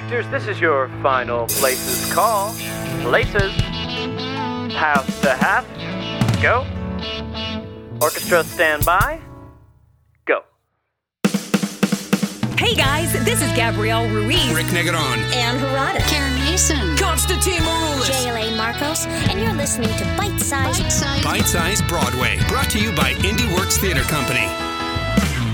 actors, 0.00 0.26
this 0.28 0.46
is 0.46 0.58
your 0.58 0.88
final 1.02 1.46
places 1.46 2.10
call. 2.12 2.54
Places. 3.02 3.52
House 4.72 5.20
to 5.20 5.30
half. 5.30 5.66
Go. 6.40 6.64
Orchestra 8.00 8.42
stand 8.44 8.86
by. 8.86 9.20
Go. 10.24 10.42
Hey 12.56 12.74
guys, 12.74 13.12
this 13.26 13.42
is 13.42 13.52
Gabrielle 13.52 14.08
Ruiz. 14.08 14.54
Rick 14.54 14.66
Negron. 14.66 15.18
Ann 15.36 15.58
Harada. 15.58 16.00
Karen 16.08 16.34
Mason. 16.46 16.96
Constantine 16.96 17.60
Maroulis. 17.60 18.06
J. 18.06 18.30
Elaine 18.30 18.56
Marcos, 18.56 19.04
and 19.04 19.38
you're 19.38 19.52
listening 19.52 19.94
to 19.98 20.04
Bite 20.16 20.40
Size. 20.40 20.80
Bite 20.80 20.90
Size. 20.90 21.24
Bite 21.24 21.46
Size 21.46 21.82
Broadway. 21.82 22.38
Brought 22.48 22.70
to 22.70 22.78
you 22.78 22.90
by 22.92 23.12
Indie 23.16 23.54
Works 23.54 23.76
Theater 23.76 24.02
Company. 24.02 24.46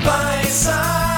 Bite-sized 0.05 0.67
Broadway. 0.67 1.16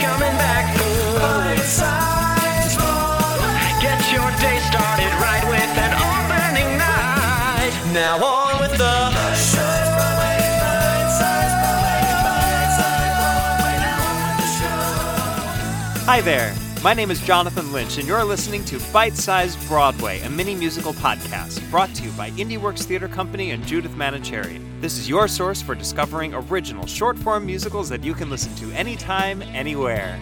Coming 0.00 0.36
back 0.38 0.76
for. 0.78 1.18
Bite-sized 1.18 2.78
Broadway. 2.78 3.58
Get 3.82 4.00
your 4.14 4.30
day 4.38 4.58
started 4.70 5.12
right 5.18 5.44
with 5.44 5.72
an 5.86 5.92
opening 5.98 6.78
night. 6.78 7.72
Now 7.92 8.22
on 8.22 8.60
with 8.60 8.72
the 8.78 9.10
Show. 9.34 9.58
Bite-sized 9.98 11.54
Broadway. 11.58 12.02
Bite-sized 12.24 13.14
Broadway. 13.18 13.74
Now 13.82 14.06
on 14.06 14.16
with 14.22 14.38
the 14.42 14.48
show. 14.58 16.06
Hi 16.06 16.20
there. 16.20 16.67
My 16.80 16.94
name 16.94 17.10
is 17.10 17.20
Jonathan 17.22 17.72
Lynch, 17.72 17.98
and 17.98 18.06
you're 18.06 18.22
listening 18.22 18.64
to 18.66 18.78
Bite 18.92 19.16
Sized 19.16 19.58
Broadway, 19.66 20.20
a 20.20 20.30
mini 20.30 20.54
musical 20.54 20.92
podcast 20.92 21.68
brought 21.72 21.92
to 21.96 22.04
you 22.04 22.10
by 22.12 22.30
IndieWorks 22.30 22.84
Theater 22.84 23.08
Company 23.08 23.50
and 23.50 23.66
Judith 23.66 23.90
Manicherian. 23.96 24.80
This 24.80 24.96
is 24.96 25.08
your 25.08 25.26
source 25.26 25.60
for 25.60 25.74
discovering 25.74 26.34
original 26.34 26.86
short 26.86 27.18
form 27.18 27.46
musicals 27.46 27.88
that 27.88 28.04
you 28.04 28.14
can 28.14 28.30
listen 28.30 28.54
to 28.56 28.70
anytime, 28.76 29.42
anywhere. 29.42 30.20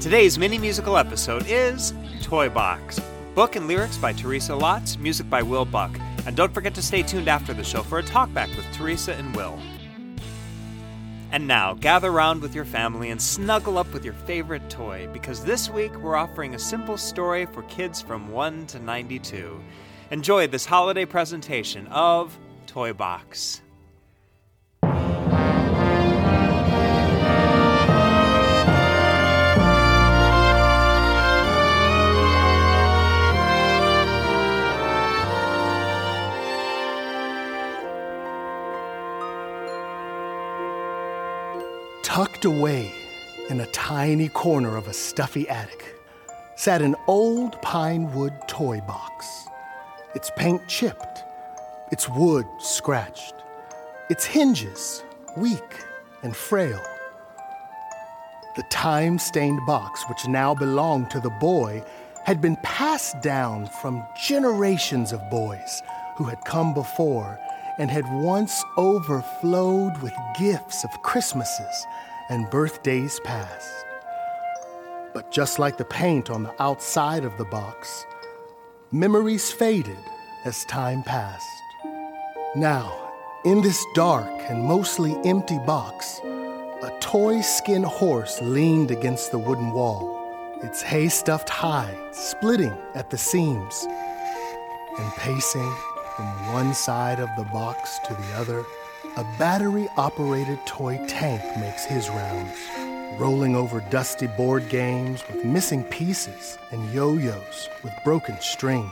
Today's 0.00 0.38
mini 0.38 0.56
musical 0.56 0.96
episode 0.96 1.44
is 1.46 1.92
Toy 2.22 2.48
Box. 2.48 2.98
Book 3.34 3.54
and 3.54 3.68
lyrics 3.68 3.98
by 3.98 4.14
Teresa 4.14 4.52
Lotz, 4.52 4.98
music 4.98 5.28
by 5.28 5.42
Will 5.42 5.66
Buck. 5.66 5.94
And 6.24 6.34
don't 6.34 6.54
forget 6.54 6.74
to 6.76 6.82
stay 6.82 7.02
tuned 7.02 7.28
after 7.28 7.52
the 7.52 7.62
show 7.62 7.82
for 7.82 7.98
a 7.98 8.02
talkback 8.02 8.48
with 8.56 8.64
Teresa 8.72 9.12
and 9.12 9.36
Will. 9.36 9.58
And 11.32 11.48
now, 11.48 11.74
gather 11.74 12.10
round 12.12 12.40
with 12.40 12.54
your 12.54 12.64
family 12.64 13.10
and 13.10 13.20
snuggle 13.20 13.78
up 13.78 13.92
with 13.92 14.04
your 14.04 14.14
favorite 14.14 14.70
toy 14.70 15.08
because 15.12 15.44
this 15.44 15.68
week 15.68 15.94
we're 15.98 16.16
offering 16.16 16.54
a 16.54 16.58
simple 16.58 16.96
story 16.96 17.46
for 17.46 17.62
kids 17.64 18.00
from 18.00 18.30
1 18.30 18.66
to 18.68 18.78
92. 18.78 19.60
Enjoy 20.10 20.46
this 20.46 20.64
holiday 20.64 21.04
presentation 21.04 21.88
of 21.88 22.38
Toy 22.66 22.92
Box. 22.92 23.60
Tucked 42.16 42.46
away 42.46 42.94
in 43.50 43.60
a 43.60 43.66
tiny 43.66 44.30
corner 44.30 44.78
of 44.78 44.88
a 44.88 44.94
stuffy 44.94 45.46
attic 45.50 45.94
sat 46.54 46.80
an 46.80 46.96
old 47.06 47.60
pine 47.60 48.10
wood 48.14 48.32
toy 48.46 48.80
box. 48.80 49.46
Its 50.14 50.30
paint 50.34 50.66
chipped, 50.66 51.24
its 51.92 52.08
wood 52.08 52.46
scratched, 52.58 53.34
its 54.08 54.24
hinges 54.24 55.04
weak 55.36 55.84
and 56.22 56.34
frail. 56.34 56.80
The 58.56 58.64
time 58.70 59.18
stained 59.18 59.60
box, 59.66 60.02
which 60.08 60.26
now 60.26 60.54
belonged 60.54 61.10
to 61.10 61.20
the 61.20 61.36
boy, 61.38 61.84
had 62.24 62.40
been 62.40 62.56
passed 62.62 63.20
down 63.20 63.66
from 63.66 64.02
generations 64.26 65.12
of 65.12 65.20
boys 65.28 65.82
who 66.16 66.24
had 66.24 66.42
come 66.46 66.72
before 66.72 67.38
and 67.78 67.90
had 67.90 68.10
once 68.12 68.64
overflowed 68.76 70.00
with 70.02 70.14
gifts 70.38 70.84
of 70.84 71.02
Christmases 71.02 71.86
and 72.28 72.50
birthdays 72.50 73.20
past. 73.20 73.70
But 75.12 75.30
just 75.30 75.58
like 75.58 75.76
the 75.76 75.84
paint 75.84 76.30
on 76.30 76.42
the 76.42 76.62
outside 76.62 77.24
of 77.24 77.36
the 77.38 77.44
box, 77.44 78.06
memories 78.92 79.50
faded 79.50 79.98
as 80.44 80.64
time 80.66 81.02
passed. 81.02 81.46
Now, 82.54 83.12
in 83.44 83.60
this 83.60 83.84
dark 83.94 84.30
and 84.48 84.64
mostly 84.64 85.16
empty 85.24 85.58
box, 85.66 86.20
a 86.24 86.96
toy 87.00 87.40
skin 87.40 87.82
horse 87.82 88.40
leaned 88.42 88.90
against 88.90 89.30
the 89.30 89.38
wooden 89.38 89.72
wall, 89.72 90.58
its 90.62 90.82
hay 90.82 91.08
stuffed 91.08 91.48
hide 91.48 92.14
splitting 92.14 92.76
at 92.94 93.10
the 93.10 93.18
seams. 93.18 93.86
And 94.98 95.12
pacing 95.12 95.74
from 96.16 96.52
one 96.54 96.72
side 96.72 97.20
of 97.20 97.28
the 97.36 97.44
box 97.44 97.98
to 98.06 98.14
the 98.14 98.32
other, 98.36 98.64
a 99.18 99.24
battery 99.38 99.86
operated 99.98 100.58
toy 100.64 100.98
tank 101.06 101.42
makes 101.58 101.84
his 101.84 102.08
rounds, 102.08 102.56
rolling 103.20 103.54
over 103.54 103.80
dusty 103.90 104.26
board 104.26 104.66
games 104.70 105.22
with 105.28 105.44
missing 105.44 105.84
pieces 105.84 106.56
and 106.70 106.92
yo 106.94 107.12
yo's 107.18 107.68
with 107.84 107.92
broken 108.02 108.40
strings, 108.40 108.90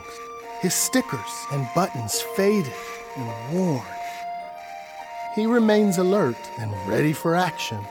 his 0.61 0.75
stickers 0.75 1.19
and 1.51 1.67
buttons 1.73 2.21
faded 2.35 2.71
and 3.17 3.53
worn. 3.57 3.81
He 5.33 5.47
remains 5.47 5.97
alert 5.97 6.37
and 6.59 6.71
ready 6.87 7.11
for 7.11 7.35
action, 7.35 7.83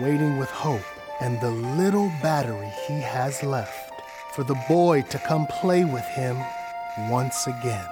waiting 0.00 0.38
with 0.38 0.50
hope 0.50 0.86
and 1.20 1.40
the 1.40 1.50
little 1.50 2.12
battery 2.22 2.72
he 2.86 3.00
has 3.00 3.42
left 3.42 3.92
for 4.32 4.44
the 4.44 4.58
boy 4.68 5.02
to 5.02 5.18
come 5.18 5.48
play 5.48 5.84
with 5.84 6.06
him 6.06 6.36
once 7.10 7.48
again. 7.48 7.84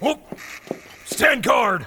Whoop! 0.00 0.20
Stand 1.04 1.42
guard! 1.44 1.86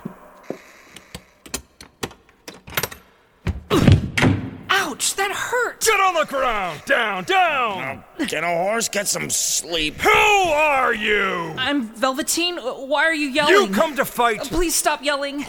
Ouch, 4.70 5.16
that 5.16 5.32
hurt. 5.32 5.82
Get 5.82 6.00
on 6.00 6.14
the 6.16 6.26
ground! 6.26 6.82
Down, 6.86 7.24
down! 7.26 8.04
Can 8.28 8.44
a 8.44 8.48
horse 8.48 8.88
get 8.90 9.08
some 9.08 9.30
sleep? 9.30 9.96
Who 9.96 10.10
are 10.10 10.94
you? 10.94 11.54
I'm 11.58 11.84
Velveteen. 11.90 12.58
Why 12.58 13.04
are 13.06 13.14
you 13.14 13.28
yelling? 13.28 13.54
You 13.54 13.60
yelling? 13.62 13.74
come 13.74 13.96
to 13.98 14.06
fight! 14.06 14.42
Uh, 14.42 14.46
please 14.46 14.76
stop 14.76 15.04
yelling. 15.04 15.46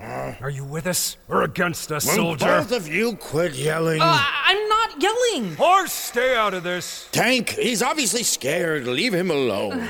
Uh, 0.00 0.34
are 0.40 0.50
you 0.50 0.64
with 0.64 0.86
us 0.86 1.16
or 1.28 1.42
against 1.42 1.90
us, 1.90 2.06
Will 2.06 2.14
soldier? 2.14 2.46
both 2.46 2.72
of 2.72 2.86
you 2.88 3.16
quit 3.16 3.54
yelling? 3.54 4.00
Uh, 4.00 4.04
I- 4.06 4.34
I'm 4.46 4.68
not 4.68 5.02
yelling. 5.02 5.56
Horse, 5.56 5.92
stay 5.92 6.36
out 6.36 6.54
of 6.54 6.62
this. 6.62 7.08
Tank, 7.12 7.50
he's 7.50 7.82
obviously 7.82 8.22
scared. 8.22 8.86
Leave 8.86 9.12
him 9.12 9.30
alone. 9.30 9.72
Uh, 9.80 9.88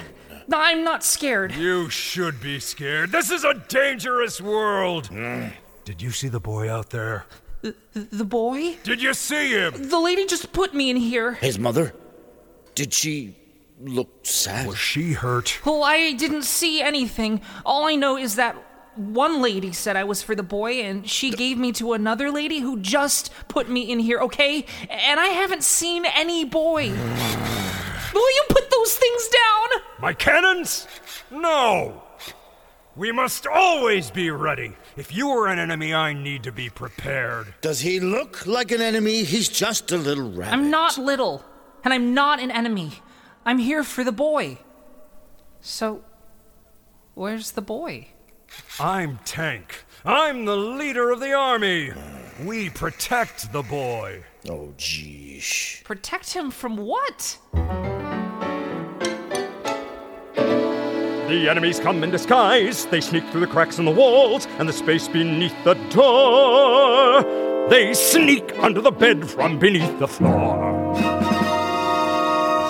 I'm 0.52 0.82
not 0.84 1.04
scared. 1.04 1.52
You 1.52 1.90
should 1.90 2.40
be 2.40 2.58
scared. 2.60 3.12
This 3.12 3.30
is 3.30 3.44
a 3.44 3.54
dangerous 3.68 4.40
world. 4.40 5.10
Did 5.84 6.02
you 6.02 6.10
see 6.10 6.28
the 6.28 6.40
boy 6.40 6.70
out 6.70 6.90
there? 6.90 7.26
The 7.62 8.24
boy? 8.24 8.76
Did 8.84 9.02
you 9.02 9.14
see 9.14 9.50
him? 9.50 9.88
The 9.88 9.98
lady 9.98 10.26
just 10.26 10.52
put 10.52 10.74
me 10.74 10.90
in 10.90 10.96
here. 10.96 11.34
His 11.34 11.58
mother? 11.58 11.92
Did 12.74 12.94
she 12.94 13.36
look 13.80 14.24
sad? 14.24 14.66
Was 14.66 14.78
she 14.78 15.12
hurt? 15.12 15.60
Well, 15.64 15.82
I 15.82 16.12
didn't 16.12 16.42
see 16.42 16.80
anything. 16.80 17.40
All 17.66 17.84
I 17.86 17.96
know 17.96 18.16
is 18.16 18.36
that 18.36 18.56
one 18.94 19.42
lady 19.42 19.72
said 19.72 19.96
I 19.96 20.04
was 20.04 20.22
for 20.22 20.34
the 20.34 20.42
boy, 20.42 20.80
and 20.80 21.08
she 21.08 21.30
gave 21.30 21.58
me 21.58 21.72
to 21.72 21.92
another 21.92 22.30
lady 22.30 22.60
who 22.60 22.80
just 22.80 23.32
put 23.48 23.68
me 23.68 23.90
in 23.90 23.98
here, 23.98 24.18
okay? 24.20 24.64
And 24.88 25.20
I 25.20 25.26
haven't 25.26 25.62
seen 25.62 26.04
any 26.04 26.44
boy. 26.44 26.92
Will 28.18 28.34
you 28.34 28.42
put 28.48 28.68
those 28.68 28.96
things 28.96 29.28
down? 29.28 29.80
My 30.00 30.12
cannons? 30.12 30.88
No. 31.30 32.02
We 32.96 33.12
must 33.12 33.46
always 33.46 34.10
be 34.10 34.32
ready. 34.32 34.72
If 34.96 35.14
you 35.14 35.28
are 35.30 35.46
an 35.46 35.60
enemy, 35.60 35.94
I 35.94 36.14
need 36.14 36.42
to 36.42 36.50
be 36.50 36.68
prepared. 36.68 37.54
Does 37.60 37.78
he 37.78 38.00
look 38.00 38.44
like 38.44 38.72
an 38.72 38.82
enemy? 38.82 39.22
He's 39.22 39.48
just 39.48 39.92
a 39.92 39.96
little 39.96 40.32
rabbit. 40.32 40.52
I'm 40.52 40.68
not 40.68 40.98
little, 40.98 41.44
and 41.84 41.94
I'm 41.94 42.12
not 42.12 42.40
an 42.40 42.50
enemy. 42.50 42.90
I'm 43.46 43.58
here 43.58 43.84
for 43.84 44.02
the 44.02 44.10
boy. 44.10 44.58
So, 45.60 46.02
where's 47.14 47.52
the 47.52 47.62
boy? 47.62 48.08
I'm 48.80 49.20
Tank. 49.24 49.84
I'm 50.04 50.44
the 50.44 50.56
leader 50.56 51.12
of 51.12 51.20
the 51.20 51.34
army. 51.34 51.92
We 52.44 52.70
protect 52.70 53.52
the 53.52 53.62
boy. 53.62 54.24
Oh, 54.48 54.74
geesh. 54.76 55.84
Protect 55.84 56.32
him 56.32 56.50
from 56.50 56.76
what? 56.76 57.38
The 61.28 61.46
enemies 61.50 61.78
come 61.78 62.02
in 62.02 62.10
disguise. 62.10 62.86
They 62.86 63.02
sneak 63.02 63.22
through 63.28 63.42
the 63.42 63.46
cracks 63.46 63.78
in 63.78 63.84
the 63.84 63.90
walls 63.90 64.46
and 64.58 64.66
the 64.66 64.72
space 64.72 65.08
beneath 65.08 65.54
the 65.62 65.74
door. 65.90 67.22
They 67.68 67.92
sneak 67.92 68.58
under 68.60 68.80
the 68.80 68.90
bed 68.90 69.28
from 69.28 69.58
beneath 69.58 69.98
the 69.98 70.08
floor. 70.08 70.96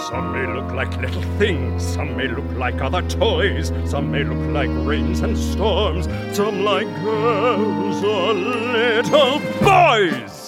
Some 0.09 0.33
may 0.33 0.53
look 0.53 0.73
like 0.73 0.97
little 1.01 1.23
things, 1.39 1.87
some 1.87 2.17
may 2.17 2.27
look 2.27 2.51
like 2.57 2.81
other 2.81 3.03
toys, 3.03 3.73
some 3.89 4.11
may 4.11 4.25
look 4.25 4.53
like 4.53 4.71
rains 4.85 5.21
and 5.21 5.39
storms, 5.39 6.07
some 6.37 6.65
like 6.65 6.89
girls 7.05 8.03
or 8.03 8.33
little 8.35 9.39
boys. 9.63 10.48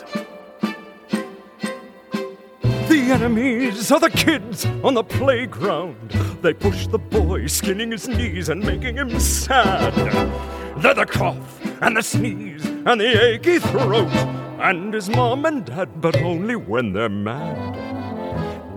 Enemies 3.11 3.91
are 3.91 3.99
the 3.99 4.09
kids 4.09 4.65
on 4.85 4.95
the 4.95 5.03
playground. 5.03 6.11
They 6.43 6.55
push 6.55 6.87
the 6.87 6.99
boy, 6.99 7.49
skinning 7.49 7.91
his 7.91 8.07
knees 8.07 8.49
and 8.49 8.65
making 8.65 8.99
him 8.99 9.19
sad. 9.19 9.93
They're 10.81 10.95
the 10.95 11.07
cough 11.07 11.61
and 11.83 11.97
the 11.97 12.03
sneeze 12.03 12.65
and 12.65 13.01
the 13.01 13.21
achy 13.21 13.59
throat, 13.59 14.07
and 14.61 14.95
his 14.95 15.11
mom 15.11 15.45
and 15.45 15.65
dad, 15.65 16.01
but 16.01 16.23
only 16.23 16.55
when 16.55 16.93
they're 16.93 17.09
mad. 17.09 17.75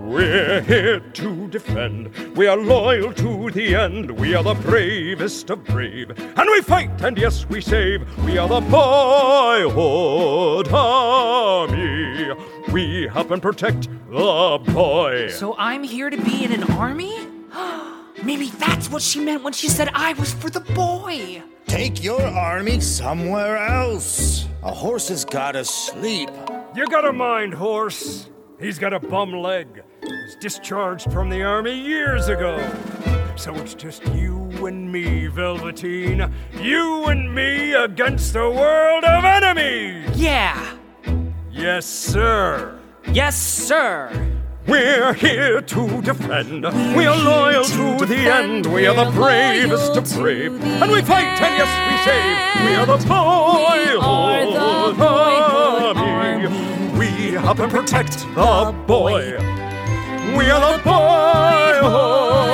We're 0.02 0.62
here 0.62 0.98
to 0.98 1.48
defend. 1.48 2.12
We 2.36 2.48
are 2.48 2.56
loyal 2.56 3.12
to 3.14 3.52
the 3.52 3.76
end. 3.76 4.10
We 4.10 4.34
are 4.34 4.42
the 4.42 4.54
bravest 4.54 5.48
of 5.50 5.62
brave. 5.64 6.10
And 6.18 6.50
we 6.50 6.60
fight, 6.60 7.00
and 7.02 7.16
yes, 7.16 7.48
we 7.48 7.60
save. 7.60 8.02
We 8.24 8.36
are 8.38 8.48
the 8.48 8.60
Boyhood 8.60 10.68
Army. 10.72 12.34
We 12.74 13.06
help 13.06 13.30
and 13.30 13.40
protect 13.40 13.82
the 14.10 14.60
boy. 14.72 15.28
So 15.28 15.54
I'm 15.56 15.84
here 15.84 16.10
to 16.10 16.20
be 16.20 16.44
in 16.44 16.50
an 16.50 16.64
army? 16.72 17.16
Maybe 18.24 18.48
that's 18.48 18.90
what 18.90 19.00
she 19.00 19.20
meant 19.20 19.44
when 19.44 19.52
she 19.52 19.68
said 19.68 19.90
I 19.94 20.14
was 20.14 20.34
for 20.34 20.50
the 20.50 20.58
boy. 20.58 21.40
Take 21.68 22.02
your 22.02 22.20
army 22.20 22.80
somewhere 22.80 23.58
else. 23.58 24.48
A 24.64 24.74
horse 24.74 25.06
has 25.06 25.24
gotta 25.24 25.64
sleep. 25.64 26.30
You 26.74 26.88
got 26.88 27.06
a 27.06 27.12
mind, 27.12 27.54
horse. 27.54 28.28
He's 28.58 28.80
got 28.80 28.92
a 28.92 28.98
bum 28.98 29.32
leg. 29.34 29.84
Was 30.02 30.34
discharged 30.40 31.12
from 31.12 31.30
the 31.30 31.44
army 31.44 31.80
years 31.80 32.26
ago. 32.26 32.58
So 33.36 33.54
it's 33.54 33.74
just 33.74 34.04
you 34.16 34.66
and 34.66 34.90
me, 34.90 35.28
Velveteen. 35.28 36.28
You 36.60 37.04
and 37.04 37.32
me 37.32 37.72
against 37.74 38.34
a 38.34 38.50
world 38.50 39.04
of 39.04 39.24
enemies. 39.24 40.10
Yeah. 40.16 40.78
Yes, 41.56 41.86
sir. 41.86 42.76
Yes, 43.12 43.36
sir. 43.40 44.10
We're 44.66 45.12
here 45.12 45.60
to 45.60 46.02
defend. 46.02 46.64
We 46.96 47.06
are 47.06 47.16
loyal 47.16 47.62
to 47.62 48.04
the 48.04 48.16
end. 48.16 48.66
We 48.66 48.88
are 48.88 49.04
the 49.04 49.12
bravest 49.12 49.96
of 49.96 50.12
brave. 50.14 50.60
And 50.60 50.90
we 50.90 51.00
fight, 51.00 51.40
and 51.40 51.56
yes, 51.56 51.70
we 51.88 51.96
save. 52.10 52.36
We 52.66 52.74
are 52.74 52.86
the 52.86 52.98
boyhood 53.06 54.98
army. 54.98 56.48
We 56.98 57.06
help 57.34 57.60
and 57.60 57.70
protect 57.70 58.18
the 58.34 58.74
boy. 58.88 59.38
We 60.36 60.50
are 60.50 60.76
the 60.76 60.82
boyhood 60.82 62.53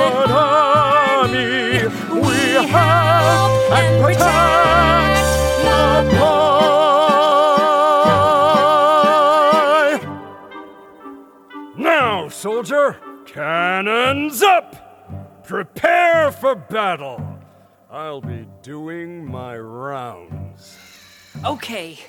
cannons 13.33 14.41
up! 14.41 15.43
Prepare 15.45 16.31
for 16.31 16.55
battle. 16.55 17.39
I'll 17.89 18.21
be 18.21 18.47
doing 18.61 19.25
my 19.25 19.57
rounds. 19.57 20.77
Okay. 21.43 21.99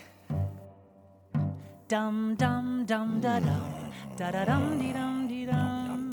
Dum 1.88 2.34
dum 2.36 2.84
dum 2.86 3.20
da 3.20 3.40
dum 3.40 3.92
da 4.16 4.30
da 4.30 4.44
dum 4.44 4.78
dee 4.78 4.92
dum 4.92 5.28
dee 5.28 5.46
dum. 5.46 6.08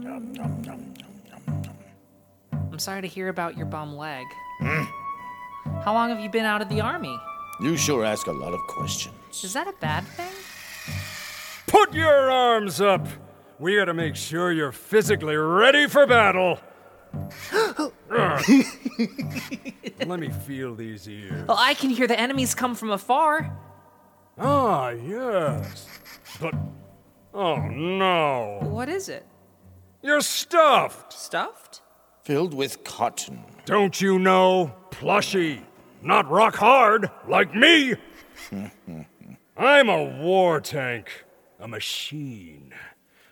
I'm 2.52 2.80
sorry 2.80 3.02
to 3.02 3.08
hear 3.08 3.30
about 3.30 3.58
your 3.58 3.66
bum 3.66 3.96
leg. 3.96 4.26
Hmm? 4.60 4.84
How 5.84 5.94
long 5.94 6.10
have 6.10 6.20
you 6.20 6.30
been 6.30 6.46
out 6.46 6.62
of 6.62 6.70
the 6.70 6.82
army? 6.82 7.16
You 7.62 7.78
sure 7.78 8.06
ask 8.06 8.28
a 8.28 8.32
lot 8.32 8.54
of 8.54 8.60
questions. 8.68 9.44
Is 9.44 9.54
that 9.54 9.68
a 9.68 9.74
bad 9.74 10.06
thing? 10.08 10.32
Put 11.68 11.94
your 11.94 12.32
arms 12.32 12.82
up! 12.82 13.08
We 13.60 13.76
gotta 13.76 13.94
make 13.94 14.16
sure 14.16 14.54
you're 14.54 14.72
physically 14.72 15.36
ready 15.36 15.88
for 15.88 16.08
battle. 16.08 16.60
Let 20.06 20.20
me 20.20 20.30
feel 20.30 20.76
these 20.76 21.10
ears. 21.10 21.46
Well, 21.48 21.58
I 21.60 21.74
can 21.74 21.90
hear 21.90 22.08
the 22.08 22.18
enemies 22.18 22.56
come 22.56 22.74
from 22.74 22.92
afar. 22.92 23.52
Ah, 24.38 24.90
yes. 24.90 25.88
But, 26.40 26.54
oh 27.34 27.58
no. 27.68 28.60
What 28.62 28.88
is 28.88 29.10
it? 29.10 29.26
You're 30.02 30.22
stuffed! 30.22 31.12
Stuffed? 31.12 31.82
Filled 32.24 32.54
with 32.54 32.86
cotton. 32.86 33.44
Don't 33.66 34.00
you 34.00 34.20
know? 34.20 34.74
Plushy. 34.92 35.62
Not 36.02 36.30
rock 36.30 36.56
hard, 36.56 37.12
like 37.28 37.54
me. 37.54 37.96
I'm 39.58 39.90
a 39.90 40.04
war 40.22 40.62
tank. 40.62 41.26
A 41.60 41.68
machine. 41.68 42.74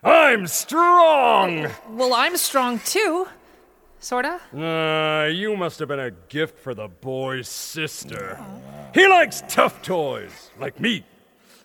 I'm 0.07 0.47
strong! 0.47 1.67
Well, 1.89 2.13
I'm 2.13 2.37
strong 2.37 2.79
too. 2.79 3.27
Sorta. 3.99 4.39
Uh, 4.55 5.27
you 5.27 5.57
must 5.57 5.79
have 5.79 5.89
been 5.89 5.99
a 5.99 6.11
gift 6.11 6.59
for 6.59 6.73
the 6.73 6.87
boy's 6.87 7.49
sister. 7.49 8.39
He 8.93 9.05
likes 9.05 9.43
tough 9.49 9.81
toys, 9.81 10.51
like 10.57 10.79
me. 10.79 11.03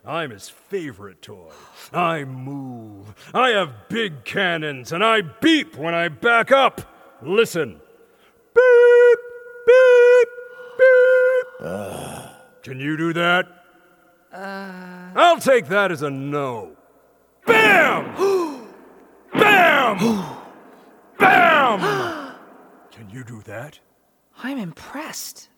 I'm 0.04 0.30
his 0.30 0.48
favorite 0.48 1.22
toy. 1.22 1.52
I 1.92 2.24
move. 2.24 3.14
I 3.32 3.50
have 3.50 3.88
big 3.88 4.24
cannons, 4.24 4.90
and 4.90 5.04
I 5.04 5.20
beep 5.20 5.76
when 5.76 5.94
I 5.94 6.08
back 6.08 6.50
up. 6.50 6.80
Listen. 7.22 7.80
Beep, 8.54 9.18
beep, 9.68 10.28
beep. 10.78 11.66
Can 12.64 12.80
you 12.80 12.96
do 12.96 13.12
that? 13.12 13.46
I'll 14.32 15.38
take 15.38 15.68
that 15.68 15.92
as 15.92 16.02
a 16.02 16.10
no. 16.10 16.76
Bam! 17.46 18.14
Bam! 19.34 19.98
Bam! 21.18 22.34
Can 22.90 23.10
you 23.10 23.24
do 23.24 23.42
that? 23.42 23.78
I'm 24.42 24.58
impressed. 24.58 25.48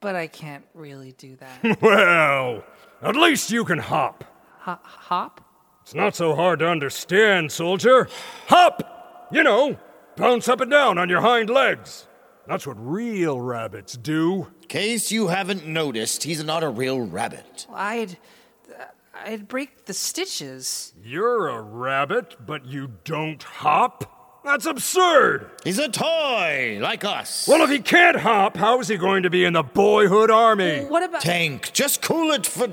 But 0.00 0.14
I 0.14 0.26
can't 0.28 0.64
really 0.74 1.12
do 1.12 1.36
that. 1.36 1.78
Well, 1.82 2.64
at 3.02 3.16
least 3.16 3.50
you 3.50 3.64
can 3.64 3.78
hop. 3.78 4.24
Ho- 4.60 4.78
hop? 4.82 5.40
It's 5.82 5.94
not 5.94 6.14
so 6.14 6.34
hard 6.34 6.58
to 6.60 6.68
understand, 6.68 7.50
soldier. 7.52 8.08
Hop! 8.48 9.28
You 9.32 9.42
know, 9.42 9.78
bounce 10.16 10.48
up 10.48 10.60
and 10.60 10.70
down 10.70 10.98
on 10.98 11.08
your 11.08 11.20
hind 11.20 11.50
legs. 11.50 12.06
That's 12.46 12.66
what 12.66 12.76
real 12.78 13.40
rabbits 13.40 13.94
do. 13.96 14.48
Case 14.68 15.10
you 15.10 15.28
haven't 15.28 15.66
noticed, 15.66 16.22
he's 16.24 16.42
not 16.44 16.62
a 16.62 16.68
real 16.68 17.00
rabbit. 17.00 17.66
I'd. 17.72 18.18
I'd 19.24 19.48
break 19.48 19.86
the 19.86 19.94
stitches. 19.94 20.92
You're 21.02 21.48
a 21.48 21.60
rabbit, 21.60 22.36
but 22.44 22.64
you 22.66 22.92
don't 23.04 23.42
hop? 23.42 24.40
That's 24.44 24.66
absurd! 24.66 25.50
He's 25.64 25.78
a 25.78 25.88
toy, 25.88 26.78
like 26.80 27.04
us. 27.04 27.46
Well, 27.48 27.62
if 27.62 27.70
he 27.70 27.80
can't 27.80 28.16
hop, 28.16 28.56
how 28.56 28.80
is 28.80 28.88
he 28.88 28.96
going 28.96 29.24
to 29.24 29.30
be 29.30 29.44
in 29.44 29.54
the 29.54 29.62
boyhood 29.62 30.30
army? 30.30 30.84
What 30.84 31.02
about. 31.02 31.20
Tank, 31.20 31.72
just 31.72 32.00
cool 32.00 32.30
it 32.30 32.46
for 32.46 32.68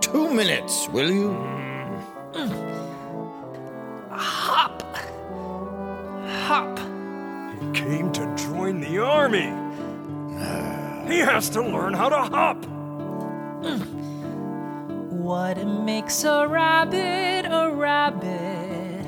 two 0.00 0.32
minutes, 0.32 0.88
will 0.90 1.10
you? 1.10 1.32
Hop! 4.10 4.82
Hop! 6.26 6.78
He 7.58 7.72
came 7.72 8.12
to 8.12 8.36
join 8.36 8.80
the 8.80 8.98
army. 8.98 9.52
He 11.10 11.18
has 11.18 11.48
to 11.50 11.62
learn 11.62 11.94
how 11.94 12.08
to 12.10 12.16
hop. 12.18 12.62
Mm. 13.62 14.06
What 15.26 15.58
makes 15.66 16.22
a 16.22 16.46
rabbit 16.46 17.46
a 17.50 17.72
rabbit? 17.74 19.04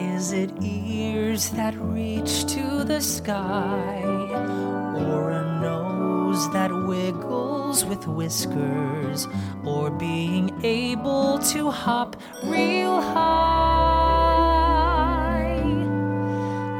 Is 0.00 0.32
it 0.32 0.50
ears 0.62 1.50
that 1.50 1.74
reach 1.76 2.46
to 2.54 2.82
the 2.82 3.02
sky? 3.02 4.00
Or 4.02 5.32
a 5.32 5.60
nose 5.60 6.50
that 6.54 6.72
wiggles 6.72 7.84
with 7.84 8.06
whiskers? 8.06 9.28
Or 9.62 9.90
being 9.90 10.50
able 10.64 11.38
to 11.52 11.70
hop 11.70 12.16
real 12.42 13.02
high? 13.02 13.20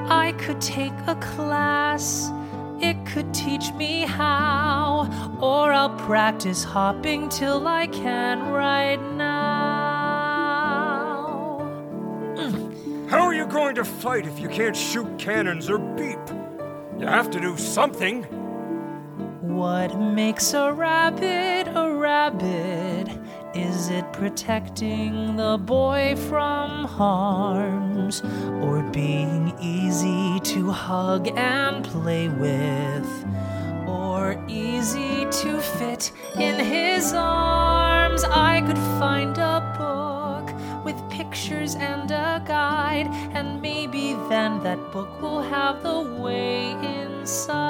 I 0.09 0.33
could 0.39 0.63
take 0.63 0.95
a 1.07 1.17
class. 1.17 2.33
It 2.81 3.05
could 3.05 3.35
teach 3.35 3.73
me 3.75 4.03
how, 4.03 5.09
or 5.41 5.71
I'll 5.73 5.97
practice 6.07 6.65
hopping 6.65 7.29
till 7.29 7.69
I 7.69 7.87
can 7.87 8.51
right 8.51 9.01
now. 9.17 9.61
How 13.09 13.21
are 13.21 13.35
you 13.35 13.45
going 13.47 13.75
to 13.75 13.85
fight 13.85 14.27
if 14.27 14.39
you 14.39 14.49
can't 14.49 14.77
shoot 14.77 15.19
cannons 15.19 15.69
or 15.69 15.79
beep? 15.79 16.19
You 16.99 17.07
have 17.07 17.29
to 17.31 17.41
do 17.41 17.57
something. 17.59 18.23
What 19.43 19.99
makes 19.99 20.55
a 20.55 20.73
rabbit 20.73 21.69
a 21.75 21.93
rabbit? 21.93 23.09
Is 23.55 23.91
it 23.91 24.11
protecting 24.13 25.37
the 25.37 25.59
boy 25.59 26.15
from 26.29 26.85
harm? 26.85 27.90
Arms, 28.11 28.23
or 28.63 28.83
being 28.91 29.55
easy 29.61 30.41
to 30.41 30.71
hug 30.71 31.29
and 31.37 31.85
play 31.85 32.29
with, 32.29 33.27
or 33.87 34.43
easy 34.49 35.27
to 35.31 35.61
fit 35.79 36.13
in 36.39 36.59
his 36.65 37.13
arms. 37.15 38.25
I 38.25 38.63
could 38.67 38.79
find 38.99 39.39
a 39.39 39.61
book 39.79 40.51
with 40.85 40.97
pictures 41.11 41.75
and 41.77 42.11
a 42.11 42.43
guide, 42.47 43.07
and 43.33 43.61
maybe 43.63 44.15
then 44.29 44.63
that 44.63 44.93
book 44.93 45.21
will 45.23 45.43
have 45.43 45.83
the 45.83 46.01
way 46.21 46.73
inside. 47.03 47.69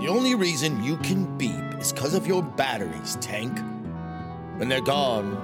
The 0.00 0.08
only 0.08 0.34
reason 0.34 0.82
you 0.84 0.96
can 0.98 1.24
beep 1.38 1.80
is 1.80 1.92
because 1.92 2.14
of 2.14 2.26
your 2.26 2.42
batteries, 2.42 3.16
Tank. 3.20 3.58
When 4.58 4.68
they're 4.68 4.80
gone, 4.80 5.36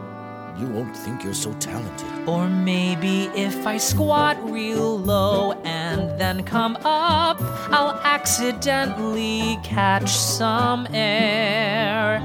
you 0.59 0.67
won't 0.67 0.97
think 0.97 1.25
you're 1.25 1.35
so 1.35 1.53
talented. 1.55 2.29
Or 2.29 2.49
maybe 2.49 3.25
if 3.35 3.67
I 3.67 3.79
squat 3.79 4.37
real 4.51 4.99
low 4.99 5.53
and 5.65 6.21
then 6.21 6.45
come 6.45 6.77
up, 6.85 7.39
I'll 7.71 7.99
accidentally 8.05 9.59
catch 9.63 10.11
some 10.11 10.87
air. 10.93 12.23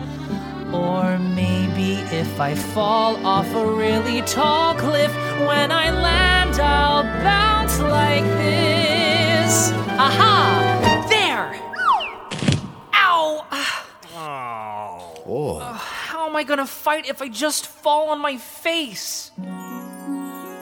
Or 0.73 1.17
maybe 1.17 1.93
if 2.15 2.39
I 2.39 2.53
fall 2.53 3.25
off 3.25 3.47
a 3.55 3.65
really 3.65 4.21
tall 4.23 4.75
cliff, 4.75 5.13
when 5.47 5.71
I 5.71 5.89
land, 5.89 6.59
I'll 6.59 7.03
bounce 7.23 7.79
like 7.79 8.25
this. 8.37 9.71
Aha! 9.97 11.05
There! 11.09 11.55
Ow! 12.93 13.45
Oh. 15.29 15.76
Am 16.37 16.41
I 16.41 16.43
gonna 16.43 16.67
fight 16.67 17.09
if 17.09 17.19
I 17.19 17.29
just 17.29 17.65
fall 17.65 18.09
on 18.09 18.19
my 18.19 18.37
face? 18.37 19.31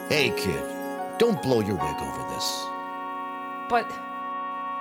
Hey, 0.08 0.32
kid, 0.34 0.64
don't 1.18 1.42
blow 1.42 1.60
your 1.60 1.76
wig 1.76 1.96
over 2.00 2.24
this. 2.32 2.64
But 3.68 3.86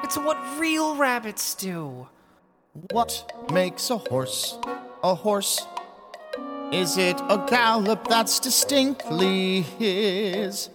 it's 0.05 0.17
what 0.17 0.37
real 0.57 0.95
rabbits 0.95 1.53
do. 1.55 2.07
What 2.91 3.29
makes 3.51 3.89
a 3.89 3.97
horse 3.97 4.57
a 5.03 5.13
horse? 5.13 5.67
Is 6.71 6.97
it 6.97 7.19
a 7.27 7.45
gallop 7.45 8.07
that's 8.07 8.39
distinctly 8.39 9.63
his? 9.63 10.69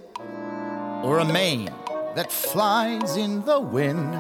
Or 1.03 1.21
a 1.21 1.25
mane 1.25 1.73
that 2.15 2.31
flies 2.31 3.17
in 3.17 3.43
the 3.47 3.59
wind? 3.59 4.15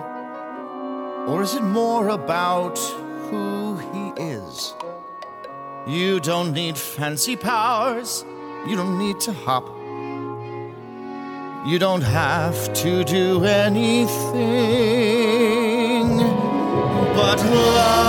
Or 1.28 1.42
is 1.42 1.56
it 1.56 1.62
more 1.62 2.08
about 2.08 2.78
who 3.28 3.76
he 3.92 4.22
is? 4.22 4.72
You 5.86 6.20
don't 6.20 6.52
need 6.52 6.76
fancy 6.76 7.36
powers, 7.36 8.24
you 8.66 8.76
don't 8.76 8.98
need 8.98 9.18
to 9.20 9.32
hop. 9.32 9.66
You 11.66 11.78
don't 11.78 12.02
have 12.02 12.72
to 12.74 13.02
do 13.04 13.44
anything 13.44 14.10
but 17.14 17.38
love 17.44 18.00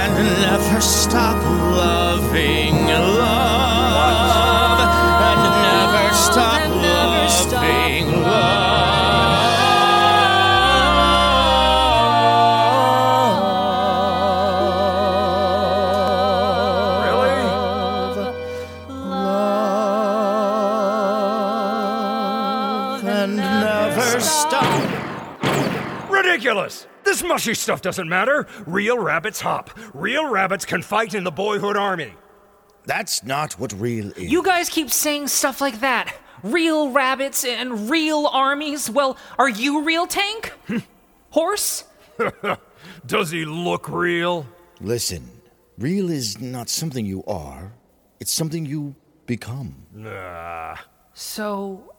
and 0.00 0.14
never 0.42 0.80
stop 0.80 1.36
loving 1.76 2.71
mushy 27.32 27.54
stuff 27.54 27.80
doesn't 27.80 28.10
matter. 28.10 28.46
Real 28.66 28.98
rabbits 28.98 29.40
hop. 29.40 29.70
Real 29.94 30.28
rabbits 30.28 30.66
can 30.66 30.82
fight 30.82 31.14
in 31.14 31.24
the 31.24 31.30
boyhood 31.30 31.78
army. 31.78 32.12
That's 32.84 33.24
not 33.24 33.54
what 33.54 33.72
real 33.72 34.10
is. 34.12 34.30
You 34.30 34.42
guys 34.42 34.68
keep 34.68 34.90
saying 34.90 35.28
stuff 35.28 35.58
like 35.58 35.80
that. 35.80 36.14
Real 36.42 36.90
rabbits 36.90 37.42
and 37.42 37.88
real 37.88 38.26
armies. 38.26 38.90
Well, 38.90 39.16
are 39.38 39.48
you 39.48 39.82
real 39.82 40.06
tank? 40.06 40.52
Horse? 41.30 41.84
Does 43.06 43.30
he 43.30 43.46
look 43.46 43.88
real? 43.88 44.46
Listen, 44.82 45.30
real 45.78 46.10
is 46.10 46.38
not 46.38 46.68
something 46.68 47.06
you 47.06 47.24
are, 47.24 47.72
it's 48.20 48.32
something 48.32 48.66
you 48.66 48.94
become. 49.24 49.86
Nah. 49.94 50.76
So, 51.14 51.94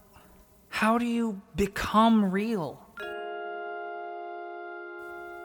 how 0.69 0.99
do 0.99 1.05
you 1.05 1.41
become 1.55 2.29
real? 2.29 2.82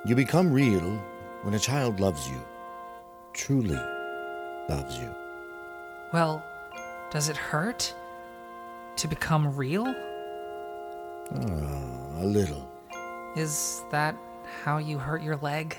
You 0.09 0.17
become 0.17 0.50
real 0.50 0.99
when 1.43 1.53
a 1.53 1.59
child 1.59 2.00
loves 2.00 2.31
you, 2.31 2.43
truly 3.35 3.79
loves 4.67 4.97
you. 4.99 5.15
Well, 6.15 6.43
does 7.11 7.29
it 7.29 7.37
hurt 7.37 7.95
to 8.97 9.07
become 9.07 9.55
real? 9.55 9.85
Ah, 11.35 12.23
a 12.23 12.25
little. 12.25 12.67
Is 13.37 13.83
that 13.91 14.17
how 14.65 14.79
you 14.79 14.97
hurt 14.97 15.23
your 15.23 15.37
leg? 15.37 15.77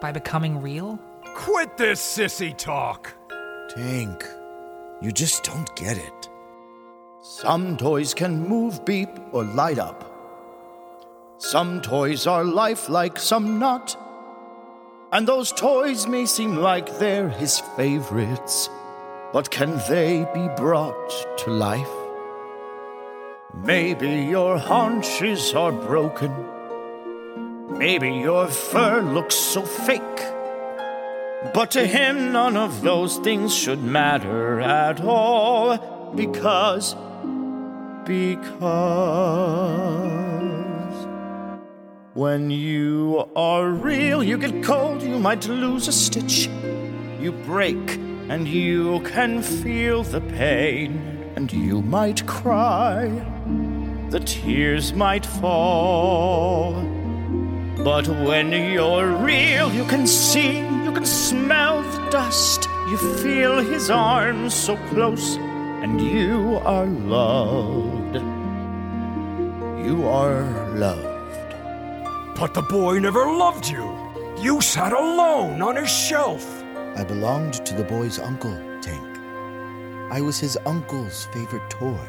By 0.00 0.10
becoming 0.10 0.62
real? 0.62 0.98
Quit 1.34 1.76
this 1.76 2.00
sissy 2.00 2.56
talk. 2.56 3.14
Tank, 3.68 4.24
you 5.02 5.12
just 5.12 5.44
don't 5.44 5.76
get 5.76 5.98
it. 5.98 6.30
Some 7.22 7.76
toys 7.76 8.14
can 8.14 8.48
move, 8.48 8.86
beep, 8.86 9.10
or 9.32 9.44
light 9.44 9.78
up. 9.78 10.07
Some 11.40 11.80
toys 11.80 12.26
are 12.26 12.44
lifelike, 12.44 13.16
some 13.16 13.60
not. 13.60 13.96
And 15.12 15.26
those 15.26 15.52
toys 15.52 16.08
may 16.08 16.26
seem 16.26 16.56
like 16.56 16.98
they're 16.98 17.28
his 17.28 17.60
favorites, 17.76 18.68
but 19.32 19.48
can 19.48 19.80
they 19.88 20.26
be 20.34 20.48
brought 20.56 21.38
to 21.38 21.50
life? 21.50 21.88
Maybe 23.54 24.08
your 24.08 24.58
haunches 24.58 25.54
are 25.54 25.70
broken. 25.70 26.34
Maybe 27.78 28.14
your 28.14 28.48
fur 28.48 29.00
looks 29.00 29.36
so 29.36 29.62
fake. 29.62 30.02
But 31.54 31.70
to 31.70 31.86
him, 31.86 32.32
none 32.32 32.56
of 32.56 32.82
those 32.82 33.16
things 33.18 33.54
should 33.54 33.84
matter 33.84 34.60
at 34.60 35.00
all 35.00 35.78
because, 36.16 36.96
because 38.04 40.27
when 42.18 42.50
you 42.50 43.24
are 43.36 43.68
real, 43.68 44.24
you 44.24 44.36
get 44.36 44.64
cold, 44.64 45.00
you 45.00 45.20
might 45.20 45.46
lose 45.46 45.86
a 45.86 45.92
stitch, 45.92 46.48
you 47.20 47.30
break, 47.46 47.94
and 48.28 48.48
you 48.48 48.98
can 49.04 49.40
feel 49.40 50.02
the 50.02 50.20
pain, 50.20 50.98
and 51.36 51.52
you 51.52 51.80
might 51.80 52.26
cry, 52.26 53.06
the 54.10 54.18
tears 54.18 54.92
might 54.94 55.24
fall. 55.24 56.72
But 57.84 58.08
when 58.08 58.50
you're 58.50 59.12
real, 59.22 59.72
you 59.72 59.84
can 59.84 60.04
see, 60.04 60.58
you 60.58 60.92
can 60.92 61.06
smell 61.06 61.82
the 61.82 62.10
dust. 62.10 62.66
You 62.90 62.96
feel 63.22 63.58
his 63.58 63.90
arms 63.90 64.54
so 64.54 64.76
close, 64.88 65.36
and 65.36 66.00
you 66.00 66.58
are 66.64 66.86
loved. 66.86 68.16
You 69.86 70.08
are 70.08 70.42
loved. 70.74 71.17
But 72.38 72.54
the 72.54 72.62
boy 72.62 73.00
never 73.00 73.26
loved 73.26 73.68
you. 73.68 73.98
You 74.40 74.60
sat 74.60 74.92
alone 74.92 75.60
on 75.60 75.74
his 75.74 75.90
shelf. 75.90 76.62
I 76.94 77.02
belonged 77.02 77.54
to 77.66 77.74
the 77.74 77.82
boy's 77.82 78.20
uncle, 78.20 78.56
Tank. 78.80 79.18
I 80.12 80.20
was 80.20 80.38
his 80.38 80.56
uncle's 80.64 81.26
favorite 81.32 81.68
toy. 81.68 82.06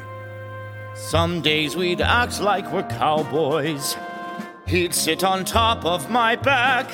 Some 0.94 1.40
days 1.40 1.74
we'd 1.74 2.00
act 2.00 2.40
like 2.40 2.72
we're 2.72 2.84
cowboys. 2.84 3.96
He'd 4.66 4.94
sit 4.94 5.24
on 5.24 5.44
top 5.44 5.84
of 5.84 6.08
my 6.10 6.36
back 6.36 6.88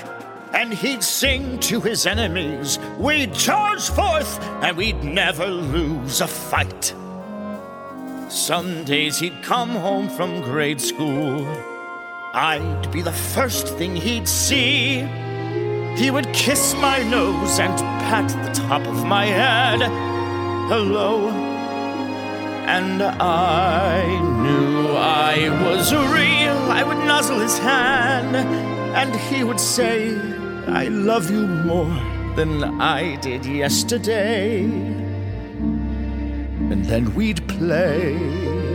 and 0.54 0.72
he'd 0.72 1.02
sing 1.02 1.60
to 1.60 1.82
his 1.82 2.06
enemies. 2.06 2.78
We'd 2.96 3.34
charge 3.34 3.90
forth 3.90 4.40
and 4.62 4.78
we'd 4.78 5.04
never 5.04 5.46
lose 5.46 6.22
a 6.22 6.26
fight. 6.26 6.94
Some 8.30 8.84
days 8.84 9.18
he'd 9.18 9.42
come 9.42 9.70
home 9.70 10.08
from 10.08 10.40
grade 10.40 10.80
school. 10.80 11.75
I'd 12.38 12.92
be 12.92 13.00
the 13.00 13.12
first 13.12 13.66
thing 13.78 13.96
he'd 13.96 14.28
see. 14.28 15.00
He 15.96 16.10
would 16.10 16.30
kiss 16.34 16.74
my 16.74 17.02
nose 17.02 17.58
and 17.58 17.74
pat 17.78 18.28
the 18.44 18.52
top 18.52 18.86
of 18.86 19.06
my 19.06 19.24
head. 19.24 19.80
Hello. 20.68 21.30
And 22.66 23.02
I 23.02 24.04
knew 24.42 24.88
I 24.98 25.48
was 25.64 25.94
real. 25.94 26.58
I 26.70 26.82
would 26.82 26.98
nuzzle 27.06 27.38
his 27.38 27.56
hand, 27.58 28.36
and 28.36 29.16
he 29.16 29.42
would 29.42 29.58
say, 29.58 30.14
I 30.66 30.88
love 30.88 31.30
you 31.30 31.46
more 31.46 31.88
than 32.36 32.62
I 32.82 33.16
did 33.16 33.46
yesterday. 33.46 34.64
and 36.70 36.84
then 36.84 37.14
we'd 37.14 37.48
play. 37.48 38.65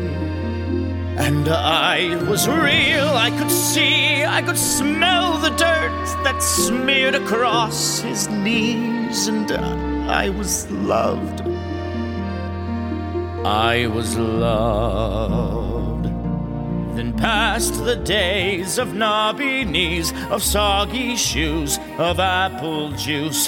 And 1.22 1.48
I 1.50 2.16
was 2.28 2.48
real, 2.48 3.08
I 3.10 3.30
could 3.38 3.52
see, 3.52 4.26
I 4.26 4.42
could 4.42 4.58
smell 4.58 5.38
the 5.38 5.52
dirt 5.52 6.24
that 6.24 6.42
smeared 6.42 7.14
across 7.14 8.00
his 8.00 8.28
knees, 8.28 9.28
and 9.28 9.52
I 9.52 10.30
was 10.30 10.70
loved. 10.72 11.42
I 13.46 13.86
was 13.86 14.18
loved. 14.18 16.06
Then 16.96 17.14
passed 17.14 17.86
the 17.86 17.98
days 17.98 18.80
of 18.80 18.96
knobby 18.96 19.64
knees, 19.64 20.12
of 20.32 20.42
soggy 20.42 21.16
shoes, 21.16 21.78
of 22.00 22.20
apple 22.20 22.94
juice. 22.94 23.48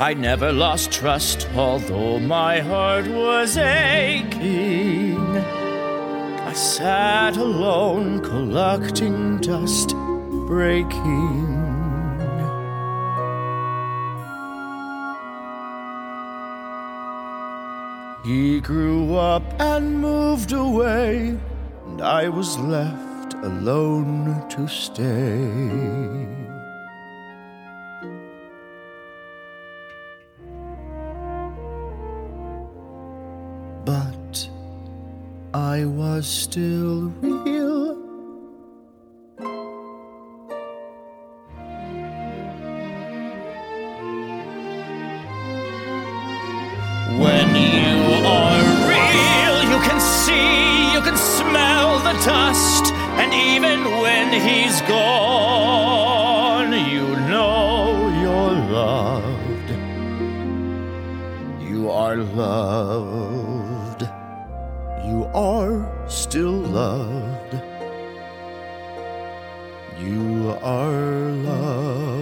I 0.00 0.14
never 0.14 0.52
lost 0.52 0.90
trust, 0.90 1.46
although 1.54 2.18
my 2.18 2.58
heart 2.58 3.06
was 3.06 3.56
aching. 3.56 5.20
Sat 6.60 7.38
alone, 7.38 8.20
collecting 8.20 9.38
dust, 9.38 9.94
breaking. 10.46 11.56
He 18.26 18.60
grew 18.60 19.14
up 19.16 19.42
and 19.58 20.02
moved 20.02 20.52
away, 20.52 21.38
and 21.86 22.02
I 22.02 22.28
was 22.28 22.58
left 22.58 23.32
alone 23.42 24.46
to 24.50 24.68
stay. 24.68 26.49
I 35.52 35.84
was 35.84 36.28
still 36.28 37.12
real. 37.20 37.96
When 47.18 47.56
you 47.56 48.24
are 48.24 48.62
real, 48.86 49.56
you 49.72 49.78
can 49.82 50.00
see, 50.00 50.92
you 50.92 51.00
can 51.00 51.16
smell 51.16 51.98
the 51.98 52.12
dust, 52.24 52.92
and 53.18 53.34
even 53.34 53.84
when 54.00 54.32
he's 54.32 54.80
gone, 54.82 56.70
you 56.72 57.16
know 57.28 58.08
you're 58.22 58.54
loved. 58.70 59.70
You 61.60 61.90
are 61.90 62.16
loved. 62.18 63.19
Are 65.32 66.08
still 66.08 66.50
loved. 66.50 67.54
You 70.00 70.58
are 70.60 71.30
loved. 71.30 72.20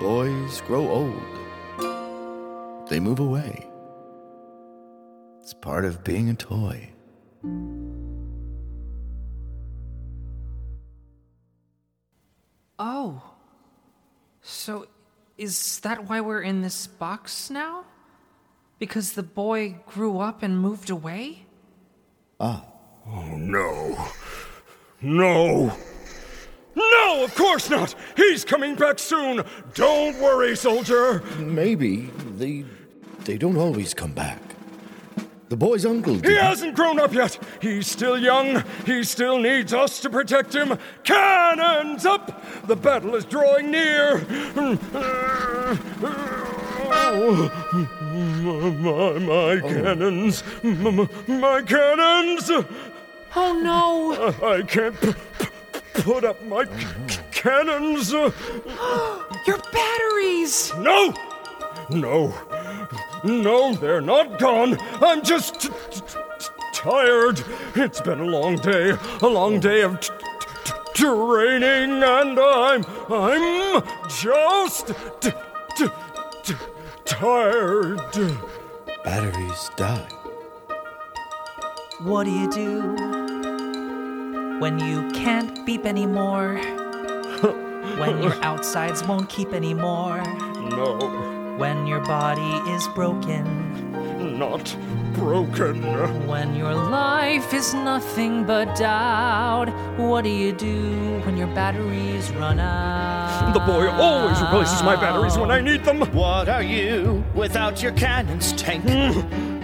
Boys 0.00 0.62
grow 0.62 0.88
old. 0.88 1.20
They 2.88 2.98
move 2.98 3.18
away. 3.18 3.68
It's 5.42 5.52
part 5.52 5.84
of 5.84 6.02
being 6.02 6.30
a 6.30 6.34
toy. 6.34 6.92
Oh. 12.78 13.22
So 14.40 14.86
is 15.36 15.80
that 15.80 16.08
why 16.08 16.22
we're 16.22 16.40
in 16.40 16.62
this 16.62 16.86
box 16.86 17.50
now? 17.50 17.84
Because 18.78 19.12
the 19.12 19.22
boy 19.22 19.76
grew 19.86 20.18
up 20.18 20.42
and 20.42 20.58
moved 20.58 20.90
away? 20.90 21.46
Ah. 22.38 22.64
Oh, 23.06 23.36
no. 23.36 24.08
No. 25.00 25.72
No, 26.76 27.24
of 27.24 27.34
course 27.34 27.70
not! 27.70 27.94
He's 28.16 28.44
coming 28.44 28.76
back 28.76 28.98
soon! 29.00 29.44
Don't 29.74 30.20
worry, 30.20 30.54
soldier! 30.56 31.22
Maybe 31.38 32.10
they 32.36 32.64
they 33.24 33.36
don't 33.36 33.56
always 33.56 33.94
come 33.94 34.12
back. 34.12 34.38
The 35.48 35.56
boy's 35.56 35.84
uncle 35.86 36.14
He 36.20 36.34
hasn't 36.34 36.76
grown 36.76 37.00
up 37.00 37.12
yet! 37.12 37.38
He's 37.60 37.88
still 37.88 38.18
young! 38.18 38.62
He 38.86 39.02
still 39.02 39.38
needs 39.38 39.72
us 39.72 39.98
to 40.00 40.10
protect 40.10 40.54
him! 40.54 40.78
Cannons 41.02 42.06
up! 42.06 42.66
The 42.66 42.76
battle 42.76 43.16
is 43.16 43.24
drawing 43.24 43.70
near! 43.72 44.18
My, 48.18 49.18
my 49.18 49.32
oh. 49.32 49.60
cannons! 49.60 50.42
My, 50.62 51.08
my 51.28 51.62
cannons! 51.62 52.50
Oh 53.36 53.52
no! 53.52 54.32
I 54.44 54.62
can't 54.62 55.00
p- 55.00 55.12
p- 55.12 56.02
put 56.02 56.24
up 56.24 56.42
my 56.44 56.64
c- 56.64 56.86
c- 57.06 57.20
cannons! 57.30 58.10
Your 59.46 59.58
batteries! 59.72 60.72
No! 60.78 61.14
No! 61.90 62.34
No, 63.22 63.74
they're 63.74 64.00
not 64.00 64.38
gone! 64.40 64.78
I'm 65.00 65.22
just 65.22 65.60
t- 65.60 65.68
t- 65.90 66.00
t- 66.00 66.48
tired! 66.72 67.40
It's 67.76 68.00
been 68.00 68.20
a 68.20 68.24
long 68.24 68.56
day, 68.56 68.96
a 69.22 69.26
long 69.28 69.60
day 69.60 69.82
of 69.82 70.00
t- 70.00 70.10
t- 70.18 70.24
t- 70.64 70.72
training, 70.94 72.02
and 72.02 72.38
I'm. 72.38 72.84
I'm 73.08 73.82
just. 74.08 74.88
T- 74.88 75.30
t- 75.30 75.30
t- 75.76 75.86
tired. 77.08 78.00
Batteries 79.02 79.70
die. 79.76 80.08
What 82.00 82.24
do 82.24 82.30
you 82.30 82.50
do 82.50 82.80
when 84.60 84.78
you 84.78 85.08
can't 85.10 85.64
beep 85.66 85.84
anymore? 85.86 86.56
when 87.98 88.22
your 88.22 88.34
outsides 88.44 89.02
won't 89.04 89.28
keep 89.28 89.52
anymore? 89.52 90.22
No, 90.70 91.56
When 91.58 91.86
your 91.86 92.00
body 92.00 92.70
is 92.70 92.86
broken? 92.94 93.46
Not 94.38 94.76
broken. 95.14 95.82
When 96.28 96.54
your 96.54 96.72
life 96.74 97.52
is 97.52 97.74
nothing 97.74 98.44
but 98.44 98.76
doubt? 98.76 99.68
What 99.98 100.22
do 100.22 100.30
you 100.30 100.52
do 100.52 101.20
when 101.24 101.36
your 101.36 101.48
batteries 101.48 102.30
run 102.32 102.60
out? 102.60 103.52
The 103.52 103.60
boy 103.60 103.90
always 103.90 104.40
replaces 104.40 104.82
my 104.82 104.94
batteries 104.94 105.36
when 105.36 105.50
I 105.50 105.60
need 105.60 105.84
them. 105.84 106.00
What 106.14 106.48
are 106.48 106.62
you 106.62 107.24
without 107.34 107.82
your 107.82 107.92
cannons, 107.92 108.52
Tank? 108.52 108.84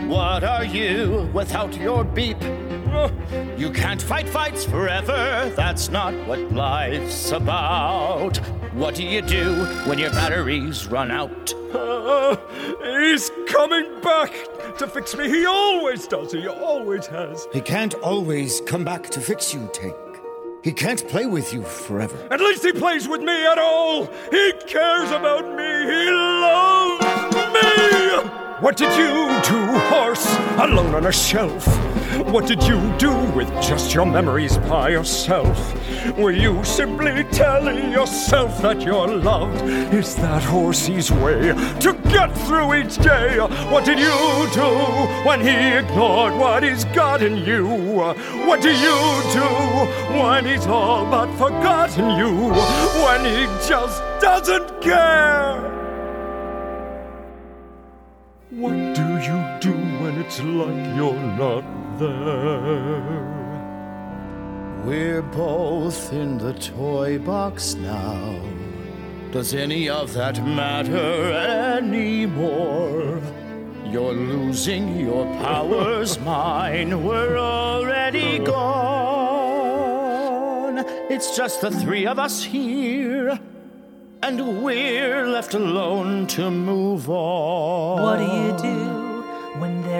what 0.08 0.42
are 0.42 0.64
you 0.64 1.30
without 1.32 1.76
your 1.76 2.02
beep? 2.02 2.42
You 3.56 3.70
can't 3.70 4.00
fight 4.02 4.28
fights 4.28 4.64
forever, 4.64 5.52
that's 5.56 5.88
not 5.88 6.14
what 6.26 6.52
life's 6.52 7.32
about. 7.32 8.36
What 8.74 8.94
do 8.96 9.04
you 9.04 9.20
do 9.22 9.64
when 9.86 9.98
your 9.98 10.10
batteries 10.10 10.86
run 10.86 11.10
out? 11.10 11.52
Uh, 11.72 12.36
he's 13.00 13.30
coming 13.46 14.00
back 14.00 14.32
to 14.78 14.86
fix 14.86 15.16
me. 15.16 15.28
He 15.28 15.46
always 15.46 16.06
does. 16.06 16.32
He 16.32 16.46
always 16.48 17.06
has. 17.06 17.46
He 17.52 17.60
can't 17.60 17.94
always 17.94 18.60
come 18.62 18.84
back 18.84 19.08
to 19.10 19.20
fix 19.20 19.54
you, 19.54 19.68
Tank. 19.72 19.94
He 20.62 20.72
can't 20.72 21.06
play 21.08 21.26
with 21.26 21.52
you 21.52 21.62
forever. 21.62 22.16
At 22.30 22.40
least 22.40 22.64
he 22.64 22.72
plays 22.72 23.06
with 23.06 23.20
me 23.20 23.46
at 23.46 23.58
all. 23.58 24.06
He 24.30 24.52
cares 24.66 25.10
about 25.10 25.44
me. 25.56 25.70
He 25.92 26.10
loves 26.10 27.34
me. 27.54 28.30
What 28.60 28.76
did 28.76 28.90
you 28.96 29.28
do, 29.42 29.78
horse, 29.90 30.26
alone 30.58 30.94
on 30.94 31.06
a 31.06 31.12
shelf? 31.12 31.66
What 32.22 32.46
did 32.46 32.62
you 32.62 32.80
do 32.96 33.12
with 33.32 33.48
just 33.60 33.92
your 33.92 34.06
memories 34.06 34.56
by 34.58 34.90
yourself? 34.90 35.58
Were 36.16 36.30
you 36.30 36.62
simply 36.62 37.24
telling 37.24 37.90
yourself 37.90 38.62
that 38.62 38.82
you're 38.82 39.08
loved? 39.08 39.62
Is 39.92 40.14
that 40.16 40.42
horsey's 40.42 41.10
way 41.10 41.52
to 41.80 41.92
get 42.10 42.28
through 42.46 42.74
each 42.74 42.98
day? 42.98 43.38
What 43.70 43.84
did 43.84 43.98
you 43.98 44.48
do 44.52 44.70
when 45.26 45.40
he 45.40 45.78
ignored 45.78 46.34
what 46.34 46.62
he's 46.62 46.84
got 46.86 47.20
in 47.20 47.36
you? 47.38 47.66
What 47.66 48.62
do 48.62 48.70
you 48.70 48.98
do 49.32 49.48
when 50.22 50.44
he's 50.46 50.66
all 50.68 51.04
but 51.06 51.32
forgotten 51.32 52.16
you? 52.16 52.52
When 53.04 53.24
he 53.24 53.46
just 53.68 54.00
doesn't 54.20 54.80
care? 54.80 55.70
What 58.50 58.94
do 58.94 59.02
you 59.02 59.58
do 59.60 59.72
when 60.00 60.20
it's 60.20 60.40
like 60.40 60.96
you're 60.96 61.12
not 61.36 61.64
We're 64.84 65.22
both 65.22 66.12
in 66.12 66.38
the 66.38 66.54
toy 66.54 67.18
box 67.18 67.74
now. 67.74 68.40
Does 69.30 69.54
any 69.54 69.88
of 69.88 70.12
that 70.14 70.44
matter 70.44 71.32
anymore? 71.78 73.22
You're 73.86 74.12
losing 74.12 74.98
your 74.98 75.24
powers, 75.42 76.18
mine. 76.24 77.04
We're 77.04 77.38
already 77.38 78.40
gone. 78.40 79.64
It's 81.08 81.36
just 81.36 81.60
the 81.60 81.70
three 81.70 82.06
of 82.08 82.18
us 82.18 82.42
here, 82.42 83.38
and 84.22 84.64
we're 84.64 85.28
left 85.28 85.54
alone 85.54 86.26
to 86.28 86.50
move 86.50 87.08
on. 87.08 88.02
What 88.02 88.18
do 88.18 88.24
you 88.24 88.52
do 88.72 89.03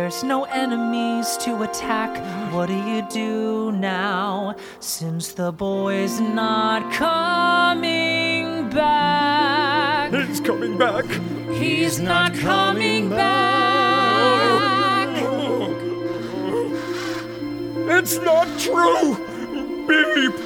There's 0.04 0.20
no 0.22 0.44
enemies 0.44 1.38
to 1.38 1.62
attack. 1.62 2.20
What 2.52 2.66
do 2.66 2.74
you 2.74 3.00
do 3.08 3.72
now? 3.72 4.54
Since 4.78 5.32
the 5.32 5.50
boy's 5.50 6.20
not 6.20 6.92
coming 6.92 8.68
back. 8.68 10.12
He's 10.12 10.40
coming 10.40 10.76
back. 10.76 11.06
He's 11.52 12.00
not 12.00 12.34
coming 12.34 13.08
back. 13.08 15.08
It's 17.96 18.18
not 18.18 18.46
true. 18.58 19.16
Beep. 19.88 20.06
Beep. 20.16 20.36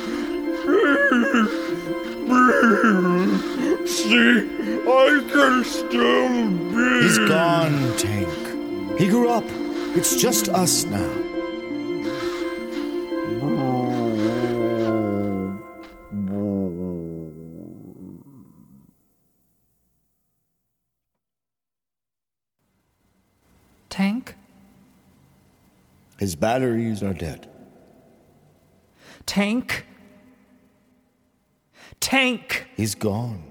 Beep. 2.29 3.89
See, 3.89 4.47
I 4.87 5.21
can 5.33 5.65
still 5.65 6.49
be. 6.71 7.03
He's 7.03 7.19
gone, 7.19 7.97
Tank. 7.97 8.48
He 8.99 9.07
grew 9.07 9.29
up. 9.29 9.45
It's 9.97 10.17
just 10.17 10.49
us 10.49 10.85
now. 10.85 11.09
Tank? 23.89 24.35
His 26.19 26.35
batteries 26.35 27.01
are 27.05 27.15
dead. 27.15 27.49
Tank? 29.27 29.87
Tank! 32.01 32.67
He's 32.77 32.97
gone. 32.97 33.45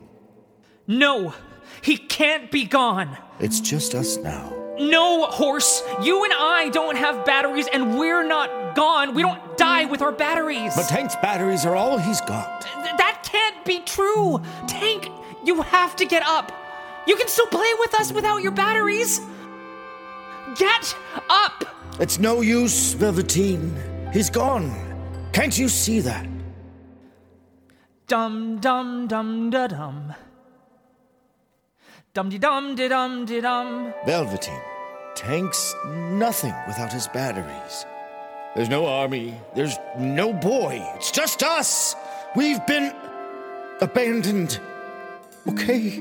No! 0.88 1.34
He 1.82 1.96
can't 1.96 2.52
be 2.52 2.66
gone! 2.66 3.18
It's 3.40 3.62
just 3.62 3.96
us 3.96 4.18
now. 4.18 4.67
No, 4.80 5.26
horse! 5.26 5.84
You 6.02 6.24
and 6.24 6.34
I 6.34 6.70
don't 6.70 6.96
have 6.96 7.26
batteries, 7.26 7.68
and 7.72 7.98
we're 7.98 8.24
not 8.24 8.76
gone. 8.76 9.14
We 9.16 9.22
don't 9.24 9.58
die 9.58 9.86
with 9.86 10.02
our 10.02 10.12
batteries. 10.12 10.76
But 10.76 10.88
Tank's 10.88 11.16
batteries 11.16 11.66
are 11.66 11.76
all 11.76 11.98
he's 11.98 12.22
got. 12.22 12.62
Th- 12.62 12.96
that 12.98 13.22
can't 13.24 13.66
be 13.66 13.80
true! 13.80 14.42
Tank, 14.68 15.10
you 15.44 15.62
have 15.62 15.96
to 15.96 16.06
get 16.06 16.24
up! 16.24 16.52
You 17.08 17.16
can 17.16 17.28
still 17.28 17.48
play 17.48 17.72
with 17.80 17.94
us 17.96 18.12
without 18.12 18.44
your 18.44 18.52
batteries! 18.52 19.20
Get 20.58 20.96
up! 21.30 21.64
It's 22.00 22.20
no 22.20 22.42
use, 22.42 22.94
Velveteen. 22.94 23.74
He's 24.14 24.30
gone. 24.30 24.72
Can't 25.34 25.58
you 25.58 25.70
see 25.70 26.00
that? 26.02 26.28
Dum 28.08 28.60
dum 28.60 29.08
dum 29.08 29.50
da 29.50 29.68
dum. 29.68 30.14
Dum 32.18 32.30
de 32.30 32.40
dum 32.40 32.74
de 32.74 32.90
dum 32.90 33.26
de 33.26 33.42
dum. 33.42 33.94
Velveteen. 34.04 34.60
Tank's 35.14 35.76
nothing 35.86 36.56
without 36.66 36.92
his 36.92 37.08
batteries. 37.10 37.86
There's 38.56 38.70
no 38.70 38.88
army. 38.88 39.36
There's 39.54 39.78
no 40.00 40.34
boy. 40.34 40.84
It's 40.96 41.12
just 41.12 41.44
us. 41.44 41.96
We've 42.36 42.66
been 42.66 42.92
abandoned. 43.82 44.60
Okay. 45.48 46.00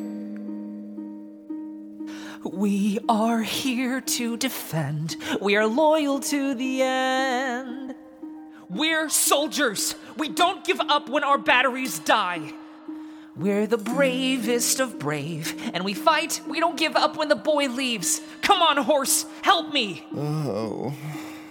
We 2.51 2.99
are 3.11 3.43
here 3.43 4.01
to 4.01 4.39
defend. 4.39 5.17
We 5.43 5.57
are 5.57 5.67
loyal 5.67 6.21
to 6.21 6.55
the 6.55 6.81
end. 6.81 7.95
We're 8.71 9.11
soldiers. 9.11 9.95
We 10.17 10.31
don't 10.31 10.65
give 10.65 10.81
up 10.81 11.11
when 11.11 11.25
our 11.25 11.37
batteries 11.37 11.99
die. 11.99 12.55
We're 13.39 13.67
the 13.67 13.77
bravest 13.77 14.81
of 14.81 14.99
brave, 14.99 15.55
and 15.75 15.85
we 15.85 15.93
fight. 15.93 16.41
We 16.49 16.59
don't 16.59 16.79
give 16.79 16.97
up 16.97 17.19
when 17.19 17.29
the 17.29 17.37
boy 17.37 17.69
leaves. 17.69 18.23
Come 18.41 18.63
on, 18.63 18.79
horse, 18.79 19.27
help 19.43 19.75
me. 19.75 20.07
Oh. 20.17 20.95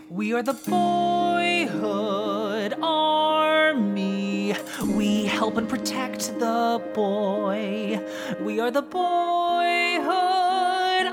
We 0.10 0.34
are 0.34 0.42
the 0.42 0.54
boyhood 0.54 1.86
army. 2.82 4.56
We 4.96 5.26
help 5.26 5.58
and 5.58 5.70
protect 5.70 6.40
the 6.40 6.82
boy. 6.96 8.04
We 8.42 8.60
are 8.60 8.72
the 8.72 8.82
boyhood 8.82 10.08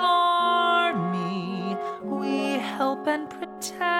army. 0.00 1.76
We 2.02 2.52
help 2.52 3.06
and 3.06 3.28
protect. 3.28 3.92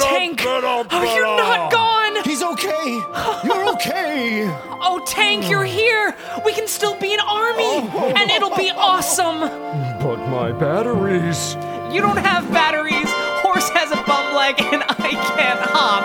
Tank, 0.00 0.46
are 0.46 1.04
you're 1.04 1.36
not 1.36 1.70
gone? 1.70 2.22
He's 2.24 2.42
okay. 2.42 3.02
You're 3.44 3.68
okay. 3.74 4.60
Oh, 4.86 5.02
Tank, 5.06 5.48
you're 5.48 5.64
here. 5.64 6.14
We 6.44 6.52
can 6.52 6.68
still 6.68 6.94
be 7.00 7.14
an 7.14 7.20
army, 7.20 7.64
oh. 7.64 8.12
and 8.14 8.30
it'll 8.30 8.54
be 8.54 8.70
awesome. 8.70 9.40
But 9.40 10.18
my 10.28 10.52
batteries. 10.52 11.54
You 11.92 12.02
don't 12.02 12.18
have 12.18 12.50
batteries. 12.52 13.08
Horse 13.40 13.70
has 13.70 13.90
a 13.92 14.02
bum 14.04 14.34
leg, 14.34 14.60
and 14.60 14.82
I 14.82 15.10
can't 15.36 15.60
hop. 15.60 16.04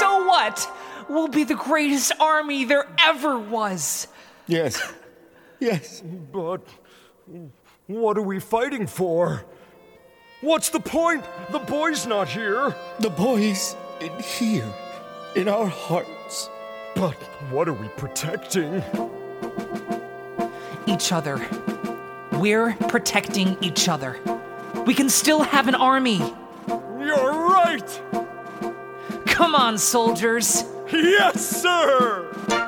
So 0.00 0.26
what? 0.26 0.70
We'll 1.08 1.28
be 1.28 1.44
the 1.44 1.54
greatest 1.54 2.12
army 2.20 2.66
there 2.66 2.86
ever 3.02 3.38
was. 3.38 4.06
Yes. 4.46 4.78
Yes. 5.60 6.02
But 6.32 6.66
what 7.86 8.16
are 8.16 8.22
we 8.22 8.40
fighting 8.40 8.86
for? 8.86 9.44
What's 10.40 10.70
the 10.70 10.80
point? 10.80 11.24
The 11.50 11.58
boy's 11.58 12.06
not 12.06 12.28
here. 12.28 12.74
The 12.98 13.10
boy's 13.10 13.76
in 14.00 14.18
here, 14.20 14.72
in 15.36 15.48
our 15.48 15.66
hearts. 15.66 16.48
But 16.94 17.14
what 17.50 17.68
are 17.68 17.74
we 17.74 17.88
protecting? 17.88 18.82
Each 20.86 21.12
other. 21.12 21.46
We're 22.32 22.74
protecting 22.88 23.58
each 23.60 23.88
other. 23.88 24.18
We 24.86 24.94
can 24.94 25.10
still 25.10 25.42
have 25.42 25.68
an 25.68 25.74
army. 25.74 26.18
You're 26.68 27.32
right! 27.48 28.02
Come 29.26 29.54
on, 29.54 29.76
soldiers. 29.76 30.64
Yes, 30.90 31.62
sir! 31.62 32.59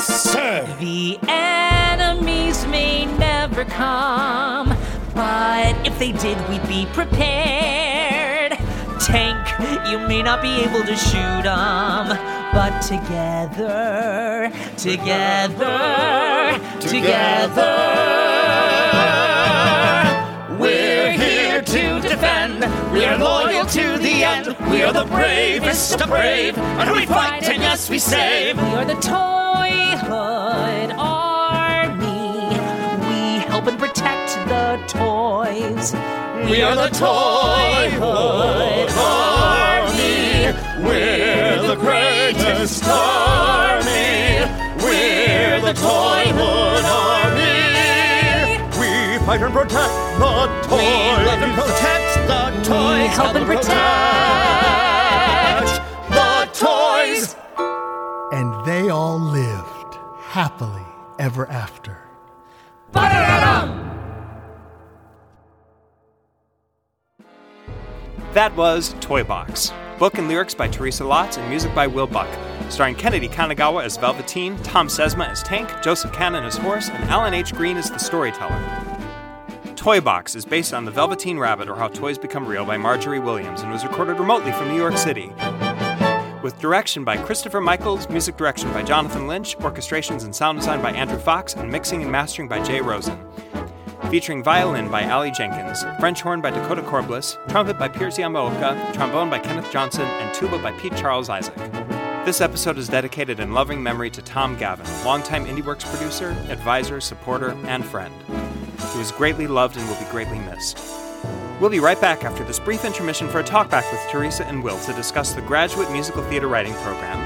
Yes, 0.00 0.32
sir. 0.32 0.76
The 0.80 1.18
enemies 1.28 2.66
may 2.68 3.04
never 3.18 3.66
come, 3.66 4.70
but 5.14 5.76
if 5.86 5.98
they 5.98 6.12
did, 6.12 6.38
we'd 6.48 6.66
be 6.66 6.86
prepared. 6.94 8.52
Tank, 8.98 9.46
you 9.90 9.98
may 9.98 10.22
not 10.22 10.40
be 10.40 10.62
able 10.62 10.84
to 10.86 10.96
shoot 10.96 11.42
shoot 11.42 11.44
'em, 11.44 12.08
but 12.54 12.80
together, 12.80 14.50
together, 14.78 15.68
together, 16.80 17.76
we're 20.58 21.12
here 21.12 21.60
to 21.60 22.00
defend. 22.00 22.64
We're 22.90 23.18
loyal 23.18 23.66
to 23.66 23.98
the 23.98 24.24
end. 24.24 24.56
We 24.70 24.82
are 24.82 24.94
the 24.94 25.04
bravest 25.04 26.00
of 26.00 26.08
brave, 26.08 26.56
and 26.56 26.90
we 26.90 27.04
fight 27.04 27.42
and 27.50 27.60
yes, 27.60 27.90
we 27.90 27.98
save. 27.98 28.56
We 28.56 28.74
are 28.76 28.86
the 28.86 28.94
Toyhood 30.10 30.90
Army. 30.98 32.50
We 33.06 33.38
help 33.46 33.68
and 33.68 33.78
protect 33.78 34.34
the 34.48 34.82
toys. 34.88 35.94
We 36.50 36.62
are 36.62 36.74
the 36.74 36.88
Toyhood 36.88 38.90
Army. 38.98 40.52
We're 40.84 41.62
the 41.62 41.76
greatest 41.76 42.82
army. 42.88 44.40
We're 44.82 45.60
the 45.60 45.74
Toyhood 45.78 46.84
Army. 46.90 48.58
We 48.80 48.90
fight 49.24 49.42
and 49.42 49.54
protect 49.54 49.94
the 50.18 50.48
toys. 50.66 50.72
We 50.72 50.78
love 51.24 51.40
and 51.40 51.54
protect 51.54 52.16
the 52.26 52.50
toys. 52.68 53.16
Help 53.16 53.36
and 53.36 53.46
protect 53.46 53.70
the 56.10 56.48
toys. 56.52 57.36
And 58.32 58.52
they 58.64 58.88
all 58.88 59.20
lived 59.20 59.79
happily 60.30 60.84
ever 61.18 61.44
after. 61.48 61.98
That 68.32 68.54
was 68.56 68.94
Toy 69.00 69.24
Box. 69.24 69.72
Book 69.98 70.18
and 70.18 70.28
lyrics 70.28 70.54
by 70.54 70.68
Teresa 70.68 71.02
Lotz 71.02 71.36
and 71.36 71.48
music 71.50 71.74
by 71.74 71.88
Will 71.88 72.06
Buck. 72.06 72.28
Starring 72.68 72.94
Kennedy 72.94 73.28
Kanagawa 73.28 73.82
as 73.82 73.96
Velveteen, 73.96 74.56
Thom 74.58 74.86
Sesma 74.86 75.26
as 75.26 75.42
Tank, 75.42 75.68
Joseph 75.82 76.12
Cannon 76.12 76.44
as 76.44 76.56
Horse, 76.56 76.88
and 76.90 77.02
Alan 77.10 77.34
H. 77.34 77.52
Green 77.52 77.76
as 77.76 77.90
the 77.90 77.98
storyteller. 77.98 78.56
Toy 79.74 80.00
Box 80.00 80.36
is 80.36 80.44
based 80.44 80.72
on 80.72 80.84
The 80.84 80.92
Velveteen 80.92 81.40
Rabbit 81.40 81.68
or 81.68 81.74
How 81.74 81.88
Toys 81.88 82.18
Become 82.18 82.46
Real 82.46 82.64
by 82.64 82.76
Margery 82.76 83.18
Williams 83.18 83.62
and 83.62 83.72
was 83.72 83.82
recorded 83.82 84.20
remotely 84.20 84.52
from 84.52 84.68
New 84.68 84.76
York 84.76 84.96
City. 84.96 85.32
With 86.42 86.58
direction 86.58 87.04
by 87.04 87.18
Christopher 87.18 87.60
Michaels, 87.60 88.08
music 88.08 88.38
direction 88.38 88.72
by 88.72 88.82
Jonathan 88.82 89.26
Lynch, 89.26 89.58
orchestrations 89.58 90.24
and 90.24 90.34
sound 90.34 90.58
design 90.58 90.80
by 90.80 90.90
Andrew 90.92 91.18
Fox, 91.18 91.54
and 91.54 91.70
mixing 91.70 92.00
and 92.00 92.10
mastering 92.10 92.48
by 92.48 92.62
Jay 92.62 92.80
Rosen. 92.80 93.18
featuring 94.10 94.42
violin 94.42 94.90
by 94.90 95.08
Ali 95.08 95.30
Jenkins, 95.30 95.84
French 96.00 96.20
horn 96.20 96.40
by 96.40 96.50
Dakota 96.50 96.82
Corbliss, 96.82 97.36
trumpet 97.48 97.78
by 97.78 97.86
Piers 97.86 98.16
Yamaoka, 98.18 98.92
trombone 98.92 99.30
by 99.30 99.38
Kenneth 99.38 99.70
Johnson, 99.70 100.02
and 100.02 100.34
tuba 100.34 100.58
by 100.58 100.72
Pete 100.72 100.96
Charles 100.96 101.28
Isaac. 101.28 101.54
This 102.24 102.40
episode 102.40 102.76
is 102.76 102.88
dedicated 102.88 103.38
in 103.38 103.52
loving 103.52 103.80
memory 103.80 104.10
to 104.10 104.22
Tom 104.22 104.56
Gavin, 104.56 104.86
longtime 105.04 105.46
IndieWorks 105.46 105.88
producer, 105.88 106.30
advisor, 106.48 107.00
supporter, 107.00 107.50
and 107.66 107.84
friend. 107.84 108.12
He 108.92 108.98
was 108.98 109.12
greatly 109.12 109.46
loved 109.46 109.76
and 109.76 109.88
will 109.88 109.96
be 109.96 110.10
greatly 110.10 110.40
missed. 110.40 110.78
We'll 111.60 111.68
be 111.68 111.78
right 111.78 112.00
back 112.00 112.24
after 112.24 112.42
this 112.42 112.58
brief 112.58 112.86
intermission 112.86 113.28
for 113.28 113.40
a 113.40 113.44
talkback 113.44 113.92
with 113.92 114.00
Teresa 114.10 114.46
and 114.46 114.64
Will 114.64 114.80
to 114.80 114.94
discuss 114.94 115.34
the 115.34 115.42
Graduate 115.42 115.92
Musical 115.92 116.22
Theater 116.24 116.48
Writing 116.48 116.72
Program, 116.76 117.20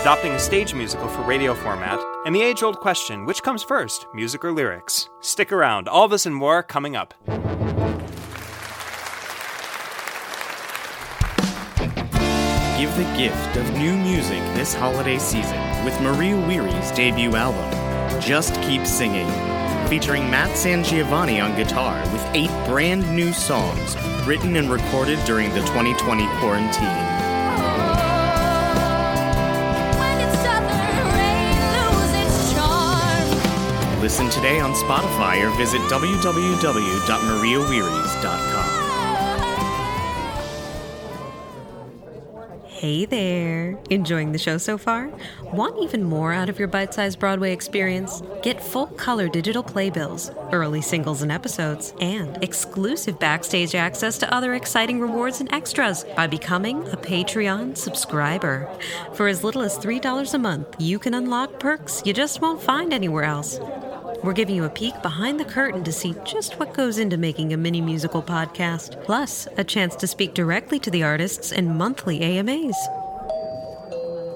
adopting 0.00 0.32
a 0.32 0.40
stage 0.40 0.74
musical 0.74 1.06
for 1.06 1.22
radio 1.22 1.54
format, 1.54 2.00
and 2.26 2.34
the 2.34 2.42
age 2.42 2.64
old 2.64 2.80
question 2.80 3.24
which 3.24 3.44
comes 3.44 3.62
first, 3.62 4.08
music 4.12 4.44
or 4.44 4.50
lyrics? 4.50 5.08
Stick 5.20 5.52
around, 5.52 5.86
all 5.86 6.08
this 6.08 6.26
and 6.26 6.34
more 6.34 6.64
coming 6.64 6.96
up. 6.96 7.14
Give 12.76 12.94
the 12.96 13.14
gift 13.16 13.56
of 13.56 13.72
new 13.78 13.96
music 13.96 14.40
this 14.56 14.74
holiday 14.74 15.18
season 15.18 15.84
with 15.84 15.98
Maria 16.00 16.36
Weary's 16.36 16.90
debut 16.90 17.36
album, 17.36 18.20
Just 18.20 18.60
Keep 18.62 18.84
Singing, 18.84 19.28
featuring 19.88 20.30
Matt 20.30 20.50
Sangiovanni 20.50 21.42
on 21.42 21.56
guitar 21.56 21.98
with 22.12 22.22
eight 22.34 22.50
brand 22.66 23.10
new 23.14 23.32
songs 23.32 23.96
written 24.26 24.56
and 24.56 24.70
recorded 24.70 25.18
during 25.24 25.48
the 25.50 25.60
2020 25.60 26.26
quarantine. 26.38 26.86
Listen 34.00 34.28
today 34.30 34.60
on 34.60 34.72
Spotify 34.74 35.42
or 35.42 35.50
visit 35.56 35.80
www.mariawearies.com. 35.82 38.65
Hey 42.76 43.06
there! 43.06 43.78
Enjoying 43.88 44.32
the 44.32 44.38
show 44.38 44.58
so 44.58 44.76
far? 44.76 45.10
Want 45.44 45.82
even 45.82 46.04
more 46.04 46.34
out 46.34 46.50
of 46.50 46.58
your 46.58 46.68
bite 46.68 46.92
sized 46.92 47.18
Broadway 47.18 47.54
experience? 47.54 48.22
Get 48.42 48.62
full 48.62 48.88
color 48.88 49.30
digital 49.30 49.62
playbills, 49.62 50.30
early 50.52 50.82
singles 50.82 51.22
and 51.22 51.32
episodes, 51.32 51.94
and 52.02 52.36
exclusive 52.44 53.18
backstage 53.18 53.74
access 53.74 54.18
to 54.18 54.30
other 54.30 54.52
exciting 54.52 55.00
rewards 55.00 55.40
and 55.40 55.50
extras 55.54 56.04
by 56.16 56.26
becoming 56.26 56.86
a 56.88 56.98
Patreon 56.98 57.78
subscriber. 57.78 58.70
For 59.14 59.26
as 59.26 59.42
little 59.42 59.62
as 59.62 59.78
$3 59.78 60.34
a 60.34 60.38
month, 60.38 60.76
you 60.78 60.98
can 60.98 61.14
unlock 61.14 61.58
perks 61.58 62.02
you 62.04 62.12
just 62.12 62.42
won't 62.42 62.60
find 62.60 62.92
anywhere 62.92 63.24
else. 63.24 63.58
We're 64.26 64.32
giving 64.32 64.56
you 64.56 64.64
a 64.64 64.70
peek 64.70 65.00
behind 65.02 65.38
the 65.38 65.44
curtain 65.44 65.84
to 65.84 65.92
see 65.92 66.12
just 66.24 66.58
what 66.58 66.74
goes 66.74 66.98
into 66.98 67.16
making 67.16 67.52
a 67.52 67.56
mini 67.56 67.80
musical 67.80 68.20
podcast, 68.20 69.00
plus 69.04 69.46
a 69.56 69.62
chance 69.62 69.94
to 69.94 70.08
speak 70.08 70.34
directly 70.34 70.80
to 70.80 70.90
the 70.90 71.04
artists 71.04 71.52
in 71.52 71.76
monthly 71.76 72.20
AMAs. 72.22 72.76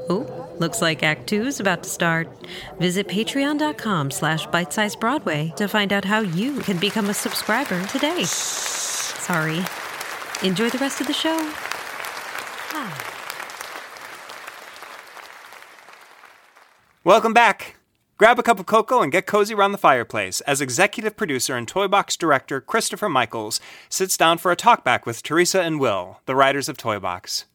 Oh, 0.09 0.49
looks 0.61 0.81
like 0.81 1.03
Act 1.03 1.27
Two 1.27 1.43
is 1.43 1.59
about 1.59 1.83
to 1.83 1.91
start. 1.91 2.29
Visit 2.79 3.09
patreon.com 3.09 4.13
slash 4.13 4.47
bitesizebroadway 4.47 5.57
to 5.57 5.67
find 5.67 5.93
out 5.93 6.05
how 6.05 6.21
you 6.21 6.61
can 6.61 6.79
become 6.79 7.11
a 7.11 7.15
subscriber 7.15 7.85
today. 7.89 8.23
Sorry. 8.23 9.59
Enjoy 10.45 10.71
the 10.71 10.79
rest 10.79 11.01
of 11.01 11.09
the 11.09 11.13
show. 11.13 11.53
Welcome 17.03 17.33
back. 17.33 17.80
Grab 18.21 18.39
a 18.39 18.43
cup 18.43 18.61
of 18.61 18.67
cocoa 18.67 19.01
and 19.01 19.11
get 19.11 19.25
cozy 19.25 19.55
around 19.55 19.73
the 19.73 19.79
fireplace 19.79 20.43
as 20.43 20.61
executive 20.61 21.17
producer 21.17 21.57
and 21.57 21.67
Toy 21.67 21.89
Box 21.89 22.19
director 22.19 22.61
Christopher 22.61 23.09
Michaels 23.09 23.61
sits 23.89 24.19
down 24.19 24.37
for 24.37 24.53
a 24.53 24.57
talkback 24.57 25.07
with 25.07 25.23
Teresa 25.23 25.63
and 25.63 25.81
Will, 25.81 26.21
the 26.27 26.35
writers 26.37 26.69
of 26.69 26.77
Toy 26.77 26.99
Box. 26.99 27.47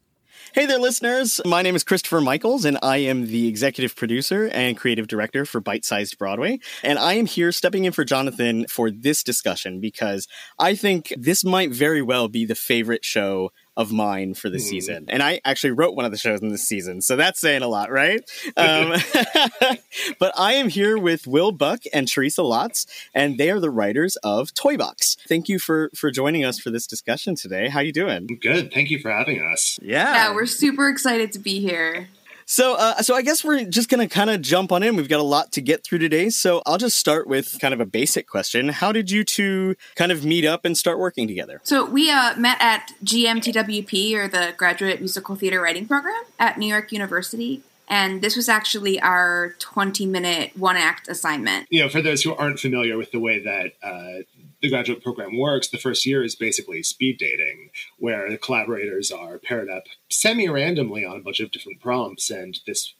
Hey 0.54 0.66
there, 0.66 0.80
listeners. 0.80 1.40
My 1.44 1.62
name 1.62 1.76
is 1.76 1.84
Christopher 1.84 2.20
Michaels, 2.20 2.64
and 2.64 2.80
I 2.82 2.96
am 2.96 3.26
the 3.26 3.46
executive 3.46 3.94
producer 3.94 4.48
and 4.48 4.76
creative 4.76 5.06
director 5.06 5.44
for 5.44 5.60
Bite 5.60 5.84
Sized 5.84 6.18
Broadway. 6.18 6.58
And 6.82 6.98
I 6.98 7.12
am 7.12 7.26
here 7.26 7.52
stepping 7.52 7.84
in 7.84 7.92
for 7.92 8.04
Jonathan 8.04 8.66
for 8.66 8.90
this 8.90 9.22
discussion 9.22 9.80
because 9.80 10.26
I 10.58 10.74
think 10.74 11.14
this 11.16 11.44
might 11.44 11.70
very 11.70 12.02
well 12.02 12.26
be 12.26 12.44
the 12.44 12.56
favorite 12.56 13.04
show 13.04 13.50
of 13.76 13.92
mine 13.92 14.34
for 14.34 14.48
the 14.48 14.58
season. 14.58 15.06
And 15.08 15.22
I 15.22 15.40
actually 15.44 15.72
wrote 15.72 15.94
one 15.94 16.04
of 16.04 16.10
the 16.10 16.16
shows 16.16 16.40
in 16.40 16.48
this 16.48 16.66
season, 16.66 17.02
so 17.02 17.16
that's 17.16 17.40
saying 17.40 17.62
a 17.62 17.68
lot, 17.68 17.90
right? 17.90 18.20
Um, 18.56 18.94
but 20.18 20.32
I 20.36 20.54
am 20.54 20.68
here 20.68 20.98
with 20.98 21.26
Will 21.26 21.52
Buck 21.52 21.82
and 21.92 22.08
Teresa 22.08 22.40
Lotz, 22.42 22.86
and 23.14 23.38
they 23.38 23.50
are 23.50 23.60
the 23.60 23.70
writers 23.70 24.16
of 24.16 24.54
Toy 24.54 24.76
Box. 24.76 25.16
Thank 25.28 25.48
you 25.48 25.58
for 25.58 25.90
for 25.94 26.10
joining 26.10 26.44
us 26.44 26.58
for 26.58 26.70
this 26.70 26.86
discussion 26.86 27.34
today. 27.34 27.68
How 27.68 27.80
you 27.80 27.92
doing? 27.92 28.26
Good. 28.40 28.72
Thank 28.72 28.90
you 28.90 28.98
for 28.98 29.10
having 29.10 29.42
us. 29.42 29.78
Yeah. 29.82 30.12
Yeah, 30.12 30.34
we're 30.34 30.46
super 30.46 30.88
excited 30.88 31.32
to 31.32 31.38
be 31.38 31.60
here. 31.60 32.08
So, 32.48 32.76
uh, 32.76 33.02
so 33.02 33.16
I 33.16 33.22
guess 33.22 33.42
we're 33.42 33.64
just 33.64 33.88
gonna 33.88 34.08
kind 34.08 34.30
of 34.30 34.40
jump 34.40 34.70
on 34.70 34.84
in. 34.84 34.94
We've 34.94 35.08
got 35.08 35.18
a 35.18 35.24
lot 35.24 35.50
to 35.52 35.60
get 35.60 35.82
through 35.82 35.98
today, 35.98 36.30
so 36.30 36.62
I'll 36.64 36.78
just 36.78 36.96
start 36.96 37.26
with 37.26 37.58
kind 37.60 37.74
of 37.74 37.80
a 37.80 37.84
basic 37.84 38.28
question. 38.28 38.68
How 38.68 38.92
did 38.92 39.10
you 39.10 39.24
two 39.24 39.74
kind 39.96 40.12
of 40.12 40.24
meet 40.24 40.44
up 40.44 40.64
and 40.64 40.78
start 40.78 41.00
working 41.00 41.26
together? 41.26 41.60
So 41.64 41.84
we 41.84 42.08
uh, 42.08 42.36
met 42.36 42.58
at 42.60 42.92
GMTWP, 43.04 44.14
or 44.14 44.28
the 44.28 44.54
Graduate 44.56 45.00
Musical 45.00 45.34
Theater 45.34 45.60
Writing 45.60 45.88
Program, 45.88 46.22
at 46.38 46.56
New 46.56 46.68
York 46.68 46.92
University. 46.92 47.62
And 47.88 48.22
this 48.22 48.36
was 48.36 48.48
actually 48.48 49.00
our 49.00 49.54
20 49.58 50.06
minute 50.06 50.52
one 50.56 50.76
act 50.76 51.08
assignment. 51.08 51.66
You 51.70 51.82
know, 51.82 51.88
for 51.88 52.00
those 52.00 52.22
who 52.22 52.34
aren't 52.34 52.60
familiar 52.60 52.96
with 52.96 53.10
the 53.10 53.20
way 53.20 53.40
that 53.40 53.72
uh, 53.82 54.22
the 54.66 54.70
graduate 54.70 55.02
program 55.02 55.38
works, 55.38 55.68
the 55.68 55.78
first 55.78 56.04
year 56.04 56.24
is 56.24 56.34
basically 56.34 56.82
speed 56.82 57.18
dating, 57.18 57.70
where 57.98 58.28
the 58.28 58.36
collaborators 58.36 59.12
are 59.12 59.38
paired 59.38 59.70
up 59.70 59.84
semi 60.08 60.48
randomly 60.48 61.04
on 61.04 61.16
a 61.16 61.22
bunch 61.22 61.38
of 61.38 61.52
different 61.52 61.80
prompts. 61.80 62.30
And 62.30 62.58
this, 62.66 62.94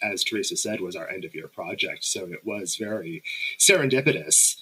as 0.00 0.22
Teresa 0.22 0.56
said, 0.56 0.80
was 0.80 0.94
our 0.94 1.08
end 1.08 1.24
of 1.24 1.34
year 1.34 1.48
project. 1.48 2.04
So 2.04 2.26
it 2.26 2.46
was 2.46 2.76
very 2.76 3.24
serendipitous 3.58 4.61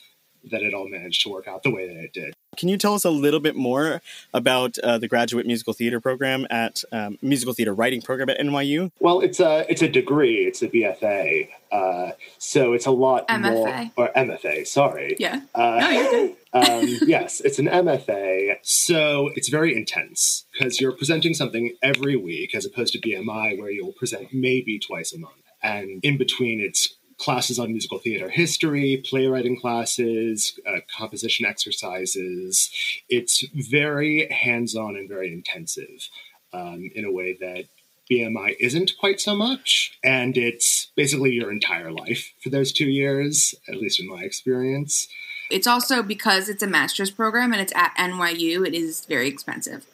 that 0.51 0.63
it 0.63 0.75
all 0.75 0.89
managed 0.89 1.23
to 1.23 1.29
work 1.31 1.47
out 1.49 1.63
the 1.63 1.71
way 1.71 1.87
that 1.87 1.97
it 1.97 2.13
did. 2.13 2.35
Can 2.57 2.69
you 2.69 2.77
tell 2.77 2.95
us 2.95 3.05
a 3.05 3.11
little 3.11 3.39
bit 3.41 3.55
more 3.55 4.03
about 4.35 4.77
uh, 4.81 4.99
the 4.99 5.07
graduate 5.07 5.47
musical 5.47 5.73
theater 5.73 6.01
program 6.01 6.47
at 6.51 6.83
um, 6.91 7.17
musical 7.23 7.55
theater 7.55 7.73
writing 7.73 8.03
program 8.03 8.29
at 8.29 8.39
NYU? 8.41 8.91
Well, 8.99 9.21
it's 9.21 9.39
a 9.41 9.65
it's 9.71 9.83
a 9.83 9.89
degree. 9.89 10.47
It's 10.47 10.61
a 10.63 10.69
BFA. 10.69 11.49
Uh, 11.71 12.11
so 12.39 12.73
it's 12.73 12.87
a 12.87 12.91
lot 12.91 13.25
more 13.31 13.67
MFA. 13.69 13.93
or 13.97 14.11
MFA. 14.17 14.67
Sorry. 14.67 15.15
Yeah. 15.21 15.43
Uh, 15.55 15.79
No, 15.81 15.89
you're 15.91 16.11
good. 16.11 16.37
um, 16.53 16.99
yes, 17.07 17.41
it's 17.41 17.61
an 17.61 17.67
MFA. 17.67 18.57
So 18.63 19.31
it's 19.37 19.49
very 19.49 19.77
intense 19.77 20.45
because 20.53 20.81
you're 20.81 20.93
presenting 20.97 21.35
something 21.35 21.77
every 21.83 22.17
week 22.17 22.55
as 22.57 22.67
opposed 22.67 22.93
to 22.95 23.01
BMI 23.01 23.59
where 23.59 23.71
you'll 23.71 23.93
present 23.93 24.35
maybe 24.35 24.81
twice 24.81 25.13
a 25.13 25.19
month. 25.19 25.35
And 25.63 26.01
in 26.03 26.17
between, 26.19 26.61
it's 26.61 26.97
classes 27.21 27.59
on 27.59 27.71
musical 27.71 27.99
theater 27.99 28.29
history, 28.29 29.03
playwriting 29.09 29.61
classes, 29.61 30.59
uh, 30.67 30.81
composition 30.97 31.47
exercises. 31.47 32.71
It's 33.09 33.45
very 33.53 34.29
hands 34.31 34.75
on 34.75 34.97
and 34.97 35.09
very 35.09 35.33
intensive 35.33 36.09
um, 36.53 36.91
in 36.95 37.05
a 37.05 37.13
way 37.13 37.37
that 37.41 37.67
BMI 38.11 38.57
isn't 38.59 38.93
quite 38.99 39.21
so 39.21 39.37
much. 39.37 39.99
And 40.03 40.37
it's 40.37 40.91
basically 40.97 41.31
your 41.31 41.53
entire 41.53 41.93
life 41.93 42.33
for 42.43 42.49
those 42.49 42.73
two 42.73 42.89
years, 42.89 43.55
at 43.69 43.77
least 43.77 44.01
in 44.01 44.09
my 44.09 44.23
experience. 44.23 45.07
It's 45.51 45.67
also 45.67 46.03
because 46.03 46.49
it's 46.49 46.63
a 46.63 46.67
master's 46.67 47.11
program 47.11 47.53
and 47.53 47.61
it's 47.61 47.73
at 47.75 47.95
NYU, 47.97 48.67
it 48.67 48.75
is 48.75 49.05
very 49.05 49.29
expensive. 49.29 49.87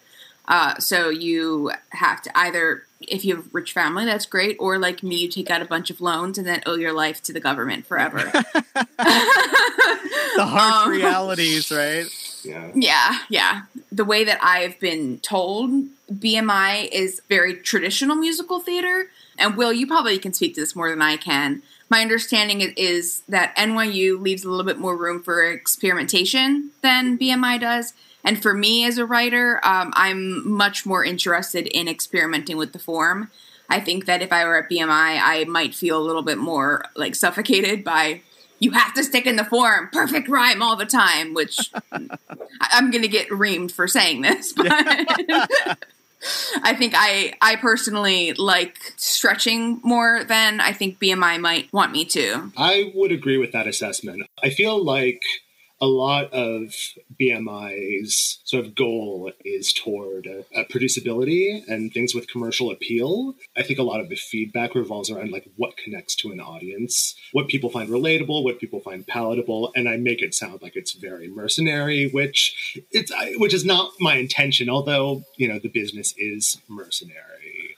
Uh, 0.49 0.79
so 0.79 1.09
you 1.09 1.73
have 1.91 2.23
to 2.23 2.39
either, 2.39 2.86
if 3.07 3.25
you 3.25 3.37
have 3.37 3.47
a 3.47 3.49
rich 3.53 3.73
family, 3.73 4.05
that's 4.05 4.27
great, 4.27 4.57
or 4.59 4.79
like 4.79 5.03
me, 5.03 5.17
you 5.17 5.29
take 5.29 5.51
out 5.51 5.63
a 5.63 5.65
bunch 5.65 5.91
of 5.91 6.01
loans 6.01 6.39
and 6.39 6.47
then 6.47 6.63
owe 6.67 6.77
your 6.77 6.93
life 6.93 7.23
to 7.25 7.33
the 7.33 7.41
government 7.41 7.87
forever. 7.87 8.31
The 10.37 10.45
harsh 10.45 10.87
Um, 10.87 10.91
realities, 10.93 11.71
right? 11.71 12.07
Yeah. 12.43 12.71
Yeah, 12.75 13.19
yeah. 13.31 13.63
The 13.91 14.05
way 14.05 14.23
that 14.25 14.39
I've 14.43 14.79
been 14.79 15.19
told, 15.21 15.71
BMI 16.13 16.89
is 16.93 17.23
very 17.29 17.55
traditional 17.55 18.17
musical 18.17 18.61
theater. 18.61 19.09
And 19.39 19.57
Will, 19.57 19.73
you 19.73 19.87
probably 19.87 20.19
can 20.19 20.35
speak 20.35 20.55
to 20.57 20.61
this 20.61 20.77
more 20.77 20.91
than 20.91 21.01
I 21.01 21.17
can. 21.17 21.63
My 21.89 22.01
understanding 22.03 22.61
is, 22.61 22.73
is 22.77 23.23
that 23.29 23.57
NYU 23.57 24.21
leaves 24.21 24.45
a 24.45 24.51
little 24.51 24.67
bit 24.67 24.79
more 24.79 24.95
room 24.97 25.23
for 25.23 25.43
experimentation 25.45 26.71
than 26.83 27.17
BMI 27.17 27.59
does. 27.61 27.95
And 28.27 28.43
for 28.43 28.53
me 28.53 28.85
as 28.85 28.99
a 28.99 29.07
writer, 29.07 29.61
um, 29.65 29.93
I'm 29.95 30.51
much 30.51 30.85
more 30.85 31.05
interested 31.05 31.69
in 31.69 31.87
experimenting 31.87 32.57
with 32.57 32.73
the 32.73 32.79
form. 32.81 33.31
I 33.71 33.79
think 33.81 34.07
that 34.07 34.21
if 34.21 34.33
I 34.33 34.45
were 34.45 34.59
at 34.59 34.69
BMI, 34.69 35.21
I 35.23 35.45
might 35.49 35.75
feel 35.75 35.97
a 35.97 36.03
little 36.03 36.23
bit 36.23 36.37
more 36.37 36.85
like 36.97 37.15
suffocated 37.15 37.85
by 37.85 38.23
you 38.59 38.73
have 38.73 38.95
to 38.95 39.05
stick 39.05 39.27
in 39.27 39.37
the 39.37 39.45
form, 39.45 39.89
perfect 39.93 40.29
rhyme 40.29 40.61
all 40.61 40.75
the 40.75 40.87
time, 40.87 41.35
which 41.35 41.71
I'm 41.93 42.91
going 42.91 43.03
to 43.03 43.09
get 43.09 43.29
reamed 43.29 43.71
for 43.71 43.87
saying 43.87 44.23
this, 44.23 44.53
but 44.53 44.67
I 46.63 46.75
think 46.75 46.95
I 46.97 47.35
I 47.41 47.57
personally 47.57 48.33
like 48.33 48.77
stretching 48.97 49.81
more 49.85 50.25
than 50.25 50.61
I 50.61 50.73
think 50.73 50.99
BMI 50.99 51.41
might 51.41 51.73
want 51.73 51.93
me 51.93 52.05
to. 52.07 52.51
I 52.57 52.91
would 52.95 53.13
agree 53.13 53.37
with 53.37 53.53
that 53.53 53.69
assessment. 53.69 54.25
I 54.43 54.51
feel 54.51 54.83
like 54.83 55.23
a 55.81 55.87
lot 55.87 56.33
of 56.33 56.75
BMI's 57.21 58.39
sort 58.45 58.65
of 58.65 58.75
goal 58.75 59.33
is 59.45 59.73
toward 59.73 60.29
producibility 60.71 61.67
and 61.69 61.93
things 61.93 62.15
with 62.15 62.29
commercial 62.29 62.71
appeal. 62.71 63.35
I 63.57 63.63
think 63.63 63.79
a 63.79 63.83
lot 63.83 64.01
of 64.01 64.09
the 64.09 64.17
feedback 64.17 64.75
revolves 64.75 65.11
around 65.11 65.31
like 65.31 65.49
what 65.57 65.77
connects 65.77 66.15
to 66.17 66.33
an 66.33 66.41
audience, 66.41 67.15
what 67.33 67.49
people 67.49 67.71
find 67.71 67.89
relatable, 67.89 68.45
what 68.45 68.59
people 68.61 68.81
find 68.81 69.07
palatable, 69.07 69.73
and 69.75 69.89
I 69.89 69.97
make 69.97 70.23
it 70.23 70.35
sound 70.35 70.63
like 70.63 70.77
it's 70.77 70.93
very 70.93 71.29
mercenary, 71.29 72.09
which 72.09 72.79
it's 72.91 73.13
I- 73.13 73.35
which 73.37 73.55
is 73.55 73.65
not 73.65 73.93
my 74.01 74.17
intention. 74.17 74.69
Although 74.69 75.25
you 75.37 75.49
know 75.49 75.59
the 75.59 75.69
business 75.69 76.15
is 76.17 76.61
mercenary 76.69 77.77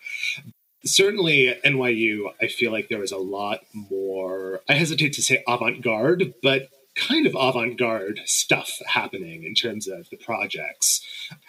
certainly 0.84 1.48
at 1.48 1.62
NYU, 1.64 2.32
I 2.40 2.46
feel 2.46 2.72
like 2.72 2.88
there 2.88 3.00
was 3.00 3.12
a 3.12 3.18
lot 3.18 3.60
more, 3.72 4.62
I 4.68 4.74
hesitate 4.74 5.12
to 5.14 5.22
say 5.22 5.42
avant 5.46 5.82
garde, 5.82 6.34
but 6.42 6.68
kind 6.98 7.26
of 7.26 7.34
avant 7.34 7.78
garde 7.78 8.20
stuff 8.26 8.78
happening 8.86 9.44
in 9.44 9.54
terms 9.54 9.86
of 9.86 10.08
the 10.10 10.16
projects. 10.16 11.00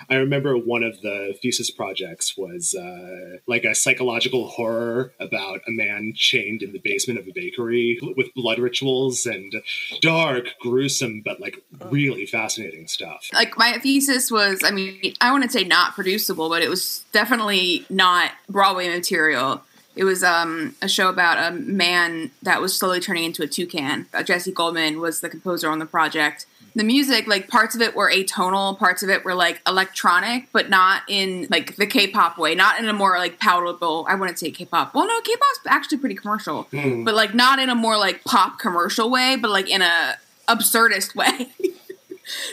I 0.09 0.15
remember 0.15 0.57
one 0.57 0.83
of 0.83 1.01
the 1.01 1.35
thesis 1.41 1.71
projects 1.71 2.37
was 2.37 2.75
uh, 2.75 3.37
like 3.47 3.63
a 3.63 3.75
psychological 3.75 4.47
horror 4.47 5.13
about 5.19 5.61
a 5.67 5.71
man 5.71 6.13
chained 6.15 6.61
in 6.61 6.71
the 6.71 6.79
basement 6.79 7.19
of 7.19 7.27
a 7.27 7.31
bakery 7.33 7.99
with 8.15 8.33
blood 8.35 8.59
rituals 8.59 9.25
and 9.25 9.53
dark, 10.01 10.45
gruesome, 10.61 11.21
but 11.23 11.39
like 11.39 11.61
really 11.89 12.25
fascinating 12.25 12.87
stuff. 12.87 13.29
like 13.33 13.57
my 13.57 13.77
thesis 13.79 14.31
was 14.31 14.61
i 14.63 14.71
mean 14.71 15.13
i 15.21 15.31
wouldn't 15.31 15.51
say 15.51 15.63
not 15.63 15.93
producible 15.93 16.49
but 16.49 16.61
it 16.61 16.69
was 16.69 17.05
definitely 17.11 17.85
not 17.89 18.31
broadway 18.49 18.87
material 18.89 19.61
it 19.99 20.05
was 20.05 20.23
um, 20.23 20.75
a 20.81 20.87
show 20.87 21.09
about 21.09 21.51
a 21.51 21.55
man 21.55 22.31
that 22.41 22.61
was 22.61 22.73
slowly 22.73 23.01
turning 23.01 23.25
into 23.25 23.43
a 23.43 23.47
toucan. 23.47 24.05
Uh, 24.13 24.23
jesse 24.23 24.53
goldman 24.53 25.01
was 25.01 25.19
the 25.19 25.29
composer 25.29 25.69
on 25.69 25.79
the 25.79 25.85
project. 25.85 26.45
The 26.73 26.85
music 26.85 27.27
like 27.27 27.49
parts 27.49 27.75
of 27.75 27.81
it 27.81 27.95
were 27.95 28.09
atonal 28.09 28.77
parts 28.79 29.03
of 29.03 29.09
it 29.09 29.25
were 29.25 29.33
like 29.33 29.61
electronic 29.67 30.47
but 30.53 30.69
not 30.69 31.01
in 31.09 31.47
like 31.49 31.75
the 31.75 31.85
k-pop 31.85 32.37
way 32.37 32.55
not 32.55 32.79
in 32.79 32.87
a 32.87 32.93
more 32.93 33.17
like 33.17 33.39
palatable 33.39 34.05
i 34.07 34.13
wouldn't 34.15 34.39
say 34.39 34.51
k-pop 34.51 34.93
well 34.93 35.05
no 35.05 35.19
k-pop's 35.21 35.59
actually 35.67 35.97
pretty 35.97 36.15
commercial 36.15 36.63
Hmm. 36.71 37.03
but 37.03 37.15
like 37.15 37.33
not 37.33 37.59
in 37.59 37.69
a 37.69 37.75
more 37.75 37.97
like 37.97 38.23
pop 38.23 38.59
commercial 38.59 39.09
way 39.09 39.35
but 39.35 39.49
like 39.49 39.67
in 39.69 39.81
a 39.81 40.17
absurdist 40.47 41.15
way. 41.15 41.49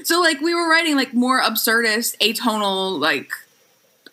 So 0.04 0.20
like 0.20 0.40
we 0.40 0.54
were 0.54 0.68
writing 0.68 0.96
like 0.96 1.12
more 1.12 1.40
absurdist, 1.40 2.16
atonal, 2.18 2.98
like 2.98 3.30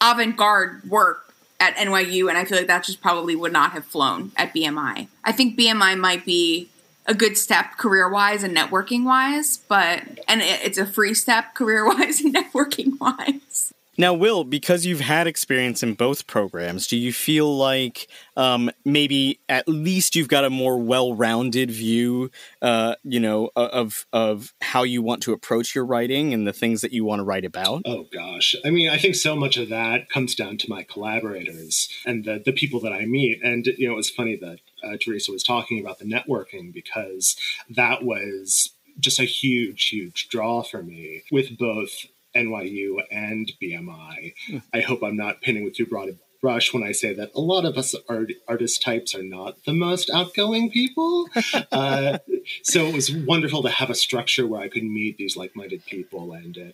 avant-garde 0.02 0.84
work 0.90 1.33
at 1.60 1.76
NYU, 1.76 2.30
and 2.30 2.38
I 2.38 2.46
feel 2.46 2.58
like 2.58 2.68
that 2.68 2.84
just 2.84 3.02
probably 3.02 3.36
would 3.36 3.54
not 3.54 3.72
have 3.72 3.86
flown 3.86 4.32
at 4.36 4.54
BMI. 4.54 5.08
I 5.24 5.32
think 5.32 5.58
BMI 5.58 5.98
might 5.98 6.26
be 6.26 6.70
a 7.06 7.14
good 7.14 7.38
step 7.38 7.78
career-wise 7.78 8.44
and 8.44 8.56
networking-wise, 8.56 9.58
but 9.68 10.04
and 10.28 10.42
it- 10.42 10.62
it's 10.64 10.78
a 10.78 10.86
free 10.86 11.14
step 11.14 11.54
career-wise 11.54 12.22
and 12.22 12.34
networking-wise. 12.34 13.73
Now, 13.98 14.14
Will, 14.14 14.44
because 14.44 14.86
you've 14.86 15.02
had 15.02 15.28
experience 15.28 15.84
in 15.84 15.94
both 15.94 16.26
programs, 16.26 16.88
do 16.88 16.98
you 16.98 17.14
feel 17.14 17.56
like 17.56 18.08
um, 18.36 18.72
maybe 18.84 19.40
at 19.48 19.68
least 19.68 20.16
you've 20.16 20.28
got 20.28 20.46
a 20.46 20.50
more 20.50 20.80
well-rounded 20.80 21.70
view, 21.70 22.32
uh, 22.62 22.96
you 23.04 23.20
know, 23.20 23.52
of 23.56 24.08
of 24.12 24.54
how 24.62 24.84
you 24.84 25.02
want 25.04 25.22
to 25.24 25.34
approach 25.34 25.76
your 25.76 25.86
writing 25.86 26.34
and 26.34 26.48
the 26.48 26.54
things 26.54 26.82
that 26.82 26.92
you 26.92 27.06
want 27.06 27.20
to 27.20 27.24
write 27.24 27.46
about? 27.46 27.84
Oh 27.86 28.08
gosh. 28.12 28.56
I 28.66 28.72
mean, 28.72 28.90
I 28.90 28.98
think 28.98 29.16
so 29.16 29.36
much 29.36 29.58
of 29.58 29.70
that 29.70 30.10
comes 30.10 30.34
down 30.34 30.58
to 30.60 30.70
my 30.70 30.84
collaborators 30.84 31.88
and 32.06 32.26
the, 32.26 32.42
the 32.44 32.54
people 32.54 32.80
that 32.82 32.94
I 32.94 33.06
meet. 33.06 33.44
And, 33.44 33.66
you 33.66 33.88
know, 33.88 33.94
it 33.94 33.98
was 33.98 34.10
funny 34.10 34.36
that 34.38 34.60
uh, 34.84 34.98
Teresa 35.00 35.32
was 35.32 35.44
talking 35.44 35.80
about 35.80 36.00
the 36.00 36.06
networking 36.06 36.74
because 36.74 37.36
that 37.70 38.04
was 38.04 38.72
just 39.00 39.20
a 39.20 39.24
huge, 39.24 39.90
huge 39.90 40.30
draw 40.30 40.64
for 40.64 40.84
me 40.84 41.24
with 41.32 41.58
both 41.58 42.06
NYU 42.36 42.98
and 43.12 43.52
BMI. 43.62 44.34
Hmm. 44.48 44.58
I 44.74 44.82
hope 44.82 45.04
I'm 45.04 45.18
not 45.18 45.42
painting 45.42 45.64
with 45.64 45.76
too 45.76 45.86
broad 45.86 46.10
a 46.44 46.48
brush 46.48 46.74
when 46.74 46.84
I 46.84 46.92
say 46.92 47.14
that 47.14 47.32
a 47.36 47.42
lot 47.42 47.66
of 47.66 47.78
us 47.78 47.96
art, 48.10 48.32
artist 48.48 48.82
types 48.82 49.16
are 49.16 49.24
not 49.24 49.64
the 49.66 49.74
most 49.74 50.10
outgoing 50.10 50.70
people. 50.72 51.30
uh, 51.72 52.20
so 52.64 52.86
it 52.86 52.94
was 52.94 53.14
wonderful 53.14 53.64
to 53.64 53.70
have 53.70 53.90
a 53.90 53.96
structure 53.96 54.46
where 54.46 54.62
I 54.62 54.70
could 54.70 54.84
meet 54.84 55.18
these 55.18 55.38
like-minded 55.38 55.86
people 55.86 56.34
and 56.34 56.58
uh, 56.58 56.72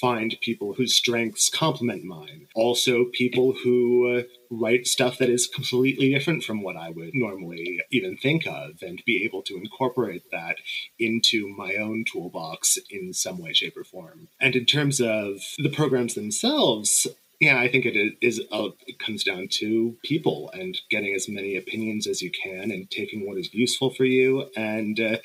find 0.00 0.36
people 0.40 0.74
whose 0.74 0.94
strengths 0.94 1.50
complement 1.50 2.04
mine. 2.04 2.48
Also, 2.54 3.06
people 3.12 3.54
who 3.64 4.18
uh, 4.18 4.22
write 4.50 4.86
stuff 4.86 5.18
that 5.18 5.28
is 5.28 5.46
completely 5.46 6.12
different 6.12 6.44
from 6.44 6.62
what 6.62 6.76
I 6.76 6.90
would 6.90 7.14
normally 7.14 7.80
even 7.90 8.16
think 8.16 8.46
of, 8.46 8.82
and 8.82 9.02
be 9.04 9.24
able 9.24 9.42
to 9.42 9.56
incorporate 9.56 10.30
that 10.30 10.56
into 10.98 11.48
my 11.48 11.74
own 11.74 12.04
toolbox 12.10 12.78
in 12.90 13.12
some 13.12 13.38
way, 13.38 13.52
shape, 13.52 13.76
or 13.76 13.84
form. 13.84 14.28
And 14.40 14.56
in 14.56 14.64
terms 14.64 15.00
of 15.00 15.40
the 15.58 15.70
programs 15.70 16.14
themselves, 16.14 17.06
yeah, 17.40 17.60
I 17.60 17.68
think 17.68 17.84
it 17.86 18.16
is. 18.20 18.40
Uh, 18.50 18.70
it 18.86 18.98
comes 18.98 19.22
down 19.22 19.48
to 19.52 19.96
people 20.04 20.50
and 20.52 20.76
getting 20.90 21.14
as 21.14 21.28
many 21.28 21.56
opinions 21.56 22.06
as 22.06 22.20
you 22.20 22.30
can, 22.30 22.70
and 22.70 22.90
taking 22.90 23.26
what 23.26 23.38
is 23.38 23.54
useful 23.54 23.90
for 23.90 24.04
you, 24.04 24.50
and 24.56 24.98
uh, 24.98 25.16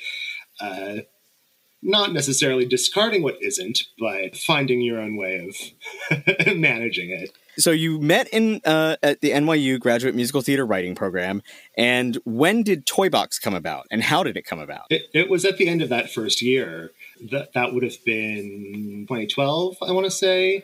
uh, 0.61 0.97
not 1.81 2.13
necessarily 2.13 2.65
discarding 2.65 3.23
what 3.23 3.37
isn't, 3.41 3.83
but 3.99 4.37
finding 4.37 4.81
your 4.81 4.99
own 4.99 5.17
way 5.17 5.47
of 6.09 6.55
managing 6.55 7.09
it. 7.09 7.31
So 7.57 7.71
you 7.71 7.99
met 7.99 8.27
in 8.29 8.61
uh, 8.65 8.95
at 9.03 9.21
the 9.21 9.31
NYU 9.31 9.79
Graduate 9.79 10.15
Musical 10.15 10.41
Theater 10.41 10.65
Writing 10.65 10.95
Program, 10.95 11.41
and 11.77 12.17
when 12.25 12.63
did 12.63 12.85
Toy 12.85 13.09
Box 13.09 13.37
come 13.37 13.53
about, 13.53 13.85
and 13.91 14.01
how 14.03 14.23
did 14.23 14.37
it 14.37 14.43
come 14.43 14.59
about? 14.59 14.85
It, 14.89 15.03
it 15.13 15.29
was 15.29 15.45
at 15.45 15.57
the 15.57 15.67
end 15.67 15.81
of 15.81 15.89
that 15.89 16.11
first 16.11 16.41
year. 16.41 16.91
That 17.31 17.53
that 17.53 17.73
would 17.73 17.83
have 17.83 18.03
been 18.05 19.05
2012, 19.07 19.77
I 19.81 19.91
want 19.91 20.05
to 20.05 20.11
say. 20.11 20.63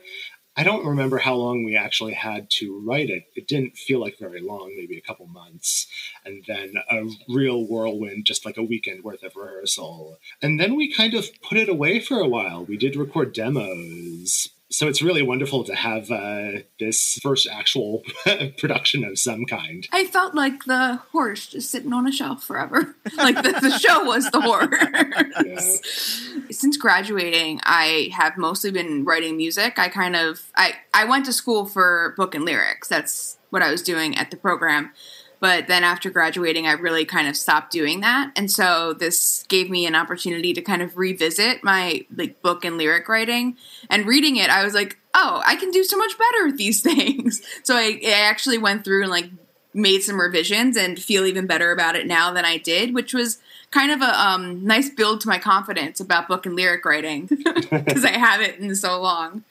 I 0.60 0.64
don't 0.64 0.86
remember 0.86 1.20
how 1.20 1.36
long 1.36 1.64
we 1.64 1.78
actually 1.78 2.16
had 2.16 2.50
to 2.58 2.84
write 2.86 3.10
it. 3.10 3.24
It 3.34 3.48
didn't 3.48 3.78
feel 3.78 4.02
like 4.02 4.20
very 4.20 4.42
long, 4.42 4.74
maybe 4.76 4.98
a 4.98 5.02
couple 5.02 5.26
months. 5.26 5.88
And 6.26 6.44
then 6.50 6.74
a 6.92 7.08
real 7.30 7.66
whirlwind, 7.66 8.26
just 8.26 8.46
like 8.46 8.58
a 8.58 8.64
weekend 8.64 9.06
worth 9.06 9.24
of 9.24 9.38
rehearsal. 9.38 10.18
And 10.42 10.60
then 10.60 10.76
we 10.76 10.92
kind 10.94 11.14
of 11.14 11.30
put 11.42 11.58
it 11.58 11.70
away 11.70 12.02
for 12.02 12.20
a 12.20 12.28
while. 12.28 12.66
We 12.66 12.76
did 12.76 12.98
record 12.98 13.32
demos. 13.32 14.50
So 14.72 14.88
it's 14.88 15.02
really 15.02 15.24
wonderful 15.24 15.64
to 15.64 15.74
have 15.74 16.12
uh, 16.12 16.60
this 16.80 17.20
first 17.24 17.48
actual 17.52 18.04
production 18.58 19.04
of 19.04 19.18
some 19.18 19.46
kind. 19.46 19.88
I 19.92 20.06
felt 20.06 20.36
like 20.36 20.66
the 20.66 20.98
horse 21.12 21.48
just 21.48 21.72
sitting 21.72 21.92
on 21.92 22.08
a 22.08 22.12
shelf 22.12 22.44
forever. 22.44 22.96
like 23.18 23.36
the, 23.36 23.58
the 23.62 23.80
show 23.80 24.04
was 24.06 24.30
the 24.30 24.42
horse. 24.42 26.30
Since 26.52 26.78
graduating, 26.78 27.62
I 27.64 28.10
have 28.14 28.38
mostly 28.38 28.70
been 28.70 29.06
writing 29.06 29.38
music. 29.38 29.80
I 29.80 29.90
kind 29.90 30.16
of 30.16 30.52
I 30.56 30.74
I 30.94 31.06
went 31.06 31.26
to 31.26 31.34
school 31.34 31.66
for 31.66 32.14
book 32.16 32.36
and 32.36 32.46
lyrics. 32.46 32.88
That's 32.88 33.38
what 33.50 33.64
I 33.64 33.72
was 33.72 33.82
doing 33.82 34.16
at 34.18 34.30
the 34.30 34.38
program. 34.38 34.92
But 35.40 35.68
then 35.68 35.84
after 35.84 36.10
graduating, 36.10 36.68
I 36.68 36.74
really 36.74 37.06
kind 37.06 37.28
of 37.28 37.38
stopped 37.38 37.72
doing 37.72 38.02
that. 38.02 38.32
And 38.36 38.52
so 38.52 38.94
this 38.94 39.46
gave 39.48 39.70
me 39.70 39.86
an 39.86 39.96
opportunity 39.96 40.54
to 40.54 40.62
kind 40.62 40.82
of 40.82 40.98
revisit 40.98 41.64
my 41.64 42.06
like 42.16 42.42
book 42.42 42.66
and 42.66 42.78
lyric 42.78 43.08
writing. 43.08 43.56
And 43.90 44.06
reading 44.06 44.36
it, 44.36 44.50
I 44.50 44.64
was 44.64 44.74
like, 44.74 44.98
oh, 45.14 45.42
I 45.46 45.56
can 45.56 45.72
do 45.72 45.84
so 45.84 45.98
much 45.98 46.18
better 46.18 46.48
with 46.48 46.58
these 46.58 46.82
things. 46.84 47.42
So 47.64 47.76
I, 47.76 48.00
I 48.06 48.22
actually 48.30 48.58
went 48.58 48.84
through 48.84 49.04
and 49.04 49.12
like 49.12 49.30
made 49.74 50.02
some 50.02 50.20
revisions 50.20 50.76
and 50.76 51.00
feel 51.00 51.26
even 51.26 51.48
better 51.48 51.72
about 51.72 51.96
it 51.96 52.08
now 52.08 52.34
than 52.34 52.44
I 52.44 52.58
did, 52.58 52.94
which 52.94 53.14
was 53.14 53.40
kind 53.72 53.92
of 53.92 54.02
a 54.02 54.20
um, 54.22 54.66
nice 54.66 54.90
build 54.90 55.22
to 55.22 55.28
my 55.28 55.38
confidence 55.38 56.00
about 56.00 56.28
book 56.28 56.46
and 56.46 56.56
lyric 56.56 56.84
writing 56.86 57.28
because 57.70 58.04
I 58.04 58.18
haven't 58.18 58.60
in 58.60 58.76
so 58.76 59.00
long. 59.00 59.44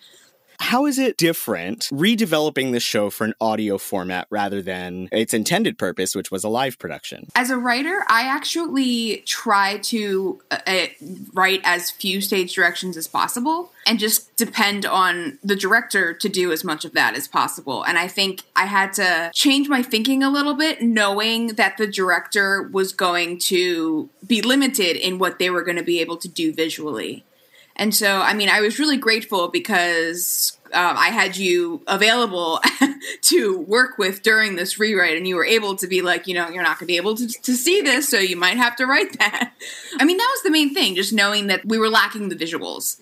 How 0.61 0.87
is 0.87 0.99
it 0.99 1.17
different 1.17 1.89
redeveloping 1.93 2.73
the 2.73 2.81
show 2.81 3.11
for 3.11 3.25
an 3.25 3.35
audio 3.41 3.79
format 3.79 4.27
rather 4.29 4.61
than 4.61 5.09
its 5.13 5.33
intended 5.33 5.79
purpose, 5.79 6.15
which 6.15 6.31
was 6.31 6.45
a 6.45 6.49
live 6.49 6.79
production? 6.79 7.29
As 7.35 7.51
a 7.51 7.57
writer, 7.57 8.05
I 8.09 8.23
actually 8.23 9.23
try 9.25 9.79
to 9.79 10.41
uh, 10.51 10.59
uh, 10.67 10.87
write 11.33 11.61
as 11.65 11.91
few 11.91 12.21
stage 12.21 12.55
directions 12.55 12.97
as 12.97 13.07
possible 13.07 13.73
and 13.87 13.99
just 13.99 14.37
depend 14.37 14.85
on 14.85 15.39
the 15.43 15.57
director 15.57 16.13
to 16.13 16.29
do 16.29 16.53
as 16.53 16.65
much 16.65 16.85
of 16.85 16.93
that 16.93 17.17
as 17.17 17.29
possible. 17.29 17.85
And 17.85 17.97
I 17.97 18.09
think 18.09 18.43
I 18.55 18.67
had 18.67 18.93
to 18.95 19.31
change 19.33 19.69
my 19.69 19.83
thinking 19.83 20.23
a 20.23 20.31
little 20.31 20.55
bit, 20.55 20.83
knowing 20.83 21.49
that 21.55 21.79
the 21.79 21.87
director 21.87 22.63
was 22.63 22.93
going 22.93 23.39
to 23.41 24.11
be 24.27 24.43
limited 24.43 24.97
in 24.97 25.19
what 25.19 25.39
they 25.39 25.51
were 25.51 25.63
going 25.63 25.79
to 25.79 25.85
be 25.85 26.01
able 26.01 26.17
to 26.19 26.29
do 26.29 26.53
visually. 26.53 27.25
And 27.79 27.95
so, 27.95 28.21
I 28.21 28.35
mean, 28.35 28.49
I 28.49 28.61
was 28.61 28.79
really 28.81 28.97
grateful 28.97 29.49
because 29.49 30.59
um, 30.73 30.97
I 30.99 31.09
had 31.09 31.37
you 31.37 31.81
available 31.87 32.61
to 33.23 33.59
work 33.61 33.99
with 33.99 34.23
during 34.23 34.57
this 34.57 34.79
rewrite, 34.79 35.17
and 35.17 35.29
you 35.29 35.37
were 35.37 35.45
able 35.45 35.77
to 35.77 35.87
be 35.87 36.03
like, 36.03 36.27
you 36.27 36.35
know, 36.35 36.49
you're 36.49 36.65
not 36.65 36.79
going 36.79 36.87
to 36.87 36.93
be 36.93 36.97
able 36.97 37.17
to, 37.17 37.29
to 37.29 37.55
see 37.55 37.81
this, 37.81 38.09
so 38.09 38.19
you 38.19 38.37
might 38.37 38.57
have 38.57 38.75
to 38.77 38.87
write 38.87 39.17
that. 39.19 39.53
I 39.99 40.05
mean, 40.05 40.17
that 40.17 40.31
was 40.35 40.43
the 40.43 40.51
main 40.51 40.75
thing, 40.75 40.97
just 40.97 41.13
knowing 41.13 41.47
that 41.47 41.65
we 41.65 41.79
were 41.79 41.89
lacking 41.89 42.29
the 42.29 42.37
visuals. 42.37 43.01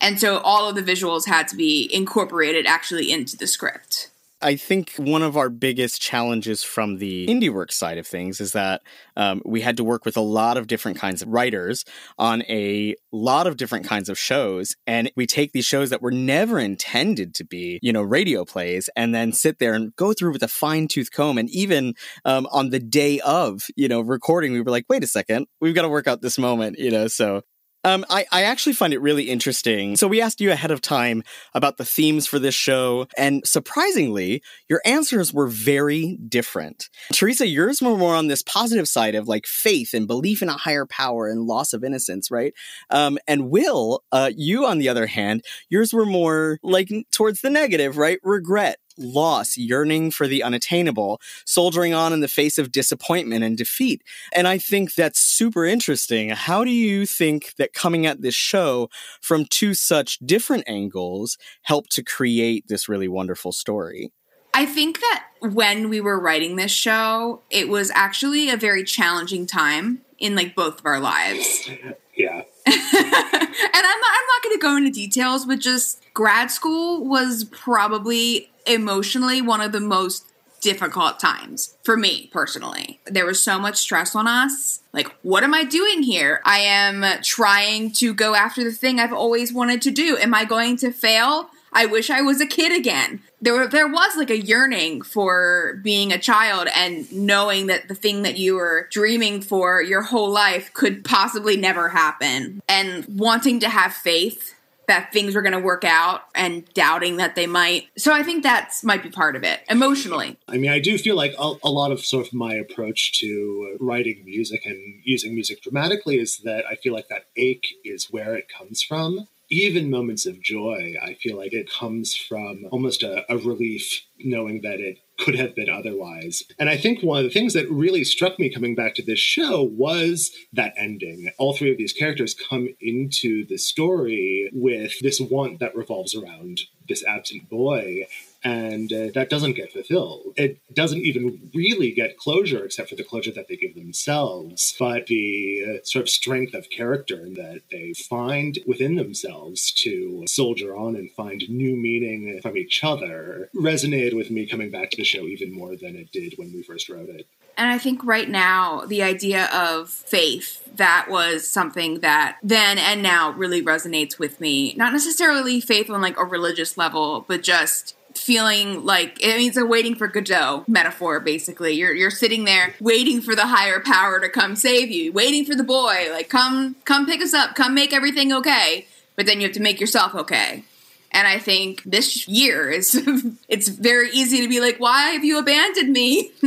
And 0.00 0.20
so 0.20 0.38
all 0.38 0.68
of 0.68 0.76
the 0.76 0.82
visuals 0.82 1.26
had 1.26 1.48
to 1.48 1.56
be 1.56 1.88
incorporated 1.92 2.66
actually 2.66 3.10
into 3.10 3.36
the 3.36 3.46
script. 3.46 4.10
I 4.40 4.54
think 4.54 4.92
one 4.98 5.22
of 5.22 5.36
our 5.36 5.50
biggest 5.50 6.00
challenges 6.00 6.62
from 6.62 6.98
the 6.98 7.26
indie 7.26 7.52
work 7.52 7.72
side 7.72 7.98
of 7.98 8.06
things 8.06 8.40
is 8.40 8.52
that 8.52 8.82
um, 9.16 9.42
we 9.44 9.60
had 9.60 9.76
to 9.78 9.84
work 9.84 10.04
with 10.04 10.16
a 10.16 10.22
lot 10.22 10.56
of 10.56 10.68
different 10.68 10.96
kinds 10.96 11.22
of 11.22 11.28
writers 11.28 11.84
on 12.18 12.42
a 12.42 12.94
lot 13.10 13.48
of 13.48 13.56
different 13.56 13.86
kinds 13.86 14.08
of 14.08 14.16
shows. 14.16 14.76
And 14.86 15.10
we 15.16 15.26
take 15.26 15.52
these 15.52 15.64
shows 15.64 15.90
that 15.90 16.02
were 16.02 16.12
never 16.12 16.60
intended 16.60 17.34
to 17.34 17.44
be, 17.44 17.80
you 17.82 17.92
know, 17.92 18.02
radio 18.02 18.44
plays 18.44 18.88
and 18.94 19.12
then 19.12 19.32
sit 19.32 19.58
there 19.58 19.74
and 19.74 19.94
go 19.96 20.12
through 20.12 20.32
with 20.32 20.44
a 20.44 20.48
fine 20.48 20.86
tooth 20.86 21.10
comb. 21.10 21.36
And 21.36 21.50
even 21.50 21.94
um, 22.24 22.46
on 22.52 22.70
the 22.70 22.80
day 22.80 23.18
of, 23.20 23.66
you 23.74 23.88
know, 23.88 24.00
recording, 24.00 24.52
we 24.52 24.60
were 24.60 24.70
like, 24.70 24.86
wait 24.88 25.02
a 25.02 25.08
second, 25.08 25.46
we've 25.60 25.74
got 25.74 25.82
to 25.82 25.88
work 25.88 26.06
out 26.06 26.22
this 26.22 26.38
moment, 26.38 26.78
you 26.78 26.92
know, 26.92 27.08
so 27.08 27.42
um, 27.84 28.04
I, 28.10 28.26
I 28.32 28.42
actually 28.42 28.72
find 28.72 28.92
it 28.92 29.00
really 29.00 29.30
interesting. 29.30 29.96
So 29.96 30.08
we 30.08 30.20
asked 30.20 30.40
you 30.40 30.50
ahead 30.50 30.70
of 30.70 30.80
time 30.80 31.22
about 31.54 31.76
the 31.76 31.84
themes 31.84 32.26
for 32.26 32.38
this 32.38 32.54
show, 32.54 33.06
and 33.16 33.46
surprisingly, 33.46 34.42
your 34.68 34.80
answers 34.84 35.32
were 35.32 35.46
very 35.46 36.18
different. 36.28 36.88
Teresa, 37.12 37.46
yours 37.46 37.80
were 37.80 37.96
more 37.96 38.14
on 38.14 38.26
this 38.26 38.42
positive 38.42 38.88
side 38.88 39.14
of 39.14 39.28
like 39.28 39.46
faith 39.46 39.94
and 39.94 40.06
belief 40.06 40.42
in 40.42 40.48
a 40.48 40.52
higher 40.52 40.86
power 40.86 41.28
and 41.28 41.46
loss 41.46 41.72
of 41.72 41.84
innocence, 41.84 42.30
right? 42.30 42.52
Um, 42.90 43.18
and 43.26 43.50
Will, 43.50 44.02
uh, 44.12 44.30
you 44.36 44.66
on 44.66 44.78
the 44.78 44.88
other 44.88 45.06
hand, 45.06 45.44
yours 45.68 45.92
were 45.92 46.06
more 46.06 46.58
like 46.62 46.90
towards 47.12 47.40
the 47.40 47.50
negative, 47.50 47.96
right? 47.96 48.18
Regret, 48.22 48.78
loss, 48.98 49.56
yearning 49.56 50.10
for 50.10 50.26
the 50.26 50.42
unattainable, 50.42 51.20
soldiering 51.46 51.94
on 51.94 52.12
in 52.12 52.20
the 52.20 52.28
face 52.28 52.58
of 52.58 52.72
disappointment 52.72 53.44
and 53.44 53.56
defeat. 53.56 54.02
And 54.34 54.46
I 54.48 54.58
think 54.58 54.94
that's 54.94 55.20
super 55.20 55.64
interesting. 55.64 56.30
How 56.30 56.64
do 56.64 56.70
you 56.70 57.06
think 57.06 57.54
that 57.56 57.72
coming 57.72 58.06
at 58.06 58.22
this 58.22 58.34
show 58.34 58.88
from 59.20 59.44
two 59.44 59.74
such 59.74 60.18
different 60.18 60.64
angles 60.66 61.38
helped 61.62 61.90
to 61.92 62.02
create 62.02 62.66
this 62.68 62.88
really 62.88 63.08
wonderful 63.08 63.52
story? 63.52 64.12
I 64.54 64.66
think 64.66 65.00
that 65.00 65.26
when 65.40 65.88
we 65.88 66.00
were 66.00 66.18
writing 66.18 66.56
this 66.56 66.72
show, 66.72 67.42
it 67.50 67.68
was 67.68 67.92
actually 67.94 68.50
a 68.50 68.56
very 68.56 68.82
challenging 68.82 69.46
time 69.46 70.00
in 70.18 70.34
like 70.34 70.54
both 70.54 70.80
of 70.80 70.86
our 70.86 71.00
lives. 71.00 71.70
Yeah. 72.18 72.42
and 72.66 72.74
I'm 72.76 74.00
not, 74.00 74.12
I'm 74.12 74.26
not 74.26 74.42
going 74.42 74.56
to 74.56 74.60
go 74.60 74.76
into 74.76 74.90
details, 74.90 75.46
but 75.46 75.60
just 75.60 76.02
grad 76.14 76.50
school 76.50 77.04
was 77.04 77.44
probably 77.44 78.50
emotionally 78.68 79.40
one 79.40 79.60
of 79.60 79.72
the 79.72 79.80
most 79.80 80.24
difficult 80.60 81.20
times 81.20 81.76
for 81.84 81.96
me 81.96 82.28
personally. 82.32 83.00
There 83.06 83.26
was 83.26 83.42
so 83.42 83.58
much 83.58 83.76
stress 83.76 84.14
on 84.14 84.26
us. 84.26 84.80
Like, 84.92 85.14
what 85.22 85.44
am 85.44 85.54
I 85.54 85.64
doing 85.64 86.02
here? 86.02 86.40
I 86.44 86.58
am 86.60 87.04
trying 87.22 87.92
to 87.92 88.12
go 88.14 88.34
after 88.34 88.64
the 88.64 88.72
thing 88.72 88.98
I've 88.98 89.12
always 89.12 89.52
wanted 89.52 89.82
to 89.82 89.90
do. 89.90 90.16
Am 90.16 90.34
I 90.34 90.44
going 90.44 90.76
to 90.78 90.90
fail? 90.90 91.50
I 91.72 91.86
wish 91.86 92.10
I 92.10 92.22
was 92.22 92.40
a 92.40 92.46
kid 92.46 92.76
again. 92.76 93.20
There 93.40 93.68
there 93.68 93.86
was 93.86 94.16
like 94.16 94.30
a 94.30 94.40
yearning 94.40 95.02
for 95.02 95.78
being 95.82 96.12
a 96.12 96.18
child 96.18 96.66
and 96.74 97.10
knowing 97.12 97.66
that 97.66 97.88
the 97.88 97.94
thing 97.94 98.22
that 98.22 98.38
you 98.38 98.54
were 98.54 98.88
dreaming 98.90 99.42
for 99.42 99.82
your 99.82 100.02
whole 100.02 100.30
life 100.30 100.72
could 100.72 101.04
possibly 101.04 101.56
never 101.56 101.90
happen 101.90 102.62
and 102.68 103.04
wanting 103.06 103.60
to 103.60 103.68
have 103.68 103.92
faith 103.92 104.54
that 104.88 105.12
things 105.12 105.34
were 105.34 105.42
going 105.42 105.52
to 105.52 105.58
work 105.58 105.84
out 105.84 106.22
and 106.34 106.64
doubting 106.74 107.18
that 107.18 107.36
they 107.36 107.46
might. 107.46 107.88
So 107.96 108.12
I 108.12 108.22
think 108.22 108.42
that's 108.42 108.82
might 108.82 109.02
be 109.02 109.10
part 109.10 109.36
of 109.36 109.44
it 109.44 109.60
emotionally. 109.70 110.36
I 110.48 110.58
mean, 110.58 110.70
I 110.70 110.80
do 110.80 110.98
feel 110.98 111.16
like 111.16 111.34
a, 111.38 111.54
a 111.62 111.70
lot 111.70 111.92
of 111.92 112.00
sort 112.00 112.26
of 112.26 112.34
my 112.34 112.54
approach 112.54 113.20
to 113.20 113.76
writing 113.80 114.22
music 114.24 114.66
and 114.66 114.78
using 115.04 115.34
music 115.34 115.62
dramatically 115.62 116.18
is 116.18 116.38
that 116.38 116.64
I 116.66 116.74
feel 116.74 116.92
like 116.92 117.08
that 117.08 117.26
ache 117.36 117.68
is 117.84 118.10
where 118.10 118.34
it 118.34 118.46
comes 118.48 118.82
from. 118.82 119.28
Even 119.50 119.90
moments 119.90 120.26
of 120.26 120.42
joy, 120.42 120.94
I 121.02 121.14
feel 121.14 121.36
like 121.36 121.52
it 121.52 121.70
comes 121.70 122.14
from 122.14 122.66
almost 122.70 123.02
a, 123.02 123.24
a 123.32 123.38
relief 123.38 124.04
knowing 124.18 124.60
that 124.62 124.80
it 124.80 124.98
could 125.18 125.34
have 125.34 125.54
been 125.54 125.68
otherwise. 125.68 126.42
And 126.58 126.68
I 126.68 126.76
think 126.76 127.02
one 127.02 127.18
of 127.18 127.24
the 127.24 127.30
things 127.30 127.54
that 127.54 127.70
really 127.70 128.04
struck 128.04 128.38
me 128.38 128.52
coming 128.52 128.74
back 128.74 128.94
to 128.94 129.02
this 129.02 129.18
show 129.18 129.62
was 129.62 130.30
that 130.52 130.74
ending. 130.76 131.30
All 131.38 131.54
three 131.56 131.72
of 131.72 131.78
these 131.78 131.92
characters 131.92 132.34
come 132.48 132.68
into 132.80 133.44
the 133.46 133.58
story 133.58 134.50
with 134.52 134.92
this 135.00 135.20
want 135.20 135.60
that 135.60 135.74
revolves 135.74 136.14
around 136.14 136.62
this 136.88 137.04
absent 137.04 137.48
boy. 137.48 138.06
And 138.48 138.92
uh, 138.92 139.08
that 139.14 139.28
doesn't 139.30 139.54
get 139.54 139.72
fulfilled. 139.72 140.32
It 140.36 140.58
doesn't 140.74 141.02
even 141.02 141.50
really 141.54 141.90
get 141.92 142.16
closure, 142.16 142.64
except 142.64 142.88
for 142.88 142.96
the 142.96 143.04
closure 143.04 143.32
that 143.32 143.48
they 143.48 143.56
give 143.56 143.74
themselves. 143.74 144.74
But 144.78 145.06
the 145.06 145.64
uh, 145.68 145.84
sort 145.84 146.02
of 146.02 146.08
strength 146.08 146.54
of 146.54 146.70
character 146.70 147.28
that 147.34 147.62
they 147.70 147.92
find 147.92 148.58
within 148.66 148.96
themselves 148.96 149.72
to 149.82 150.24
soldier 150.28 150.76
on 150.76 150.96
and 150.96 151.10
find 151.12 151.42
new 151.48 151.76
meaning 151.76 152.40
from 152.42 152.56
each 152.56 152.82
other 152.82 153.50
resonated 153.54 154.14
with 154.14 154.30
me 154.30 154.46
coming 154.46 154.70
back 154.70 154.90
to 154.90 154.96
the 154.96 155.04
show 155.04 155.24
even 155.24 155.52
more 155.52 155.76
than 155.76 155.96
it 155.96 156.10
did 156.12 156.34
when 156.36 156.52
we 156.52 156.62
first 156.62 156.88
wrote 156.88 157.08
it. 157.08 157.26
And 157.58 157.68
I 157.68 157.78
think 157.78 158.04
right 158.04 158.28
now, 158.28 158.84
the 158.86 159.02
idea 159.02 159.46
of 159.52 159.90
faith, 159.90 160.62
that 160.76 161.06
was 161.10 161.50
something 161.50 162.00
that 162.00 162.38
then 162.40 162.78
and 162.78 163.02
now 163.02 163.32
really 163.32 163.62
resonates 163.62 164.16
with 164.16 164.40
me. 164.40 164.74
Not 164.76 164.92
necessarily 164.92 165.60
faith 165.60 165.90
on 165.90 166.00
like 166.00 166.18
a 166.18 166.24
religious 166.24 166.78
level, 166.78 167.24
but 167.26 167.42
just 167.42 167.96
feeling 168.20 168.84
like 168.84 169.22
it 169.22 169.36
means 169.36 169.56
a 169.56 169.64
waiting 169.64 169.94
for 169.94 170.08
Godot 170.08 170.64
metaphor 170.68 171.20
basically. 171.20 171.72
You're 171.72 171.94
you're 171.94 172.10
sitting 172.10 172.44
there 172.44 172.74
waiting 172.80 173.20
for 173.20 173.34
the 173.34 173.46
higher 173.46 173.80
power 173.80 174.20
to 174.20 174.28
come 174.28 174.56
save 174.56 174.90
you, 174.90 175.12
waiting 175.12 175.44
for 175.44 175.54
the 175.54 175.64
boy, 175.64 176.08
like 176.10 176.28
come 176.28 176.76
come 176.84 177.06
pick 177.06 177.22
us 177.22 177.34
up, 177.34 177.54
come 177.54 177.74
make 177.74 177.92
everything 177.92 178.32
okay. 178.32 178.86
But 179.16 179.26
then 179.26 179.40
you 179.40 179.46
have 179.46 179.56
to 179.56 179.62
make 179.62 179.80
yourself 179.80 180.14
okay. 180.14 180.64
And 181.10 181.26
I 181.26 181.38
think 181.38 181.82
this 181.84 182.28
year 182.28 182.70
is 182.70 182.94
it's 183.48 183.68
very 183.68 184.10
easy 184.10 184.42
to 184.42 184.48
be 184.48 184.60
like, 184.60 184.78
why 184.78 185.10
have 185.10 185.24
you 185.24 185.38
abandoned 185.38 185.92
me? 185.92 186.32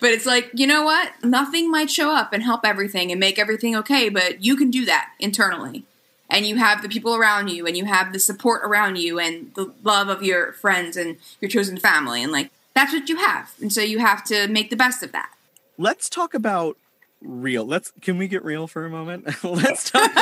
but 0.00 0.10
it's 0.10 0.26
like, 0.26 0.50
you 0.52 0.66
know 0.66 0.82
what? 0.82 1.12
Nothing 1.22 1.70
might 1.70 1.90
show 1.90 2.14
up 2.14 2.32
and 2.32 2.42
help 2.42 2.64
everything 2.64 3.10
and 3.10 3.20
make 3.20 3.38
everything 3.38 3.76
okay, 3.76 4.08
but 4.08 4.42
you 4.44 4.56
can 4.56 4.70
do 4.70 4.84
that 4.86 5.10
internally. 5.18 5.84
And 6.28 6.46
you 6.46 6.56
have 6.56 6.82
the 6.82 6.88
people 6.88 7.14
around 7.14 7.48
you 7.48 7.66
and 7.66 7.76
you 7.76 7.84
have 7.84 8.12
the 8.12 8.18
support 8.18 8.62
around 8.64 8.96
you 8.96 9.18
and 9.20 9.52
the 9.54 9.72
love 9.84 10.08
of 10.08 10.22
your 10.22 10.52
friends 10.52 10.96
and 10.96 11.16
your 11.40 11.48
chosen 11.48 11.78
family. 11.78 12.22
And 12.22 12.32
like, 12.32 12.50
that's 12.74 12.92
what 12.92 13.08
you 13.08 13.16
have. 13.16 13.52
And 13.60 13.72
so 13.72 13.80
you 13.80 13.98
have 13.98 14.24
to 14.24 14.48
make 14.48 14.70
the 14.70 14.76
best 14.76 15.02
of 15.02 15.12
that. 15.12 15.30
Let's 15.78 16.08
talk 16.08 16.34
about 16.34 16.76
real. 17.22 17.64
Let's 17.64 17.92
can 18.00 18.18
we 18.18 18.28
get 18.28 18.44
real 18.44 18.66
for 18.66 18.84
a 18.84 18.90
moment? 18.90 19.26
Let's 19.44 19.90
talk. 19.90 20.10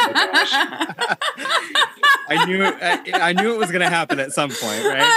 I 2.26 2.44
knew 2.46 2.62
it, 2.62 2.74
I, 2.80 3.30
I 3.30 3.32
knew 3.32 3.52
it 3.52 3.58
was 3.58 3.70
going 3.70 3.82
to 3.82 3.90
happen 3.90 4.18
at 4.18 4.32
some 4.32 4.50
point, 4.50 4.84
right? 4.84 5.12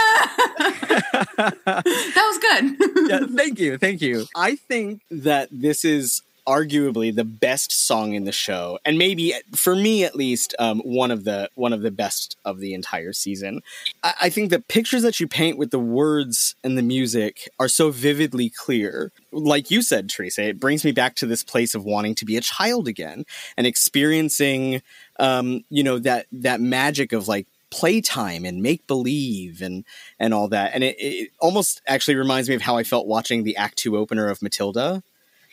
that 1.66 2.16
was 2.16 2.38
good. 2.38 3.10
yeah, 3.10 3.26
thank 3.36 3.60
you, 3.60 3.78
thank 3.78 4.02
you. 4.02 4.26
I 4.36 4.56
think 4.56 5.02
that 5.10 5.48
this 5.52 5.86
is 5.86 6.22
arguably 6.48 7.14
the 7.14 7.26
best 7.26 7.72
song 7.72 8.14
in 8.14 8.24
the 8.24 8.32
show, 8.32 8.80
and 8.86 8.98
maybe 8.98 9.34
for 9.54 9.76
me 9.76 10.04
at 10.04 10.16
least, 10.16 10.56
um, 10.60 10.80
one 10.80 11.12
of 11.12 11.26
the 11.26 11.50
one 11.56 11.74
of 11.74 11.82
the 11.82 11.92
best 11.92 12.38
of 12.46 12.60
the 12.60 12.74
entire 12.74 13.14
season. 13.14 13.62
I, 14.04 14.14
I 14.24 14.30
think 14.30 14.50
the 14.50 14.62
pictures 14.62 15.04
that 15.04 15.20
you 15.20 15.28
paint 15.28 15.58
with 15.58 15.72
the 15.72 15.80
words 15.80 16.56
and 16.64 16.78
the 16.78 16.82
music 16.82 17.50
are 17.60 17.68
so 17.68 17.92
vividly 17.92 18.50
clear. 18.50 19.12
Like 19.32 19.70
you 19.70 19.82
said, 19.82 20.10
Teresa, 20.10 20.44
it 20.44 20.60
brings 20.60 20.84
me 20.86 20.92
back 20.92 21.16
to 21.16 21.26
this 21.26 21.44
place 21.44 21.76
of 21.76 21.84
wanting 21.84 22.16
to 22.16 22.26
be 22.26 22.38
a 22.38 22.42
child 22.42 22.88
again 22.88 23.26
and 23.58 23.68
experiencing, 23.68 24.82
um, 25.20 25.64
you 25.70 25.84
know, 25.84 26.00
that 26.00 26.28
that 26.32 26.62
magic 26.62 27.12
of 27.12 27.28
like 27.28 27.48
playtime 27.70 28.46
and 28.46 28.62
make 28.62 28.88
believe 28.88 29.62
and 29.62 29.84
and 30.20 30.34
all 30.34 30.48
that 30.48 30.72
and 30.74 30.86
it, 30.86 30.96
it 31.00 31.32
almost 31.40 31.82
actually 31.86 32.16
reminds 32.16 32.48
me 32.48 32.56
of 32.56 32.62
how 32.62 32.78
i 32.78 32.84
felt 32.84 33.08
watching 33.08 33.44
the 33.44 33.58
act 33.58 33.78
two 33.78 33.98
opener 33.98 34.30
of 34.30 34.42
matilda 34.42 35.04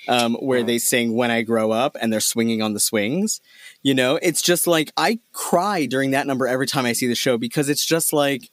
um, 0.09 0.35
where 0.37 0.63
they 0.63 0.79
sing 0.79 1.15
when 1.15 1.31
i 1.31 1.43
grow 1.43 1.71
up 1.71 1.97
and 2.01 2.13
they're 2.13 2.21
swinging 2.21 2.63
on 2.63 2.75
the 2.75 2.81
swings 2.81 3.41
you 3.83 3.95
know? 3.95 4.19
It's 4.23 4.43
just 4.43 4.67
like 4.67 4.93
i 4.97 5.19
cry 5.33 5.87
during 5.87 6.13
that 6.13 6.27
number 6.27 6.47
every 6.47 6.67
time 6.67 6.87
i 6.87 6.93
see 6.93 7.07
the 7.07 7.15
show 7.15 7.39
because 7.39 7.69
it's 7.69 7.85
just 7.85 8.13
like 8.13 8.51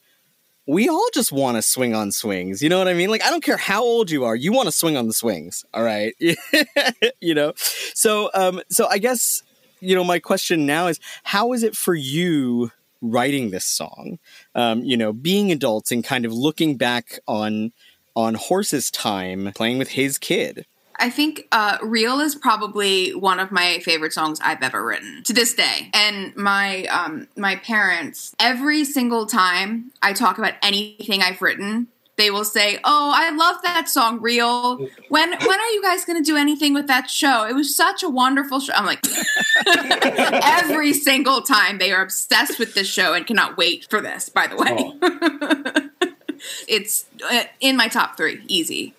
we 0.66 0.88
all 0.88 1.08
just 1.12 1.32
want 1.32 1.56
to 1.56 1.62
swing 1.62 1.94
on 1.94 2.12
swings 2.12 2.62
you 2.62 2.68
know 2.68 2.78
what 2.78 2.88
i 2.88 2.94
mean? 2.94 3.10
Like 3.10 3.24
i 3.24 3.30
don't 3.30 3.42
care 3.44 3.56
how 3.56 3.82
old 3.82 4.10
you 4.10 4.24
are 4.24 4.36
you 4.36 4.52
want 4.52 4.66
to 4.66 4.72
swing 4.72 4.96
on 4.96 5.06
the 5.06 5.12
swings 5.14 5.64
all 5.74 5.82
right? 5.82 6.14
You 7.20 7.34
know? 7.34 7.52
So 7.56 8.30
um 8.34 8.60
so 8.70 8.86
i 8.86 8.98
guess 8.98 9.42
you 9.80 9.94
know 9.94 10.04
my 10.04 10.18
question 10.18 10.64
now 10.64 10.86
is 10.86 11.00
how 11.24 11.52
is 11.52 11.62
it 11.62 11.76
for 11.76 11.94
you 11.94 12.70
writing 13.02 13.50
this 13.50 13.64
song? 13.64 14.18
Um, 14.54 14.84
you 14.84 14.96
know 14.96 15.12
being 15.12 15.50
adults 15.50 15.90
and 15.92 16.04
kind 16.04 16.24
of 16.24 16.32
looking 16.32 16.76
back 16.76 17.18
on 17.26 17.72
on 18.14 18.34
horse's 18.34 18.90
time 18.90 19.50
playing 19.54 19.78
with 19.78 19.90
his 19.90 20.18
kid 20.18 20.66
I 21.02 21.10
think 21.10 21.48
uh, 21.50 21.78
"Real" 21.82 22.20
is 22.20 22.36
probably 22.36 23.10
one 23.10 23.40
of 23.40 23.50
my 23.50 23.80
favorite 23.80 24.12
songs 24.12 24.38
I've 24.40 24.62
ever 24.62 24.84
written 24.84 25.24
to 25.24 25.32
this 25.32 25.52
day. 25.52 25.90
And 25.92 26.34
my 26.36 26.84
um, 26.84 27.26
my 27.36 27.56
parents, 27.56 28.36
every 28.38 28.84
single 28.84 29.26
time 29.26 29.90
I 30.00 30.12
talk 30.12 30.38
about 30.38 30.54
anything 30.62 31.20
I've 31.20 31.42
written, 31.42 31.88
they 32.16 32.30
will 32.30 32.44
say, 32.44 32.78
"Oh, 32.84 33.12
I 33.12 33.30
love 33.30 33.56
that 33.64 33.88
song, 33.88 34.20
Real. 34.20 34.76
When 35.08 35.32
when 35.32 35.60
are 35.60 35.70
you 35.70 35.82
guys 35.82 36.04
going 36.04 36.22
to 36.22 36.24
do 36.24 36.36
anything 36.36 36.72
with 36.72 36.86
that 36.86 37.10
show? 37.10 37.46
It 37.46 37.54
was 37.54 37.74
such 37.74 38.04
a 38.04 38.08
wonderful 38.08 38.60
show." 38.60 38.72
I'm 38.72 38.86
like, 38.86 39.04
every 40.44 40.92
single 40.92 41.42
time 41.42 41.78
they 41.78 41.90
are 41.90 42.02
obsessed 42.02 42.60
with 42.60 42.74
this 42.74 42.86
show 42.86 43.12
and 43.12 43.26
cannot 43.26 43.56
wait 43.56 43.88
for 43.90 44.00
this. 44.00 44.28
By 44.28 44.46
the 44.46 44.56
way. 44.56 45.90
it's 46.68 47.06
uh, 47.28 47.42
in 47.58 47.76
my 47.76 47.88
top 47.88 48.16
three, 48.16 48.44
easy. 48.46 48.94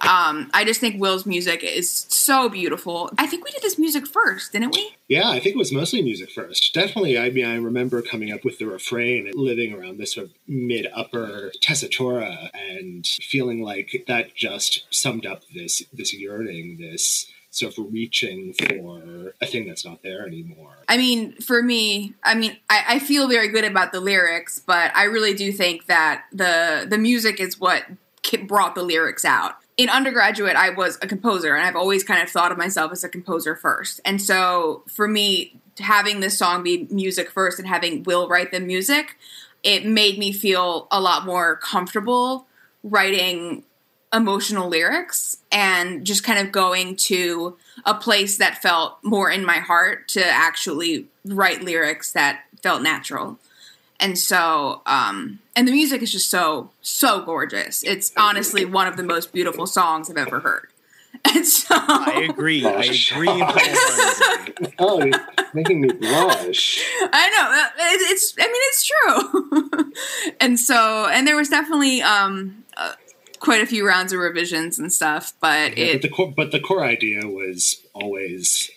Um, 0.00 0.50
I 0.54 0.64
just 0.64 0.80
think 0.80 1.00
Will's 1.00 1.26
music 1.26 1.62
is 1.64 1.90
so 1.90 2.48
beautiful. 2.48 3.10
I 3.18 3.26
think 3.26 3.44
we 3.44 3.50
did 3.50 3.62
this 3.62 3.78
music 3.78 4.06
first, 4.06 4.52
didn't 4.52 4.74
we? 4.74 4.94
Yeah, 5.08 5.28
I 5.28 5.40
think 5.40 5.54
it 5.54 5.58
was 5.58 5.72
mostly 5.72 6.02
music 6.02 6.30
first. 6.30 6.72
Definitely, 6.72 7.18
I 7.18 7.30
mean, 7.30 7.46
I 7.46 7.56
remember 7.56 8.02
coming 8.02 8.32
up 8.32 8.44
with 8.44 8.58
the 8.58 8.66
refrain 8.66 9.26
and 9.26 9.34
living 9.34 9.72
around 9.72 9.98
this 9.98 10.14
sort 10.14 10.26
of 10.26 10.32
mid 10.46 10.86
upper 10.94 11.52
tessitura 11.62 12.50
and 12.54 13.06
feeling 13.06 13.62
like 13.62 14.04
that 14.06 14.34
just 14.34 14.86
summed 14.90 15.26
up 15.26 15.42
this 15.54 15.82
this 15.92 16.14
yearning, 16.14 16.78
this 16.78 17.26
sort 17.50 17.76
of 17.76 17.92
reaching 17.92 18.52
for 18.52 19.34
a 19.40 19.46
thing 19.46 19.66
that's 19.66 19.84
not 19.84 20.02
there 20.02 20.26
anymore. 20.26 20.76
I 20.88 20.96
mean, 20.96 21.32
for 21.40 21.62
me, 21.62 22.14
I 22.22 22.34
mean, 22.34 22.56
I, 22.68 22.84
I 22.88 22.98
feel 22.98 23.28
very 23.28 23.48
good 23.48 23.64
about 23.64 23.92
the 23.92 24.00
lyrics, 24.00 24.60
but 24.64 24.94
I 24.94 25.04
really 25.04 25.34
do 25.34 25.50
think 25.50 25.86
that 25.86 26.24
the 26.32 26.86
the 26.88 26.98
music 26.98 27.40
is 27.40 27.58
what 27.58 27.84
brought 28.46 28.74
the 28.74 28.82
lyrics 28.82 29.24
out. 29.24 29.56
In 29.78 29.88
undergraduate, 29.88 30.56
I 30.56 30.70
was 30.70 30.98
a 31.02 31.06
composer, 31.06 31.54
and 31.54 31.64
I've 31.64 31.76
always 31.76 32.02
kind 32.02 32.20
of 32.20 32.28
thought 32.28 32.50
of 32.50 32.58
myself 32.58 32.90
as 32.90 33.04
a 33.04 33.08
composer 33.08 33.54
first. 33.54 34.00
And 34.04 34.20
so, 34.20 34.82
for 34.88 35.06
me, 35.06 35.60
having 35.78 36.18
this 36.18 36.36
song 36.36 36.64
be 36.64 36.88
music 36.90 37.30
first 37.30 37.60
and 37.60 37.68
having 37.68 38.02
Will 38.02 38.28
write 38.28 38.50
the 38.50 38.58
music, 38.58 39.16
it 39.62 39.86
made 39.86 40.18
me 40.18 40.32
feel 40.32 40.88
a 40.90 41.00
lot 41.00 41.24
more 41.24 41.56
comfortable 41.56 42.48
writing 42.82 43.62
emotional 44.12 44.68
lyrics 44.68 45.38
and 45.52 46.04
just 46.04 46.24
kind 46.24 46.40
of 46.40 46.50
going 46.50 46.96
to 46.96 47.56
a 47.84 47.94
place 47.94 48.38
that 48.38 48.60
felt 48.60 48.98
more 49.04 49.30
in 49.30 49.44
my 49.44 49.58
heart 49.58 50.08
to 50.08 50.24
actually 50.24 51.06
write 51.24 51.62
lyrics 51.62 52.12
that 52.12 52.40
felt 52.62 52.82
natural. 52.82 53.38
And 54.00 54.16
so, 54.16 54.82
um, 54.86 55.40
and 55.56 55.66
the 55.66 55.72
music 55.72 56.02
is 56.02 56.12
just 56.12 56.30
so, 56.30 56.70
so 56.82 57.20
gorgeous. 57.22 57.82
It's 57.82 58.12
honestly 58.16 58.64
one 58.64 58.86
of 58.86 58.96
the 58.96 59.02
most 59.02 59.32
beautiful 59.32 59.66
songs 59.66 60.08
I've 60.08 60.16
ever 60.16 60.40
heard. 60.40 60.68
And 61.34 61.44
so, 61.44 61.74
I 61.74 62.28
agree. 62.30 62.64
I 62.64 62.82
agree. 62.82 64.72
oh, 64.78 65.04
you're 65.04 65.20
making 65.52 65.80
me 65.80 65.88
blush. 65.90 66.80
I 67.00 67.30
know 67.30 67.50
uh, 67.50 67.68
it's. 68.10 68.34
I 68.38 68.46
mean, 68.46 68.62
it's 68.68 68.86
true. 68.86 70.32
and 70.40 70.60
so, 70.60 71.08
and 71.10 71.26
there 71.26 71.34
was 71.34 71.48
definitely 71.48 72.02
um, 72.02 72.64
uh, 72.76 72.92
quite 73.40 73.62
a 73.62 73.66
few 73.66 73.86
rounds 73.86 74.12
of 74.12 74.20
revisions 74.20 74.78
and 74.78 74.92
stuff, 74.92 75.32
but 75.40 75.76
Yeah, 75.76 75.86
it 75.86 75.92
but 75.94 76.02
the 76.02 76.08
core, 76.08 76.34
but 76.36 76.52
the 76.52 76.60
core 76.60 76.84
idea 76.84 77.26
was 77.26 77.84
always 77.94 78.70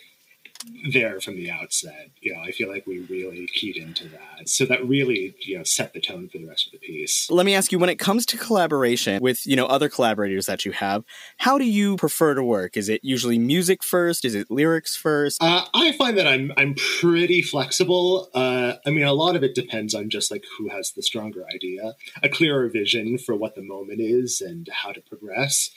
there 0.92 1.20
from 1.20 1.36
the 1.36 1.52
outset. 1.52 2.12
You 2.22 2.34
know, 2.34 2.42
I 2.42 2.52
feel 2.52 2.70
like 2.70 2.86
we 2.88 3.00
really 3.00 3.48
keyed 3.48 3.78
into 3.78 4.08
that, 4.10 4.50
so 4.50 4.66
that 4.66 4.86
really 4.88 5.36
you 5.40 5.58
know 5.58 5.64
set 5.64 5.94
the 5.94 6.02
tone 6.02 6.30
for 6.30 6.38
the 6.38 6.48
rest 6.48 6.68
of 6.68 6.74
the 6.74 6.80
piece. 6.80 7.30
Let 7.30 7.46
me 7.46 7.56
ask 7.56 7.72
you 7.72 7.80
when 7.80 7.90
it 7.90 8.00
comes 8.00 8.26
to 8.28 8.38
collaboration 8.38 9.22
with, 9.22 9.46
you 9.46 9.56
know, 9.56 9.66
other 9.66 9.90
collaborators 9.90 10.46
that 10.46 10.66
you 10.66 10.72
have, 10.74 11.04
how 11.38 11.58
do 11.58 11.66
you 11.66 11.96
prefer 11.98 12.34
to 12.34 12.44
work? 12.44 12.78
Is 12.78 12.90
it 12.90 13.02
usually 13.04 13.40
music 13.40 13.84
first? 13.84 14.26
Is 14.26 14.36
it 14.36 14.50
lyrics 14.50 14.96
first? 14.96 15.42
Uh, 15.42 15.66
I 15.74 15.92
find 15.94 16.18
that 16.18 16.28
I'm 16.28 16.52
I'm 16.58 16.76
pretty 17.00 17.42
flexible. 17.42 18.30
Uh, 18.34 18.74
I 18.86 18.90
mean, 18.90 19.06
a 19.06 19.14
lot 19.14 19.36
of 19.36 19.44
it 19.44 19.56
depends 19.56 19.96
on 19.96 20.10
just 20.10 20.32
like 20.32 20.44
who 20.58 20.70
has 20.70 20.92
the 20.92 21.04
stronger 21.04 21.46
idea, 21.54 21.96
a 22.24 22.30
clearer 22.30 22.70
vision 22.70 23.18
for 23.18 23.36
what 23.36 23.56
the 23.56 23.62
moment 23.62 24.02
is 24.02 24.42
and 24.42 24.68
how 24.72 24.92
to 24.92 25.02
progress. 25.02 25.70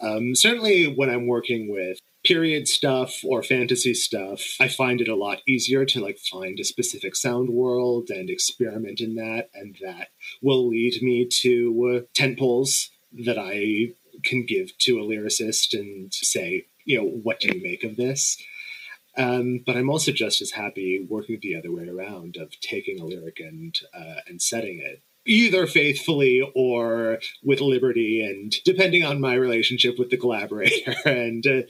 Um, 0.00 0.34
certainly, 0.34 0.86
when 0.86 1.10
I'm 1.10 1.26
working 1.26 1.70
with 1.70 1.98
period 2.24 2.68
stuff 2.68 3.20
or 3.24 3.42
fantasy 3.42 3.94
stuff, 3.94 4.56
I 4.60 4.68
find 4.68 5.00
it 5.00 5.08
a 5.08 5.16
lot 5.16 5.40
easier 5.46 5.84
to 5.86 6.00
like 6.00 6.18
find 6.18 6.58
a 6.60 6.64
specific 6.64 7.16
sound 7.16 7.50
world 7.50 8.10
and 8.10 8.28
experiment 8.28 9.00
in 9.00 9.14
that, 9.16 9.50
and 9.54 9.76
that 9.82 10.08
will 10.42 10.68
lead 10.68 11.02
me 11.02 11.26
to 11.42 12.02
uh, 12.02 12.06
tent 12.14 12.38
poles 12.38 12.90
that 13.24 13.38
I 13.38 13.94
can 14.22 14.44
give 14.44 14.76
to 14.78 14.98
a 14.98 15.02
lyricist 15.02 15.78
and 15.78 16.12
say, 16.12 16.66
you 16.84 16.98
know, 16.98 17.08
what 17.08 17.40
do 17.40 17.48
you 17.48 17.62
make 17.62 17.84
of 17.84 17.96
this? 17.96 18.36
Um, 19.16 19.62
but 19.66 19.76
I'm 19.76 19.90
also 19.90 20.12
just 20.12 20.40
as 20.40 20.52
happy 20.52 21.04
working 21.08 21.38
the 21.42 21.56
other 21.56 21.72
way 21.72 21.88
around 21.88 22.36
of 22.36 22.58
taking 22.60 23.00
a 23.00 23.04
lyric 23.04 23.40
and 23.40 23.78
uh, 23.92 24.20
and 24.28 24.40
setting 24.40 24.80
it 24.80 25.02
either 25.26 25.66
faithfully 25.66 26.42
or 26.54 27.18
with 27.42 27.60
liberty 27.60 28.22
and 28.22 28.54
depending 28.64 29.04
on 29.04 29.20
my 29.20 29.34
relationship 29.34 29.98
with 29.98 30.10
the 30.10 30.16
collaborator. 30.16 30.94
And 31.10 31.46
uh, 31.46 31.62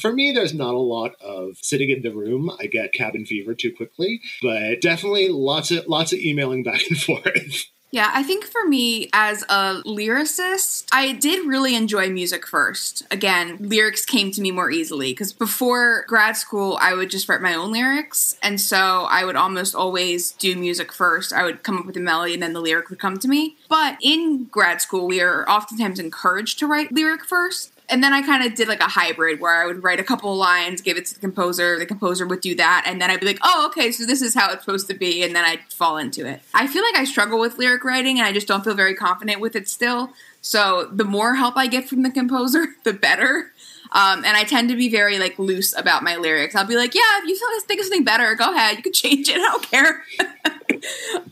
for 0.00 0.12
me 0.12 0.32
there's 0.32 0.54
not 0.54 0.74
a 0.74 0.78
lot 0.78 1.12
of 1.20 1.56
sitting 1.62 1.90
in 1.90 2.02
the 2.02 2.10
room. 2.10 2.50
I 2.58 2.66
get 2.66 2.92
cabin 2.92 3.24
fever 3.26 3.54
too 3.54 3.72
quickly 3.72 4.20
but 4.42 4.80
definitely 4.80 5.28
lots 5.28 5.70
of 5.70 5.86
lots 5.86 6.12
of 6.12 6.18
emailing 6.18 6.62
back 6.62 6.82
and 6.88 6.98
forth 7.00 7.66
Yeah, 7.90 8.10
I 8.12 8.22
think 8.22 8.44
for 8.44 8.66
me 8.66 9.08
as 9.14 9.42
a 9.44 9.82
lyricist, 9.86 10.86
I 10.92 11.12
did 11.12 11.46
really 11.46 11.74
enjoy 11.74 12.10
music 12.10 12.46
first. 12.46 13.02
Again, 13.10 13.56
lyrics 13.60 14.04
came 14.04 14.30
to 14.32 14.42
me 14.42 14.50
more 14.50 14.70
easily 14.70 15.12
because 15.12 15.32
before 15.32 16.04
grad 16.06 16.36
school, 16.36 16.78
I 16.82 16.92
would 16.92 17.08
just 17.08 17.28
write 17.28 17.40
my 17.40 17.54
own 17.54 17.72
lyrics. 17.72 18.36
And 18.42 18.60
so 18.60 19.06
I 19.08 19.24
would 19.24 19.36
almost 19.36 19.74
always 19.74 20.32
do 20.32 20.54
music 20.54 20.92
first. 20.92 21.32
I 21.32 21.44
would 21.44 21.62
come 21.62 21.78
up 21.78 21.86
with 21.86 21.96
a 21.96 22.00
melody 22.00 22.34
and 22.34 22.42
then 22.42 22.52
the 22.52 22.60
lyric 22.60 22.90
would 22.90 22.98
come 22.98 23.18
to 23.18 23.28
me. 23.28 23.56
But 23.68 23.96
in 24.02 24.44
grad 24.44 24.82
school, 24.82 25.06
we 25.06 25.22
are 25.22 25.48
oftentimes 25.48 25.98
encouraged 25.98 26.58
to 26.58 26.66
write 26.66 26.92
lyric 26.92 27.24
first. 27.24 27.72
And 27.90 28.02
then 28.02 28.12
I 28.12 28.22
kind 28.22 28.44
of 28.44 28.54
did 28.54 28.68
like 28.68 28.80
a 28.80 28.88
hybrid 28.88 29.40
where 29.40 29.62
I 29.62 29.66
would 29.66 29.82
write 29.82 29.98
a 29.98 30.04
couple 30.04 30.34
lines, 30.36 30.82
give 30.82 30.96
it 30.96 31.06
to 31.06 31.14
the 31.14 31.20
composer, 31.20 31.78
the 31.78 31.86
composer 31.86 32.26
would 32.26 32.42
do 32.42 32.54
that, 32.56 32.84
and 32.86 33.00
then 33.00 33.10
I'd 33.10 33.20
be 33.20 33.26
like, 33.26 33.38
oh, 33.42 33.66
okay, 33.68 33.90
so 33.92 34.04
this 34.04 34.20
is 34.20 34.34
how 34.34 34.50
it's 34.52 34.64
supposed 34.64 34.88
to 34.88 34.94
be, 34.94 35.22
and 35.22 35.34
then 35.34 35.44
I'd 35.44 35.60
fall 35.72 35.96
into 35.96 36.26
it. 36.26 36.42
I 36.52 36.66
feel 36.66 36.82
like 36.82 36.96
I 36.96 37.04
struggle 37.04 37.38
with 37.38 37.56
lyric 37.56 37.84
writing 37.84 38.18
and 38.18 38.26
I 38.26 38.32
just 38.32 38.46
don't 38.46 38.62
feel 38.62 38.74
very 38.74 38.94
confident 38.94 39.40
with 39.40 39.56
it 39.56 39.68
still. 39.68 40.12
So 40.40 40.88
the 40.92 41.04
more 41.04 41.34
help 41.34 41.56
I 41.56 41.66
get 41.66 41.88
from 41.88 42.02
the 42.02 42.10
composer, 42.10 42.66
the 42.84 42.92
better. 42.92 43.52
Um, 43.90 44.22
and 44.24 44.36
I 44.36 44.44
tend 44.44 44.68
to 44.68 44.76
be 44.76 44.90
very 44.90 45.18
like 45.18 45.38
loose 45.38 45.76
about 45.76 46.02
my 46.02 46.16
lyrics. 46.16 46.54
I'll 46.54 46.66
be 46.66 46.76
like, 46.76 46.94
yeah, 46.94 47.00
if 47.22 47.28
you 47.28 47.60
think 47.66 47.80
of 47.80 47.86
something 47.86 48.04
better, 48.04 48.34
go 48.34 48.52
ahead. 48.52 48.76
You 48.76 48.82
can 48.82 48.92
change 48.92 49.30
it. 49.30 49.36
I 49.36 49.38
don't 49.38 49.62
care. 49.62 50.04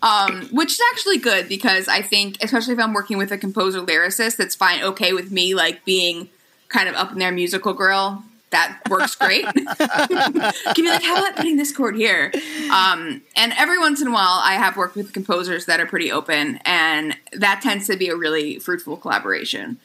um, 0.02 0.48
which 0.52 0.72
is 0.72 0.80
actually 0.92 1.18
good 1.18 1.48
because 1.48 1.88
I 1.88 2.00
think, 2.00 2.42
especially 2.42 2.72
if 2.72 2.80
I'm 2.80 2.94
working 2.94 3.18
with 3.18 3.30
a 3.30 3.38
composer 3.38 3.82
lyricist, 3.82 4.36
that's 4.36 4.54
fine, 4.54 4.82
okay 4.82 5.12
with 5.12 5.30
me 5.30 5.54
like 5.54 5.84
being 5.84 6.30
kind 6.68 6.88
of 6.88 6.94
up 6.94 7.12
in 7.12 7.18
their 7.18 7.32
musical 7.32 7.72
grill. 7.72 8.22
That 8.50 8.80
works 8.88 9.16
great. 9.16 9.44
Can 9.54 10.52
be 10.76 10.88
like, 10.88 11.02
how 11.02 11.18
about 11.18 11.36
putting 11.36 11.56
this 11.56 11.72
chord 11.72 11.96
here? 11.96 12.32
Um, 12.70 13.22
and 13.36 13.52
every 13.58 13.78
once 13.78 14.00
in 14.00 14.08
a 14.08 14.12
while, 14.12 14.40
I 14.42 14.54
have 14.54 14.76
worked 14.76 14.94
with 14.94 15.12
composers 15.12 15.66
that 15.66 15.80
are 15.80 15.86
pretty 15.86 16.12
open, 16.12 16.60
and 16.64 17.16
that 17.32 17.60
tends 17.60 17.88
to 17.88 17.96
be 17.96 18.08
a 18.08 18.16
really 18.16 18.60
fruitful 18.60 18.98
collaboration. 18.98 19.78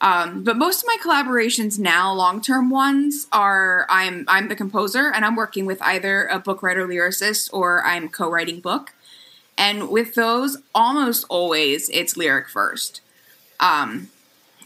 Um, 0.00 0.44
but 0.44 0.56
most 0.56 0.82
of 0.82 0.86
my 0.86 0.98
collaborations 1.02 1.78
now, 1.78 2.12
long 2.12 2.40
term 2.40 2.70
ones, 2.70 3.26
are 3.32 3.86
I'm 3.88 4.24
I'm 4.28 4.48
the 4.48 4.56
composer 4.56 5.10
and 5.12 5.24
I'm 5.24 5.36
working 5.36 5.64
with 5.64 5.80
either 5.82 6.26
a 6.26 6.38
book 6.38 6.62
writer 6.62 6.86
lyricist 6.86 7.48
or 7.52 7.82
I'm 7.84 8.08
co-writing 8.08 8.60
book. 8.60 8.92
And 9.56 9.88
with 9.88 10.14
those, 10.14 10.58
almost 10.74 11.24
always 11.30 11.88
it's 11.88 12.16
lyric 12.16 12.48
first. 12.48 13.00
Um, 13.58 14.10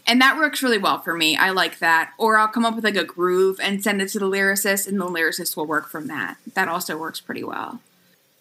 and 0.07 0.21
that 0.21 0.37
works 0.37 0.63
really 0.63 0.77
well 0.77 0.99
for 0.99 1.15
me. 1.15 1.35
I 1.35 1.51
like 1.51 1.79
that. 1.79 2.11
Or 2.17 2.37
I'll 2.37 2.47
come 2.47 2.65
up 2.65 2.75
with 2.75 2.83
like 2.83 2.95
a 2.95 3.03
groove 3.03 3.59
and 3.61 3.83
send 3.83 4.01
it 4.01 4.09
to 4.09 4.19
the 4.19 4.25
lyricist, 4.25 4.87
and 4.87 4.99
the 4.99 5.05
lyricist 5.05 5.55
will 5.55 5.65
work 5.65 5.89
from 5.89 6.07
that. 6.07 6.37
That 6.53 6.67
also 6.67 6.97
works 6.97 7.19
pretty 7.19 7.43
well. 7.43 7.79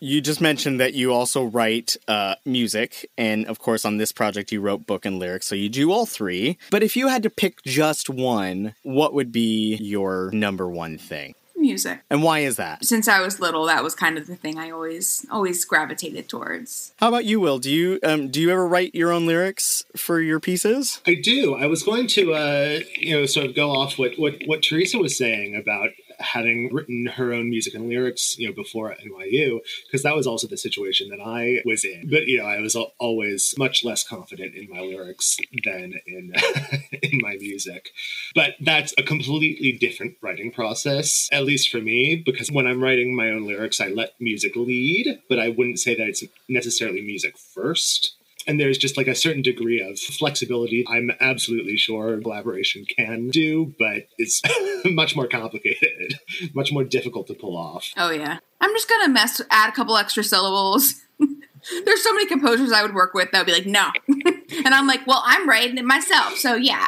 You 0.03 0.23
just 0.23 0.41
mentioned 0.41 0.81
that 0.81 0.95
you 0.95 1.13
also 1.13 1.45
write 1.45 1.99
uh, 2.09 2.37
music, 2.47 3.11
and 3.19 3.47
of 3.47 3.59
course, 3.59 3.85
on 3.85 3.99
this 3.99 4.13
project, 4.13 4.51
you 4.51 4.63
wrote 4.63 4.87
book 4.87 5.05
and 5.05 5.19
lyrics, 5.19 5.47
so 5.47 5.55
you 5.55 5.69
do 5.69 5.93
all 5.93 6.07
three. 6.07 6.57
But 6.71 6.83
if 6.83 6.97
you 6.97 7.09
had 7.09 7.23
to 7.25 7.31
pick 7.31 7.63
just 7.65 8.09
one, 8.09 8.75
what 8.83 9.13
would 9.13 9.31
be 9.31 9.77
your 9.77 10.31
number 10.33 10.67
one 10.71 10.97
thing? 10.97 11.35
Music. 11.61 12.01
And 12.11 12.23
why 12.23 12.41
is 12.41 12.57
that? 12.57 12.85
Since 12.85 13.07
I 13.09 13.21
was 13.21 13.39
little, 13.39 13.67
that 13.67 13.85
was 13.85 13.95
kind 13.95 14.17
of 14.17 14.27
the 14.27 14.37
thing 14.37 14.59
I 14.59 14.71
always 14.71 15.27
always 15.31 15.65
gravitated 15.65 16.29
towards. 16.29 16.95
How 16.97 17.09
about 17.09 17.25
you, 17.25 17.41
Will? 17.41 17.59
Do 17.59 17.71
you 17.71 17.99
um, 18.03 18.31
do 18.31 18.41
you 18.41 18.51
ever 18.51 18.67
write 18.67 18.95
your 18.95 19.13
own 19.13 19.27
lyrics 19.27 19.85
for 19.97 20.21
your 20.21 20.41
pieces? 20.41 21.01
I 21.07 21.15
do. 21.15 21.55
I 21.55 21.67
was 21.67 21.83
going 21.83 22.07
to, 22.09 22.33
uh, 22.33 22.81
you 22.97 23.19
know, 23.19 23.27
sort 23.27 23.47
of 23.47 23.55
go 23.55 23.71
off 23.71 23.99
what, 23.99 24.13
what, 24.17 24.37
what 24.47 24.63
Teresa 24.63 24.99
was 24.99 25.17
saying 25.17 25.57
about 25.57 25.91
having 26.21 26.73
written 26.73 27.07
her 27.07 27.33
own 27.33 27.51
music 27.51 27.75
and 27.75 27.89
lyrics, 27.89 28.39
you 28.39 28.49
know, 28.49 28.55
before 28.55 28.93
at 28.93 29.01
NYU, 29.01 29.61
because 29.87 30.03
that 30.03 30.15
was 30.15 30.27
also 30.27 30.47
the 30.47 30.57
situation 30.57 31.09
that 31.09 31.21
I 31.21 31.63
was 31.65 31.85
in. 31.85 32.09
But 32.11 32.27
you 32.27 32.39
know, 32.39 32.45
I 32.45 32.61
was 32.61 32.77
always 32.99 33.55
much 33.59 33.85
less 33.85 34.07
confident 34.07 34.55
in 34.55 34.69
my 34.69 34.81
lyrics 34.81 35.37
than 35.65 35.95
in 36.07 36.33
in 37.03 37.19
my 37.23 37.37
music. 37.37 37.91
But 38.35 38.55
that's 38.61 38.95
a 38.99 39.03
completely 39.03 39.73
different 39.73 40.17
writing 40.21 40.53
process, 40.53 41.29
at 41.33 41.45
least 41.45 41.71
for 41.71 41.79
me, 41.79 42.23
because 42.25 42.51
when 42.51 42.67
I'm 42.67 42.83
writing 42.83 43.17
my 43.17 43.31
own 43.31 43.47
lyrics, 43.47 43.81
I 43.81 43.89
let 43.89 44.21
music 44.21 44.57
lead, 44.57 45.21
but 45.29 45.39
I 45.39 45.49
wouldn't 45.49 45.79
say 45.79 45.95
that 45.95 46.09
it's 46.09 46.25
necessarily 46.49 47.03
music 47.03 47.37
first 47.39 48.17
and 48.47 48.59
there's 48.59 48.79
just 48.79 48.97
like 48.97 49.07
a 49.07 49.15
certain 49.15 49.43
degree 49.43 49.81
of 49.81 49.99
flexibility 49.99 50.85
i'm 50.89 51.11
absolutely 51.21 51.77
sure 51.77 52.21
collaboration 52.21 52.85
can 52.85 53.29
do 53.29 53.75
but 53.79 54.09
it's 54.19 54.41
much 54.85 55.15
more 55.17 55.27
complicated 55.27 55.90
much 56.55 56.73
more 56.73 56.85
difficult 56.85 57.27
to 57.27 57.35
pull 57.35 57.57
off 57.57 57.91
Oh 57.97 58.11
yeah. 58.11 58.39
I'm 58.61 58.75
just 58.75 58.89
gonna 58.89 59.09
mess 59.09 59.41
add 59.51 59.71
a 59.71 59.73
couple 59.73 59.97
extra 59.97 60.23
syllables. 60.23 60.95
There's 61.85 62.03
so 62.03 62.13
many 62.15 62.27
composers 62.27 62.73
I 62.73 62.83
would 62.83 62.95
work 62.95 63.13
with 63.15 63.31
that 63.33 63.39
would 63.41 63.47
be 63.47 63.53
like, 63.53 63.67
no. 63.67 63.91
And 64.65 64.75
I'm 64.75 64.89
like, 64.89 65.07
well, 65.07 65.23
I'm 65.25 65.49
writing 65.49 65.79
it 65.79 65.85
myself, 65.85 66.37
so 66.37 66.57
yeah. 66.57 66.87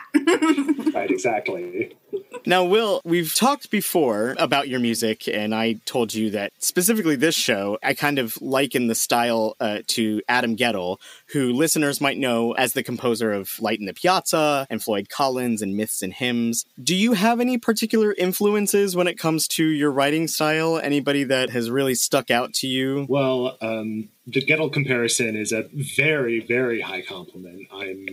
right, 0.92 1.10
exactly. 1.10 1.96
Now, 2.44 2.64
Will, 2.64 3.00
we've 3.04 3.34
talked 3.34 3.70
before 3.70 4.34
about 4.38 4.68
your 4.68 4.80
music, 4.80 5.28
and 5.28 5.54
I 5.54 5.74
told 5.84 6.12
you 6.12 6.30
that 6.30 6.52
specifically 6.58 7.16
this 7.16 7.34
show, 7.34 7.78
I 7.82 7.94
kind 7.94 8.18
of 8.18 8.40
liken 8.40 8.88
the 8.88 8.94
style 8.94 9.56
uh, 9.60 9.78
to 9.88 10.22
Adam 10.28 10.56
Guettel, 10.56 10.98
who 11.26 11.52
listeners 11.52 12.00
might 12.00 12.18
know 12.18 12.52
as 12.52 12.72
the 12.72 12.82
composer 12.82 13.32
of 13.32 13.60
Light 13.60 13.78
in 13.78 13.86
the 13.86 13.94
Piazza 13.94 14.66
and 14.70 14.82
Floyd 14.82 15.08
Collins 15.08 15.62
and 15.62 15.76
Myths 15.76 16.02
and 16.02 16.12
Hymns. 16.12 16.66
Do 16.82 16.94
you 16.94 17.12
have 17.12 17.40
any 17.40 17.58
particular 17.58 18.12
influences 18.12 18.96
when 18.96 19.06
it 19.06 19.18
comes 19.18 19.46
to 19.48 19.64
your 19.64 19.92
writing 19.92 20.26
style? 20.28 20.78
Anybody 20.78 21.24
that 21.24 21.50
has 21.50 21.70
really 21.70 21.94
stuck 21.94 22.30
out 22.30 22.54
to 22.54 22.66
you? 22.66 23.06
Well, 23.08 23.56
um, 23.60 24.08
the 24.26 24.44
Gettle 24.44 24.72
comparison 24.72 25.36
is 25.36 25.52
a 25.52 25.68
very, 25.72 26.40
very 26.40 26.80
high 26.80 27.02
compliment. 27.02 27.68
I'm 27.72 28.06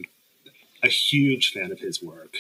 a 0.84 0.88
huge 0.88 1.52
fan 1.52 1.72
of 1.72 1.80
his 1.80 2.02
work. 2.02 2.38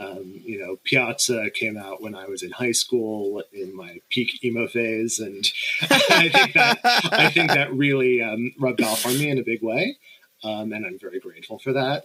Um, 0.00 0.40
you 0.44 0.60
know, 0.60 0.76
Piazza 0.84 1.50
came 1.50 1.76
out 1.76 2.00
when 2.00 2.14
I 2.14 2.26
was 2.26 2.42
in 2.42 2.52
high 2.52 2.72
school 2.72 3.42
in 3.52 3.74
my 3.74 3.98
peak 4.10 4.44
emo 4.44 4.68
phase, 4.68 5.18
and 5.18 5.44
I 5.82 6.28
think 6.28 6.52
that 6.54 6.78
I 6.84 7.30
think 7.30 7.50
that 7.50 7.74
really 7.74 8.22
um, 8.22 8.52
rubbed 8.58 8.82
off 8.82 9.06
on 9.06 9.18
me 9.18 9.28
in 9.28 9.38
a 9.38 9.44
big 9.44 9.62
way. 9.62 9.98
Um, 10.44 10.72
and 10.72 10.86
I'm 10.86 10.98
very 11.00 11.18
grateful 11.18 11.58
for 11.58 11.72
that. 11.72 12.04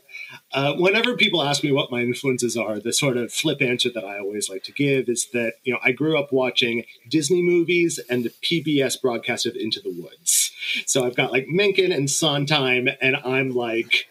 Uh, 0.51 0.73
whenever 0.73 1.15
people 1.15 1.43
ask 1.43 1.63
me 1.63 1.71
what 1.71 1.91
my 1.91 2.01
influences 2.01 2.57
are, 2.57 2.79
the 2.79 2.91
sort 2.91 3.15
of 3.15 3.31
flip 3.31 3.61
answer 3.61 3.91
that 3.93 4.03
I 4.03 4.17
always 4.17 4.49
like 4.49 4.63
to 4.63 4.71
give 4.71 5.07
is 5.07 5.27
that 5.33 5.53
you 5.63 5.73
know 5.73 5.79
I 5.83 5.91
grew 5.91 6.17
up 6.17 6.33
watching 6.33 6.83
Disney 7.07 7.43
movies 7.43 7.99
and 8.09 8.23
the 8.23 8.31
PBS 8.41 8.99
broadcast 8.99 9.45
of 9.45 9.55
Into 9.55 9.79
the 9.81 9.91
Woods. 9.91 10.51
So 10.87 11.05
I've 11.05 11.15
got 11.15 11.31
like 11.31 11.45
Menken 11.47 11.91
and 11.91 12.09
Sondheim, 12.09 12.89
and 12.99 13.17
I'm 13.17 13.51
like, 13.51 14.07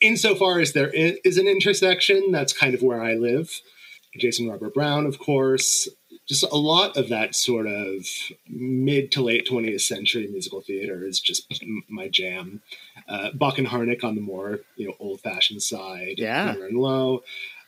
insofar 0.00 0.60
as 0.60 0.72
there 0.72 0.90
is 0.90 1.38
an 1.38 1.46
intersection, 1.46 2.30
that's 2.32 2.52
kind 2.52 2.74
of 2.74 2.82
where 2.82 3.02
I 3.02 3.14
live. 3.14 3.60
Jason 4.18 4.48
Robert 4.48 4.74
Brown, 4.74 5.06
of 5.06 5.18
course. 5.18 5.88
Just 6.26 6.44
a 6.44 6.56
lot 6.56 6.96
of 6.96 7.08
that 7.08 7.34
sort 7.34 7.66
of 7.66 8.06
mid 8.48 9.10
to 9.12 9.22
late 9.22 9.48
20th 9.48 9.80
century 9.80 10.28
musical 10.28 10.60
theater 10.60 11.04
is 11.04 11.20
just 11.20 11.64
my 11.88 12.08
jam. 12.08 12.62
Uh, 13.08 13.30
Bock 13.32 13.58
and 13.58 13.66
Harnick 13.66 14.04
on 14.04 14.14
the 14.14 14.20
more 14.20 14.60
you 14.76 14.86
know 14.86 14.94
old 15.00 15.20
fashioned 15.20 15.62
side, 15.62 16.14
Yeah. 16.18 16.54
And 16.54 16.78
low. 16.78 17.22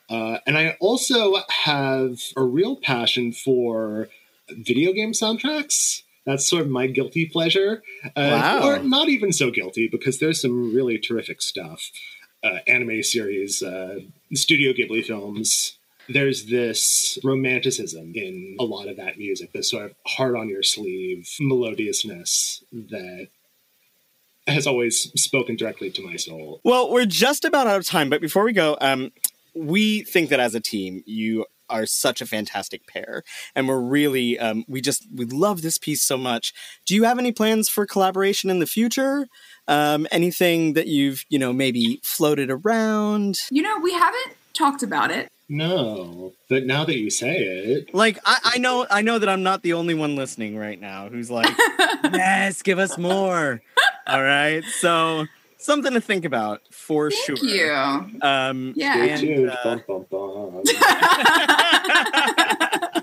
Uh, 0.08 0.38
and 0.46 0.58
I 0.58 0.76
also 0.80 1.36
have 1.64 2.18
a 2.36 2.42
real 2.42 2.76
passion 2.76 3.32
for 3.32 4.08
video 4.50 4.92
game 4.92 5.12
soundtracks. 5.12 6.02
That's 6.24 6.48
sort 6.48 6.62
of 6.62 6.68
my 6.68 6.86
guilty 6.86 7.26
pleasure. 7.26 7.82
Uh, 8.04 8.10
Wow. 8.16 8.62
Or 8.64 8.78
not 8.82 9.08
even 9.08 9.32
so 9.32 9.50
guilty 9.50 9.88
because 9.88 10.18
there's 10.18 10.40
some 10.40 10.72
really 10.74 10.98
terrific 10.98 11.42
stuff. 11.42 11.90
Uh, 12.44 12.58
anime 12.66 13.02
series, 13.02 13.62
uh, 13.62 14.00
Studio 14.34 14.72
Ghibli 14.72 15.04
films. 15.04 15.78
There's 16.08 16.46
this 16.46 17.16
romanticism 17.22 18.12
in 18.16 18.56
a 18.58 18.64
lot 18.64 18.88
of 18.88 18.96
that 18.96 19.16
music, 19.18 19.52
this 19.52 19.70
sort 19.70 19.84
of 19.84 19.94
heart 20.06 20.34
on 20.36 20.48
your 20.48 20.64
sleeve 20.64 21.28
melodiousness 21.40 22.64
that 22.72 23.28
has 24.48 24.66
always 24.66 25.12
spoken 25.14 25.54
directly 25.54 25.90
to 25.92 26.02
my 26.02 26.16
soul. 26.16 26.60
Well, 26.64 26.90
we're 26.90 27.06
just 27.06 27.44
about 27.44 27.68
out 27.68 27.78
of 27.78 27.86
time, 27.86 28.10
but 28.10 28.20
before 28.20 28.42
we 28.42 28.52
go, 28.52 28.76
um, 28.80 29.12
we 29.54 30.02
think 30.02 30.30
that 30.30 30.40
as 30.40 30.56
a 30.56 30.60
team, 30.60 31.04
you 31.06 31.46
are 31.72 31.86
such 31.86 32.20
a 32.20 32.26
fantastic 32.26 32.86
pair, 32.86 33.24
and 33.54 33.66
we're 33.66 33.80
really, 33.80 34.38
um, 34.38 34.64
we 34.68 34.80
just, 34.80 35.06
we 35.12 35.24
love 35.24 35.62
this 35.62 35.78
piece 35.78 36.02
so 36.02 36.16
much. 36.16 36.52
Do 36.86 36.94
you 36.94 37.04
have 37.04 37.18
any 37.18 37.32
plans 37.32 37.68
for 37.68 37.86
collaboration 37.86 38.50
in 38.50 38.58
the 38.58 38.66
future? 38.66 39.26
Um, 39.66 40.06
anything 40.10 40.74
that 40.74 40.86
you've, 40.86 41.24
you 41.28 41.38
know, 41.38 41.52
maybe 41.52 42.00
floated 42.02 42.50
around? 42.50 43.36
You 43.50 43.62
know, 43.62 43.78
we 43.80 43.92
haven't 43.92 44.34
talked 44.52 44.82
about 44.82 45.10
it. 45.10 45.28
No, 45.48 46.32
but 46.48 46.64
now 46.64 46.84
that 46.84 46.96
you 46.96 47.10
say 47.10 47.36
it, 47.36 47.94
Like, 47.94 48.18
I, 48.24 48.38
I 48.54 48.58
know, 48.58 48.86
I 48.90 49.02
know 49.02 49.18
that 49.18 49.28
I'm 49.28 49.42
not 49.42 49.62
the 49.62 49.74
only 49.74 49.94
one 49.94 50.16
listening 50.16 50.56
right 50.56 50.80
now 50.80 51.08
who's 51.08 51.30
like, 51.30 51.54
yes, 52.04 52.62
give 52.62 52.78
us 52.78 52.96
more. 52.96 53.60
All 54.06 54.22
right, 54.22 54.64
so 54.64 55.26
something 55.64 55.92
to 55.94 56.00
think 56.00 56.24
about 56.24 56.60
for 56.70 57.10
sure. 57.10 57.36
Thank 57.36 57.50
you. 58.12 58.20
Um, 58.22 58.72
Yeah. 58.76 58.94
Stay 58.94 59.10
and, 59.10 59.20
tuned. 59.20 59.50
uh. 59.50 59.78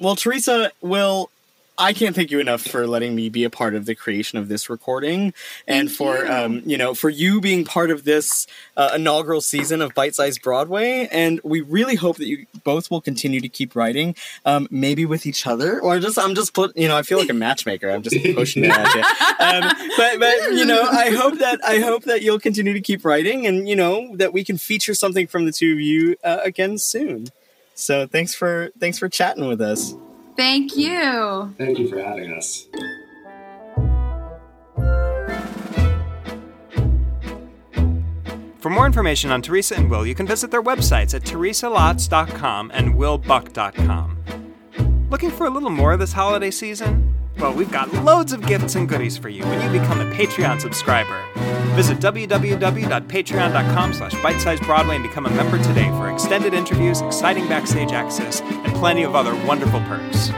Well, 0.00 0.16
Teresa, 0.16 0.72
Will, 0.82 1.30
I 1.76 1.92
can't 1.92 2.14
thank 2.14 2.30
you 2.30 2.38
enough 2.38 2.62
for 2.62 2.86
letting 2.86 3.16
me 3.16 3.28
be 3.28 3.42
a 3.42 3.50
part 3.50 3.74
of 3.74 3.84
the 3.84 3.96
creation 3.96 4.38
of 4.38 4.48
this 4.48 4.70
recording, 4.70 5.34
and 5.66 5.90
for 5.90 6.24
um, 6.30 6.62
you 6.64 6.78
know 6.78 6.94
for 6.94 7.10
you 7.10 7.40
being 7.40 7.64
part 7.64 7.90
of 7.90 8.04
this 8.04 8.46
uh, 8.76 8.92
inaugural 8.94 9.40
season 9.40 9.82
of 9.82 9.92
Bite 9.92 10.14
Size 10.14 10.38
Broadway. 10.38 11.08
And 11.10 11.40
we 11.42 11.62
really 11.62 11.96
hope 11.96 12.18
that 12.18 12.26
you 12.26 12.46
both 12.62 12.90
will 12.90 13.00
continue 13.00 13.40
to 13.40 13.48
keep 13.48 13.74
writing, 13.74 14.14
um, 14.44 14.68
maybe 14.70 15.04
with 15.04 15.26
each 15.26 15.46
other, 15.46 15.80
or 15.80 15.98
just 15.98 16.16
I'm 16.16 16.36
just 16.36 16.54
put 16.54 16.76
you 16.76 16.86
know 16.86 16.96
I 16.96 17.02
feel 17.02 17.18
like 17.18 17.30
a 17.30 17.34
matchmaker. 17.34 17.90
I'm 17.90 18.02
just 18.02 18.16
pushing 18.34 18.64
it 18.64 18.70
at 18.70 18.94
you. 18.94 19.02
Um, 19.44 19.90
but 19.96 20.20
but 20.20 20.52
you 20.54 20.64
know 20.64 20.82
I 20.82 21.10
hope 21.10 21.38
that 21.40 21.58
I 21.64 21.80
hope 21.80 22.04
that 22.04 22.22
you'll 22.22 22.38
continue 22.38 22.72
to 22.72 22.80
keep 22.80 23.04
writing, 23.04 23.46
and 23.46 23.68
you 23.68 23.74
know 23.74 24.14
that 24.16 24.32
we 24.32 24.44
can 24.44 24.58
feature 24.58 24.94
something 24.94 25.26
from 25.26 25.44
the 25.44 25.52
two 25.52 25.72
of 25.72 25.80
you 25.80 26.16
uh, 26.22 26.38
again 26.44 26.78
soon. 26.78 27.26
So 27.74 28.06
thanks 28.06 28.32
for 28.32 28.70
thanks 28.78 28.98
for 28.98 29.08
chatting 29.08 29.48
with 29.48 29.60
us. 29.60 29.94
Thank 30.36 30.76
you. 30.76 31.54
Thank 31.58 31.78
you 31.78 31.88
for 31.88 31.98
having 32.00 32.32
us. 32.32 32.66
For 38.58 38.70
more 38.70 38.86
information 38.86 39.30
on 39.30 39.42
Teresa 39.42 39.76
and 39.76 39.90
Will, 39.90 40.06
you 40.06 40.14
can 40.14 40.26
visit 40.26 40.50
their 40.50 40.62
websites 40.62 41.14
at 41.14 41.22
teresalotz.com 41.22 42.70
and 42.72 42.94
willbuck.com. 42.94 44.18
Looking 45.10 45.30
for 45.30 45.46
a 45.46 45.50
little 45.50 45.68
more 45.70 45.96
this 45.98 46.14
holiday 46.14 46.50
season? 46.50 47.13
Well, 47.38 47.52
we've 47.52 47.70
got 47.70 47.92
loads 48.04 48.32
of 48.32 48.46
gifts 48.46 48.74
and 48.74 48.88
goodies 48.88 49.18
for 49.18 49.28
you 49.28 49.42
when 49.44 49.60
you 49.60 49.80
become 49.80 50.00
a 50.00 50.04
Patreon 50.14 50.60
subscriber. 50.60 51.24
Visit 51.74 51.98
www.patreon.com 51.98 53.92
slash 53.92 54.14
bitesizebroadway 54.14 54.94
and 54.94 55.02
become 55.02 55.26
a 55.26 55.30
member 55.30 55.62
today 55.62 55.88
for 55.90 56.10
extended 56.10 56.54
interviews, 56.54 57.00
exciting 57.00 57.48
backstage 57.48 57.92
access, 57.92 58.40
and 58.40 58.72
plenty 58.74 59.02
of 59.02 59.14
other 59.16 59.34
wonderful 59.46 59.80
perks. 59.80 60.30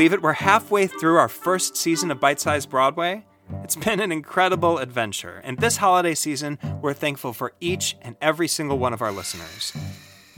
Believe 0.00 0.14
it? 0.14 0.22
We're 0.22 0.32
halfway 0.32 0.86
through 0.86 1.18
our 1.18 1.28
first 1.28 1.76
season 1.76 2.10
of 2.10 2.18
Bite 2.18 2.40
Size 2.40 2.64
Broadway. 2.64 3.22
It's 3.62 3.76
been 3.76 4.00
an 4.00 4.10
incredible 4.10 4.78
adventure, 4.78 5.42
and 5.44 5.58
this 5.58 5.76
holiday 5.76 6.14
season, 6.14 6.58
we're 6.80 6.94
thankful 6.94 7.34
for 7.34 7.52
each 7.60 7.98
and 8.00 8.16
every 8.22 8.48
single 8.48 8.78
one 8.78 8.94
of 8.94 9.02
our 9.02 9.12
listeners. 9.12 9.76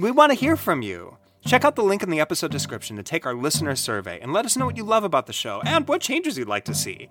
We 0.00 0.10
want 0.10 0.32
to 0.32 0.34
hear 0.34 0.56
from 0.56 0.82
you. 0.82 1.16
Check 1.46 1.64
out 1.64 1.76
the 1.76 1.84
link 1.84 2.02
in 2.02 2.10
the 2.10 2.18
episode 2.18 2.50
description 2.50 2.96
to 2.96 3.04
take 3.04 3.24
our 3.24 3.36
listener 3.36 3.76
survey 3.76 4.18
and 4.20 4.32
let 4.32 4.44
us 4.44 4.56
know 4.56 4.66
what 4.66 4.76
you 4.76 4.82
love 4.82 5.04
about 5.04 5.28
the 5.28 5.32
show 5.32 5.62
and 5.64 5.86
what 5.86 6.00
changes 6.00 6.36
you'd 6.36 6.48
like 6.48 6.64
to 6.64 6.74
see. 6.74 7.08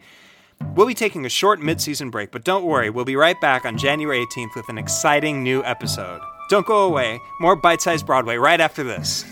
We'll 0.76 0.88
be 0.88 0.94
taking 0.94 1.26
a 1.26 1.30
short 1.30 1.62
mid 1.62 1.80
season 1.80 2.10
break, 2.10 2.32
but 2.32 2.44
don't 2.44 2.66
worry, 2.66 2.90
we'll 2.90 3.06
be 3.06 3.16
right 3.16 3.40
back 3.40 3.64
on 3.64 3.78
January 3.78 4.26
18th 4.26 4.56
with 4.58 4.68
an 4.68 4.78
exciting 4.78 5.42
new 5.42 5.64
episode. 5.64 6.20
Don't 6.50 6.68
go 6.68 6.84
away, 6.84 7.22
more 7.40 7.56
Bite 7.56 7.80
Size 7.80 8.04
Broadway 8.04 8.36
right 8.36 8.60
after 8.60 8.84
this. 8.84 9.24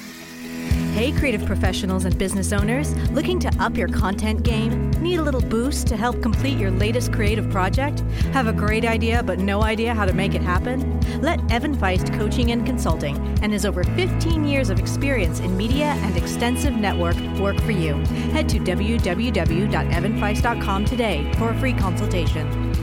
Hey, 0.93 1.11
creative 1.11 1.45
professionals 1.45 2.05
and 2.05 2.17
business 2.17 2.51
owners, 2.51 2.95
looking 3.11 3.39
to 3.41 3.55
up 3.59 3.77
your 3.77 3.87
content 3.87 4.41
game? 4.43 4.89
Need 5.01 5.19
a 5.19 5.21
little 5.21 5.39
boost 5.39 5.85
to 5.87 5.95
help 5.95 6.21
complete 6.21 6.57
your 6.57 6.71
latest 6.71 7.13
creative 7.13 7.49
project? 7.49 8.01
Have 8.33 8.47
a 8.47 8.53
great 8.53 8.83
idea 8.83 9.23
but 9.23 9.39
no 9.39 9.63
idea 9.63 9.93
how 9.93 10.05
to 10.05 10.11
make 10.13 10.33
it 10.33 10.41
happen? 10.41 10.99
Let 11.21 11.39
Evan 11.51 11.77
Feist 11.77 12.13
Coaching 12.17 12.51
and 12.51 12.65
Consulting 12.65 13.15
and 13.41 13.53
his 13.53 13.65
over 13.65 13.83
15 13.83 14.45
years 14.45 14.69
of 14.69 14.79
experience 14.79 15.39
in 15.39 15.55
media 15.55 15.85
and 15.85 16.17
extensive 16.17 16.73
network 16.73 17.15
work 17.39 17.57
for 17.61 17.71
you. 17.71 17.93
Head 18.33 18.49
to 18.49 18.59
www.evanfeist.com 18.59 20.85
today 20.85 21.31
for 21.37 21.49
a 21.49 21.59
free 21.59 21.73
consultation. 21.73 22.73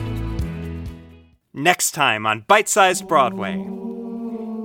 Next 1.53 1.91
time 1.91 2.25
on 2.25 2.45
Bite 2.47 2.69
Sized 2.69 3.07
Broadway. 3.07 3.86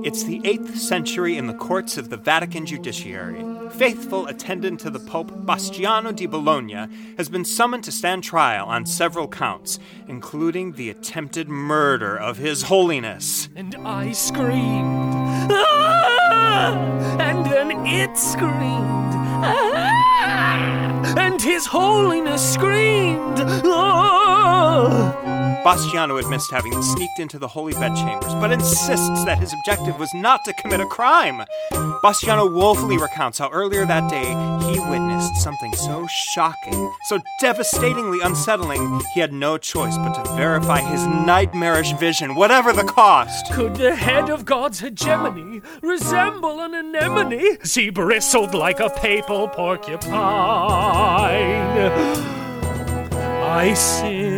It's 0.05 0.25
the 0.25 0.41
8th 0.41 0.77
century 0.79 1.37
in 1.37 1.47
the 1.47 1.55
courts 1.55 1.97
of 1.97 2.11
the 2.11 2.17
Vatican 2.17 2.67
judiciary. 2.67 3.45
Faithful 3.71 4.27
attendant 4.27 4.81
to 4.81 4.91
the 4.91 4.99
Pope 4.99 5.31
Bastiano 5.47 6.11
di 6.11 6.27
Bologna 6.27 6.89
has 7.17 7.29
been 7.29 7.45
summoned 7.45 7.85
to 7.85 7.93
stand 7.93 8.25
trial 8.25 8.67
on 8.67 8.85
several 8.85 9.29
counts, 9.29 9.79
including 10.09 10.73
the 10.73 10.91
attempted 10.91 11.49
murder 11.49 12.17
of 12.17 12.39
His 12.39 12.63
Holiness. 12.63 13.49
And 13.55 13.77
I 13.85 14.11
screamed. 14.11 15.53
"Ah!" 15.53 16.75
And 17.21 17.47
then 17.47 17.71
it 17.87 18.17
screamed. 18.17 19.15
"Ah!" 19.45 21.15
And 21.17 21.41
His 21.41 21.67
Holiness 21.67 22.43
screamed. 22.55 23.41
"Ah!" 23.65 25.22
Bastiano 25.65 26.19
admits 26.19 26.49
to 26.49 26.57
having 26.57 26.83
sneaked 26.83 27.21
into 27.21 27.39
the 27.39 27.47
holy 27.47 27.73
bedchambers, 27.75 28.35
but 28.35 28.51
insists 28.51 29.25
that 29.25 29.39
his 29.39 29.53
objective 29.53 29.97
was 29.97 30.13
not 30.13 30.45
to 30.45 30.53
commit 30.55 30.81
a 30.81 30.87
crime. 30.87 31.45
Bastiano 32.03 32.53
woefully 32.53 32.99
recounts 32.99 33.39
how 33.39 33.49
earlier 33.51 33.87
that 33.87 34.11
day 34.11 34.27
he 34.73 34.81
witnessed 34.91 35.37
something 35.37 35.73
so 35.75 36.05
shocking, 36.35 36.93
so 37.05 37.21
devastatingly 37.41 38.19
unsettling, 38.23 39.01
he 39.15 39.21
had 39.21 39.33
no 39.33 39.57
choice 39.57 39.97
but 39.99 40.15
to 40.15 40.35
verify 40.35 40.81
his 40.81 41.07
nightmarish 41.07 41.93
vision, 41.93 42.35
whatever 42.35 42.73
the 42.73 42.83
cost. 42.83 43.53
Could 43.53 43.77
the 43.77 43.95
head 43.95 44.31
of 44.31 44.45
God's 44.45 44.81
hegemony 44.81 45.63
resemble 45.81 46.61
an 46.61 46.75
anemone? 46.75 47.59
She 47.65 47.91
bristled 47.91 48.53
like 48.53 48.81
a 48.81 48.91
papal 48.91 49.47
porcupine. 49.47 50.13
I 53.45 53.75
simply 53.75 54.32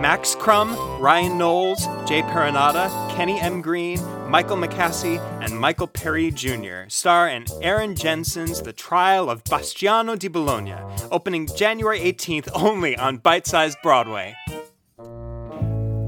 Max 0.00 0.34
Crumm, 0.36 0.76
Ryan 1.00 1.38
Knowles, 1.38 1.86
Jay 2.06 2.22
Perenata, 2.22 2.88
Kenny 3.14 3.40
M. 3.40 3.60
Green, 3.60 3.98
Michael 4.28 4.56
McCassie, 4.56 5.18
and 5.42 5.58
Michael 5.58 5.86
Perry 5.86 6.30
Jr. 6.30 6.88
star 6.88 7.28
in 7.28 7.44
Aaron 7.60 7.94
Jensen's 7.94 8.62
The 8.62 8.72
Trial 8.72 9.28
of 9.28 9.44
Bastiano 9.44 10.18
di 10.18 10.28
Bologna, 10.28 10.76
opening 11.10 11.46
January 11.56 12.00
18th 12.00 12.48
only 12.54 12.96
on 12.96 13.18
Bite 13.18 13.46
Size 13.46 13.76
Broadway. 13.82 14.34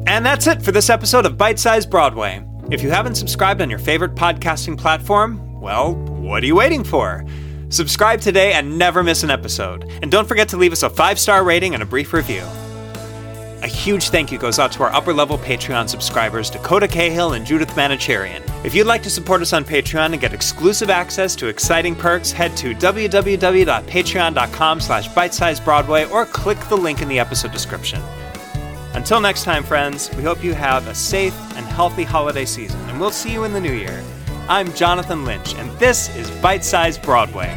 And 0.06 0.24
that's 0.24 0.46
it 0.46 0.62
for 0.62 0.72
this 0.72 0.88
episode 0.88 1.26
of 1.26 1.36
Bite 1.36 1.58
Size 1.58 1.84
Broadway. 1.84 2.42
If 2.70 2.82
you 2.82 2.90
haven't 2.90 3.16
subscribed 3.16 3.60
on 3.60 3.68
your 3.68 3.78
favorite 3.78 4.14
podcasting 4.14 4.78
platform, 4.78 5.45
well, 5.66 5.94
what 5.94 6.42
are 6.44 6.46
you 6.46 6.54
waiting 6.54 6.84
for? 6.84 7.24
Subscribe 7.70 8.20
today 8.20 8.52
and 8.52 8.78
never 8.78 9.02
miss 9.02 9.24
an 9.24 9.32
episode. 9.32 9.90
And 10.00 10.12
don't 10.12 10.28
forget 10.28 10.48
to 10.50 10.56
leave 10.56 10.70
us 10.70 10.84
a 10.84 10.88
five 10.88 11.18
star 11.18 11.42
rating 11.42 11.74
and 11.74 11.82
a 11.82 11.86
brief 11.86 12.12
review. 12.12 12.44
A 13.62 13.66
huge 13.66 14.10
thank 14.10 14.30
you 14.30 14.38
goes 14.38 14.60
out 14.60 14.70
to 14.72 14.84
our 14.84 14.92
upper 14.92 15.12
level 15.12 15.38
Patreon 15.38 15.88
subscribers, 15.88 16.50
Dakota 16.50 16.86
Cahill 16.86 17.32
and 17.32 17.44
Judith 17.44 17.70
Manicherian. 17.70 18.44
If 18.64 18.76
you'd 18.76 18.86
like 18.86 19.02
to 19.02 19.10
support 19.10 19.42
us 19.42 19.52
on 19.52 19.64
Patreon 19.64 20.12
and 20.12 20.20
get 20.20 20.32
exclusive 20.32 20.88
access 20.88 21.34
to 21.34 21.48
exciting 21.48 21.96
perks, 21.96 22.30
head 22.30 22.56
to 22.58 22.72
www.patreon.com 22.72 24.80
slash 24.80 25.08
bitesizebroadway 25.08 26.08
or 26.12 26.26
click 26.26 26.60
the 26.68 26.76
link 26.76 27.02
in 27.02 27.08
the 27.08 27.18
episode 27.18 27.50
description. 27.50 28.00
Until 28.94 29.20
next 29.20 29.42
time, 29.42 29.64
friends, 29.64 30.14
we 30.14 30.22
hope 30.22 30.44
you 30.44 30.54
have 30.54 30.86
a 30.86 30.94
safe 30.94 31.34
and 31.56 31.66
healthy 31.66 32.04
holiday 32.04 32.44
season, 32.44 32.78
and 32.88 33.00
we'll 33.00 33.10
see 33.10 33.32
you 33.32 33.42
in 33.42 33.52
the 33.52 33.60
new 33.60 33.72
year. 33.72 34.00
I'm 34.48 34.72
Jonathan 34.74 35.24
Lynch, 35.24 35.56
and 35.56 35.76
this 35.80 36.14
is 36.14 36.30
Bite 36.40 36.64
Size 36.64 36.96
Broadway. 36.98 37.48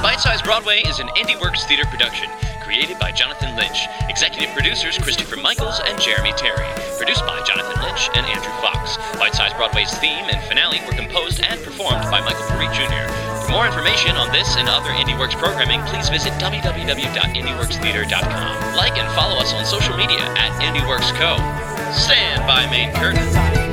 Bite 0.00 0.18
Size 0.18 0.40
Broadway 0.40 0.80
is 0.86 1.00
an 1.00 1.08
IndieWorks 1.08 1.68
theater 1.68 1.84
production, 1.90 2.30
created 2.62 2.98
by 2.98 3.12
Jonathan 3.12 3.54
Lynch. 3.54 3.86
Executive 4.08 4.48
producers 4.54 4.96
Christopher 4.96 5.36
Michaels 5.36 5.78
and 5.84 6.00
Jeremy 6.00 6.32
Terry. 6.38 6.66
Produced 6.96 7.26
by 7.26 7.44
Jonathan 7.44 7.82
Lynch 7.82 8.08
and 8.14 8.24
Andrew 8.24 8.52
Fox. 8.62 8.67
Bite 9.18 9.34
Size 9.34 9.52
Broadway's 9.54 9.90
theme 9.98 10.24
and 10.30 10.40
finale 10.48 10.80
were 10.86 10.92
composed 10.92 11.42
and 11.44 11.60
performed 11.62 12.08
by 12.10 12.20
Michael 12.20 12.46
Perry 12.48 12.68
Jr. 12.72 13.08
For 13.44 13.50
more 13.52 13.66
information 13.66 14.16
on 14.16 14.32
this 14.32 14.56
and 14.56 14.68
other 14.68 14.90
IndieWorks 14.90 15.36
programming, 15.36 15.80
please 15.82 16.08
visit 16.08 16.32
www.indieworkstheater.com. 16.34 18.76
Like 18.76 18.96
and 18.96 19.12
follow 19.14 19.38
us 19.40 19.52
on 19.52 19.64
social 19.64 19.96
media 19.96 20.20
at 20.20 20.52
IndieWorks 20.62 21.12
Co. 21.18 21.36
Stand 21.92 22.46
by 22.46 22.66
main 22.70 22.92
curtain. 22.94 23.67